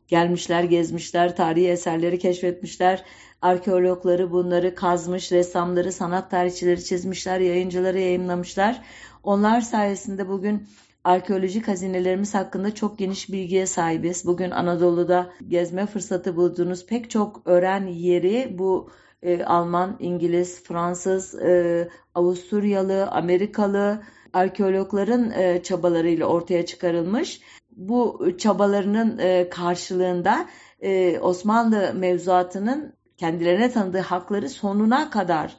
Gelmişler, 0.08 0.64
gezmişler, 0.64 1.36
tarihi 1.36 1.68
eserleri 1.68 2.18
keşfetmişler. 2.18 3.04
Arkeologları 3.42 4.30
bunları 4.32 4.74
kazmış, 4.74 5.32
ressamları, 5.32 5.92
sanat 5.92 6.30
tarihçileri 6.30 6.84
çizmişler, 6.84 7.40
yayıncıları 7.40 7.98
yayınlamışlar. 7.98 8.82
Onlar 9.22 9.60
sayesinde 9.60 10.28
bugün 10.28 10.68
arkeolojik 11.04 11.68
hazinelerimiz 11.68 12.34
hakkında 12.34 12.74
çok 12.74 12.98
geniş 12.98 13.32
bilgiye 13.32 13.66
sahibiz. 13.66 14.26
Bugün 14.26 14.50
Anadolu'da 14.50 15.30
gezme 15.48 15.86
fırsatı 15.86 16.36
bulduğunuz 16.36 16.86
pek 16.86 17.10
çok 17.10 17.42
öğren 17.44 17.86
yeri 17.86 18.54
bu 18.58 18.90
e, 19.22 19.44
Alman, 19.44 19.96
İngiliz, 20.00 20.62
Fransız, 20.62 21.34
e, 21.34 21.88
Avusturyalı, 22.14 23.06
Amerikalı 23.06 24.02
arkeologların 24.32 25.30
e, 25.30 25.62
çabalarıyla 25.62 26.26
ortaya 26.26 26.66
çıkarılmış. 26.66 27.40
Bu 27.70 28.28
çabalarının 28.38 29.18
e, 29.18 29.48
karşılığında 29.50 30.46
e, 30.80 31.18
Osmanlı 31.18 31.92
mevzuatının 31.94 32.92
kendilerine 33.16 33.70
tanıdığı 33.70 34.00
hakları 34.00 34.48
sonuna 34.48 35.10
kadar 35.10 35.56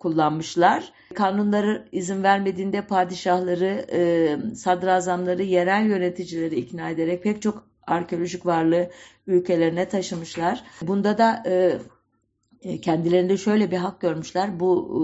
kullanmışlar. 0.00 0.92
Kanunları 1.14 1.88
izin 1.92 2.22
vermediğinde 2.22 2.82
padişahları, 2.86 3.86
e, 3.92 4.36
sadrazamları, 4.54 5.42
yerel 5.42 5.86
yöneticileri 5.86 6.56
ikna 6.56 6.90
ederek 6.90 7.22
pek 7.22 7.42
çok 7.42 7.64
arkeolojik 7.86 8.46
varlığı 8.46 8.90
ülkelerine 9.26 9.88
taşımışlar. 9.88 10.64
Bunda 10.82 11.18
da 11.18 11.42
e, 11.46 11.78
e 12.62 12.80
kendilerinde 12.80 13.36
şöyle 13.36 13.70
bir 13.70 13.76
hak 13.76 14.00
görmüşler. 14.00 14.60
Bu 14.60 14.70
e, 14.96 15.00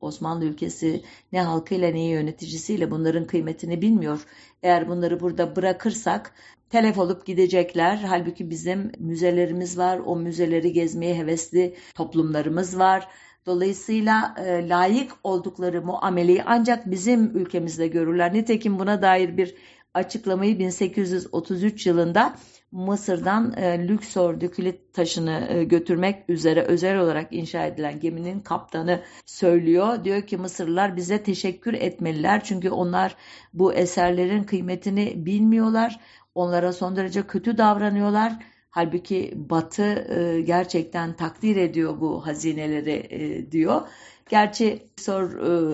Osmanlı 0.00 0.44
ülkesi 0.44 1.02
ne 1.32 1.42
halkıyla 1.42 1.90
ne 1.90 2.08
yöneticisiyle 2.08 2.90
bunların 2.90 3.26
kıymetini 3.26 3.82
bilmiyor. 3.82 4.20
Eğer 4.62 4.88
bunları 4.88 5.20
burada 5.20 5.56
bırakırsak 5.56 6.34
telef 6.70 6.98
olup 6.98 7.26
gidecekler. 7.26 7.96
Halbuki 7.96 8.50
bizim 8.50 8.92
müzelerimiz 8.98 9.78
var. 9.78 10.00
O 10.06 10.16
müzeleri 10.16 10.72
gezmeye 10.72 11.14
hevesli 11.14 11.76
toplumlarımız 11.94 12.78
var. 12.78 13.08
Dolayısıyla 13.46 14.34
e, 14.38 14.68
layık 14.68 15.12
oldukları 15.24 15.82
muameleyi 15.82 16.42
ancak 16.46 16.90
bizim 16.90 17.36
ülkemizde 17.36 17.86
görürler. 17.86 18.34
Nitekim 18.34 18.78
buna 18.78 19.02
dair 19.02 19.36
bir 19.36 19.54
açıklamayı 19.94 20.58
1833 20.58 21.86
yılında 21.86 22.34
Mısır'dan 22.72 23.52
e, 23.56 23.88
Lüksor 23.88 24.40
dökülit 24.40 24.94
taşını 24.94 25.48
e, 25.50 25.64
götürmek 25.64 26.30
üzere 26.30 26.62
özel 26.62 26.98
olarak 26.98 27.32
inşa 27.32 27.66
edilen 27.66 28.00
geminin 28.00 28.40
kaptanı 28.40 29.02
söylüyor. 29.26 30.04
Diyor 30.04 30.22
ki 30.22 30.36
Mısırlılar 30.36 30.96
bize 30.96 31.22
teşekkür 31.22 31.74
etmeliler 31.74 32.44
çünkü 32.44 32.70
onlar 32.70 33.16
bu 33.52 33.74
eserlerin 33.74 34.44
kıymetini 34.44 35.26
bilmiyorlar. 35.26 36.00
Onlara 36.34 36.72
son 36.72 36.96
derece 36.96 37.22
kötü 37.26 37.58
davranıyorlar 37.58 38.51
Halbuki 38.72 39.32
Batı 39.36 39.82
e, 39.82 40.40
gerçekten 40.40 41.12
takdir 41.12 41.56
ediyor 41.56 42.00
bu 42.00 42.26
hazineleri 42.26 43.06
e, 43.10 43.52
diyor. 43.52 43.82
Gerçi 44.28 44.82
Sor 44.96 45.22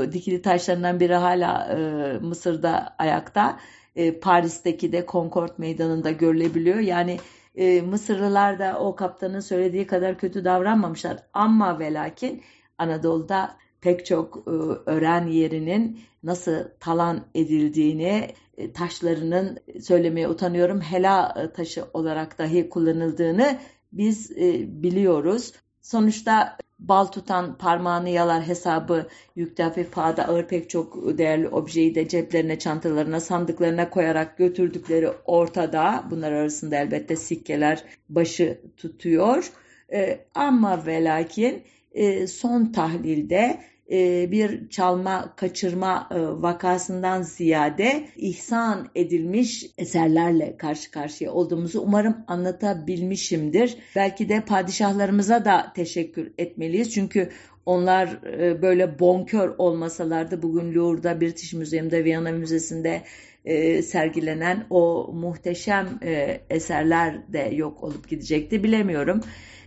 e, 0.04 0.12
dikili 0.12 0.42
taşlarından 0.42 1.00
biri 1.00 1.14
hala 1.14 1.78
Mısır'da 2.22 2.94
ayakta. 2.98 3.60
Paris'teki 4.22 4.92
de 4.92 5.06
Concord 5.08 5.50
Meydanı'nda 5.58 6.10
görülebiliyor. 6.10 6.78
Yani 6.78 7.18
Mısırlılar 7.82 8.58
da 8.58 8.78
o 8.80 8.96
kaptanın 8.96 9.40
söylediği 9.40 9.86
kadar 9.86 10.18
kötü 10.18 10.44
davranmamışlar. 10.44 11.16
Ama 11.32 11.78
ve 11.78 11.92
lakin 11.92 12.42
Anadolu'da 12.78 13.56
pek 13.80 14.06
çok 14.06 14.48
öğren 14.86 15.26
yerinin 15.26 16.00
nasıl 16.22 16.64
talan 16.80 17.24
edildiğini, 17.34 18.28
taşlarının 18.74 19.58
söylemeye 19.80 20.28
utanıyorum 20.28 20.80
hela 20.80 21.34
e, 21.36 21.52
taşı 21.52 21.84
olarak 21.94 22.38
dahi 22.38 22.68
kullanıldığını 22.68 23.58
biz 23.92 24.36
biliyoruz. 24.66 25.52
Sonuçta 25.80 26.56
bal 26.78 27.04
tutan 27.04 27.58
parmağını 27.58 28.08
yalar 28.08 28.46
hesabı 28.46 29.06
yükte 29.36 29.62
hafif 29.62 29.92
pahada 29.92 30.28
ağır 30.28 30.48
pek 30.48 30.70
çok 30.70 31.18
değerli 31.18 31.48
objeyi 31.48 31.94
de 31.94 32.08
ceplerine, 32.08 32.58
çantalarına, 32.58 33.20
sandıklarına 33.20 33.90
koyarak 33.90 34.38
götürdükleri 34.38 35.08
ortada. 35.24 36.04
Bunlar 36.10 36.32
arasında 36.32 36.76
elbette 36.76 37.16
sikkeler 37.16 37.84
başı 38.08 38.60
tutuyor. 38.76 39.52
ama 40.34 40.86
ve 40.86 41.04
lakin 41.04 41.62
son 42.26 42.72
tahlilde 42.72 43.36
e, 43.36 43.60
bir 44.30 44.68
çalma, 44.68 45.32
kaçırma 45.36 46.08
e, 46.10 46.20
vakasından 46.42 47.22
ziyade 47.22 48.08
ihsan 48.16 48.88
edilmiş 48.94 49.66
eserlerle 49.78 50.56
karşı 50.56 50.90
karşıya 50.90 51.32
olduğumuzu 51.32 51.80
umarım 51.80 52.16
anlatabilmişimdir. 52.26 53.76
Belki 53.96 54.28
de 54.28 54.40
padişahlarımıza 54.40 55.44
da 55.44 55.72
teşekkür 55.74 56.32
etmeliyiz. 56.38 56.94
Çünkü 56.94 57.30
onlar 57.66 58.08
e, 58.40 58.62
böyle 58.62 58.98
bonkör 58.98 59.54
olmasalardı 59.58 60.42
bugün 60.42 60.74
Louvre'da, 60.74 61.20
British 61.20 61.54
Museum'da, 61.54 62.04
Viyana 62.04 62.30
Müzesi'nde 62.30 63.02
sergilenen 63.82 64.66
o 64.70 65.10
muhteşem 65.12 65.88
eserler 66.50 67.32
de 67.32 67.50
yok 67.54 67.82
olup 67.82 68.08
gidecekti 68.08 68.62
bilemiyorum. 68.64 69.20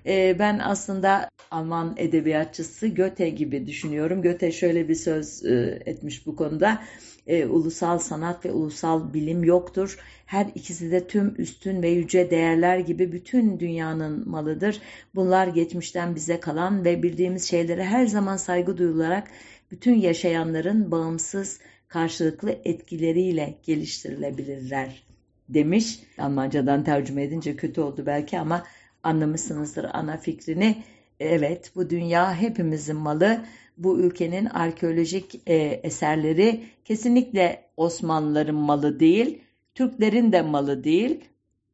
E, 0.05 0.39
ben 0.39 0.59
aslında 0.59 1.29
Alman 1.51 1.93
edebiyatçısı 1.97 2.87
Goethe 2.87 3.29
gibi 3.29 3.67
düşünüyorum. 3.67 4.21
Goethe 4.21 4.51
şöyle 4.51 4.89
bir 4.89 4.95
söz 4.95 5.45
e, 5.45 5.81
etmiş 5.85 6.25
bu 6.27 6.35
konuda. 6.35 6.81
e, 7.27 7.45
ulusal 7.45 7.99
sanat 7.99 8.45
ve 8.45 8.51
ulusal 8.51 9.13
bilim 9.13 9.43
yoktur. 9.43 9.97
Her 10.25 10.47
ikisi 10.55 10.91
de 10.91 11.07
tüm 11.07 11.35
üstün 11.37 11.81
ve 11.81 11.89
yüce 11.89 12.31
değerler 12.31 12.77
gibi 12.79 13.11
bütün 13.11 13.59
dünyanın 13.59 14.29
malıdır. 14.29 14.81
Bunlar 15.15 15.47
geçmişten 15.47 16.15
bize 16.15 16.39
kalan 16.39 16.85
ve 16.85 17.03
bildiğimiz 17.03 17.49
şeylere 17.49 17.83
her 17.83 18.05
zaman 18.05 18.37
saygı 18.37 18.77
duyularak 18.77 19.27
bütün 19.71 19.95
yaşayanların 19.95 20.91
bağımsız 20.91 21.59
karşılıklı 21.87 22.55
etkileriyle 22.65 23.57
geliştirilebilirler 23.63 25.03
demiş. 25.49 25.99
Almancadan 26.17 26.83
tercüme 26.83 27.23
edince 27.23 27.55
kötü 27.55 27.81
oldu 27.81 28.03
belki 28.05 28.39
ama 28.39 28.63
anlamışsınızdır 29.03 29.85
ana 29.93 30.17
fikrini. 30.17 30.83
Evet 31.19 31.71
bu 31.75 31.89
dünya 31.89 32.35
hepimizin 32.35 32.95
malı. 32.95 33.45
Bu 33.77 33.99
ülkenin 33.99 34.45
arkeolojik 34.45 35.41
e, 35.47 35.55
eserleri 35.83 36.63
kesinlikle 36.85 37.63
Osmanlıların 37.77 38.55
malı 38.55 38.99
değil, 38.99 39.41
Türklerin 39.75 40.31
de 40.31 40.41
malı 40.41 40.83
değil. 40.83 41.25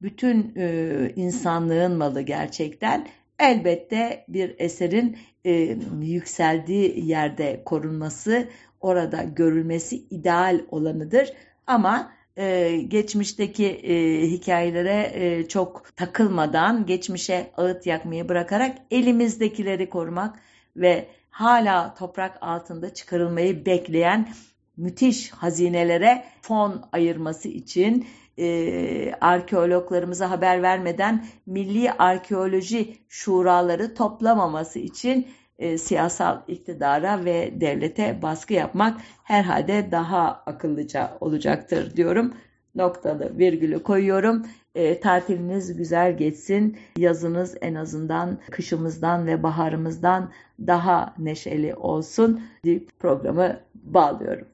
Bütün 0.02 0.54
e, 0.58 1.12
insanlığın 1.16 1.92
malı 1.92 2.22
gerçekten. 2.22 3.08
Elbette 3.40 4.26
bir 4.28 4.56
eserin 4.58 5.18
e, 5.46 5.78
yükseldiği 6.02 7.08
yerde 7.08 7.62
korunması, 7.66 8.48
orada 8.82 9.24
görülmesi 9.24 9.98
ideal 9.98 10.62
olanıdır. 10.72 11.34
Ama 11.68 12.12
e, 12.38 12.78
geçmişteki 12.88 13.66
e, 13.66 14.22
hikayelere 14.28 15.12
e, 15.14 15.48
çok 15.48 15.96
takılmadan, 15.96 16.86
geçmişe 16.86 17.52
ağıt 17.58 17.86
yakmayı 17.86 18.30
bırakarak 18.30 18.78
elimizdekileri 18.92 19.90
korumak 19.90 20.40
ve 20.76 21.08
hala 21.30 21.94
toprak 21.94 22.38
altında 22.42 22.94
çıkarılmayı 22.94 23.66
bekleyen 23.66 24.30
müthiş 24.78 25.32
hazinelere 25.32 26.24
fon 26.42 26.86
ayırması 26.92 27.48
için 27.50 28.08
e, 28.40 29.14
arkeologlarımıza 29.22 30.30
haber 30.30 30.62
vermeden 30.62 31.26
milli 31.46 31.92
arkeoloji 31.92 32.98
şuraları 33.10 33.96
toplamaması 33.96 34.80
için 34.80 35.28
e, 35.60 35.78
siyasal 35.78 36.42
iktidara 36.48 37.26
ve 37.26 37.62
devlete 37.62 38.22
baskı 38.22 38.54
yapmak 38.54 39.02
herhalde 39.24 39.88
daha 39.92 40.44
akıllıca 40.46 41.18
olacaktır 41.20 41.96
diyorum. 41.96 42.34
Noktalı 42.76 43.38
virgülü 43.38 43.84
koyuyorum. 43.84 44.46
E, 44.76 45.00
tatiliniz 45.00 45.78
güzel 45.78 46.18
geçsin. 46.18 46.78
Yazınız 46.98 47.58
en 47.62 47.76
azından 47.76 48.38
kışımızdan 48.52 49.28
ve 49.28 49.44
baharımızdan 49.44 50.32
daha 50.60 51.14
neşeli 51.18 51.76
olsun. 51.76 52.42
Programı 53.00 53.60
bağlıyorum. 53.76 54.46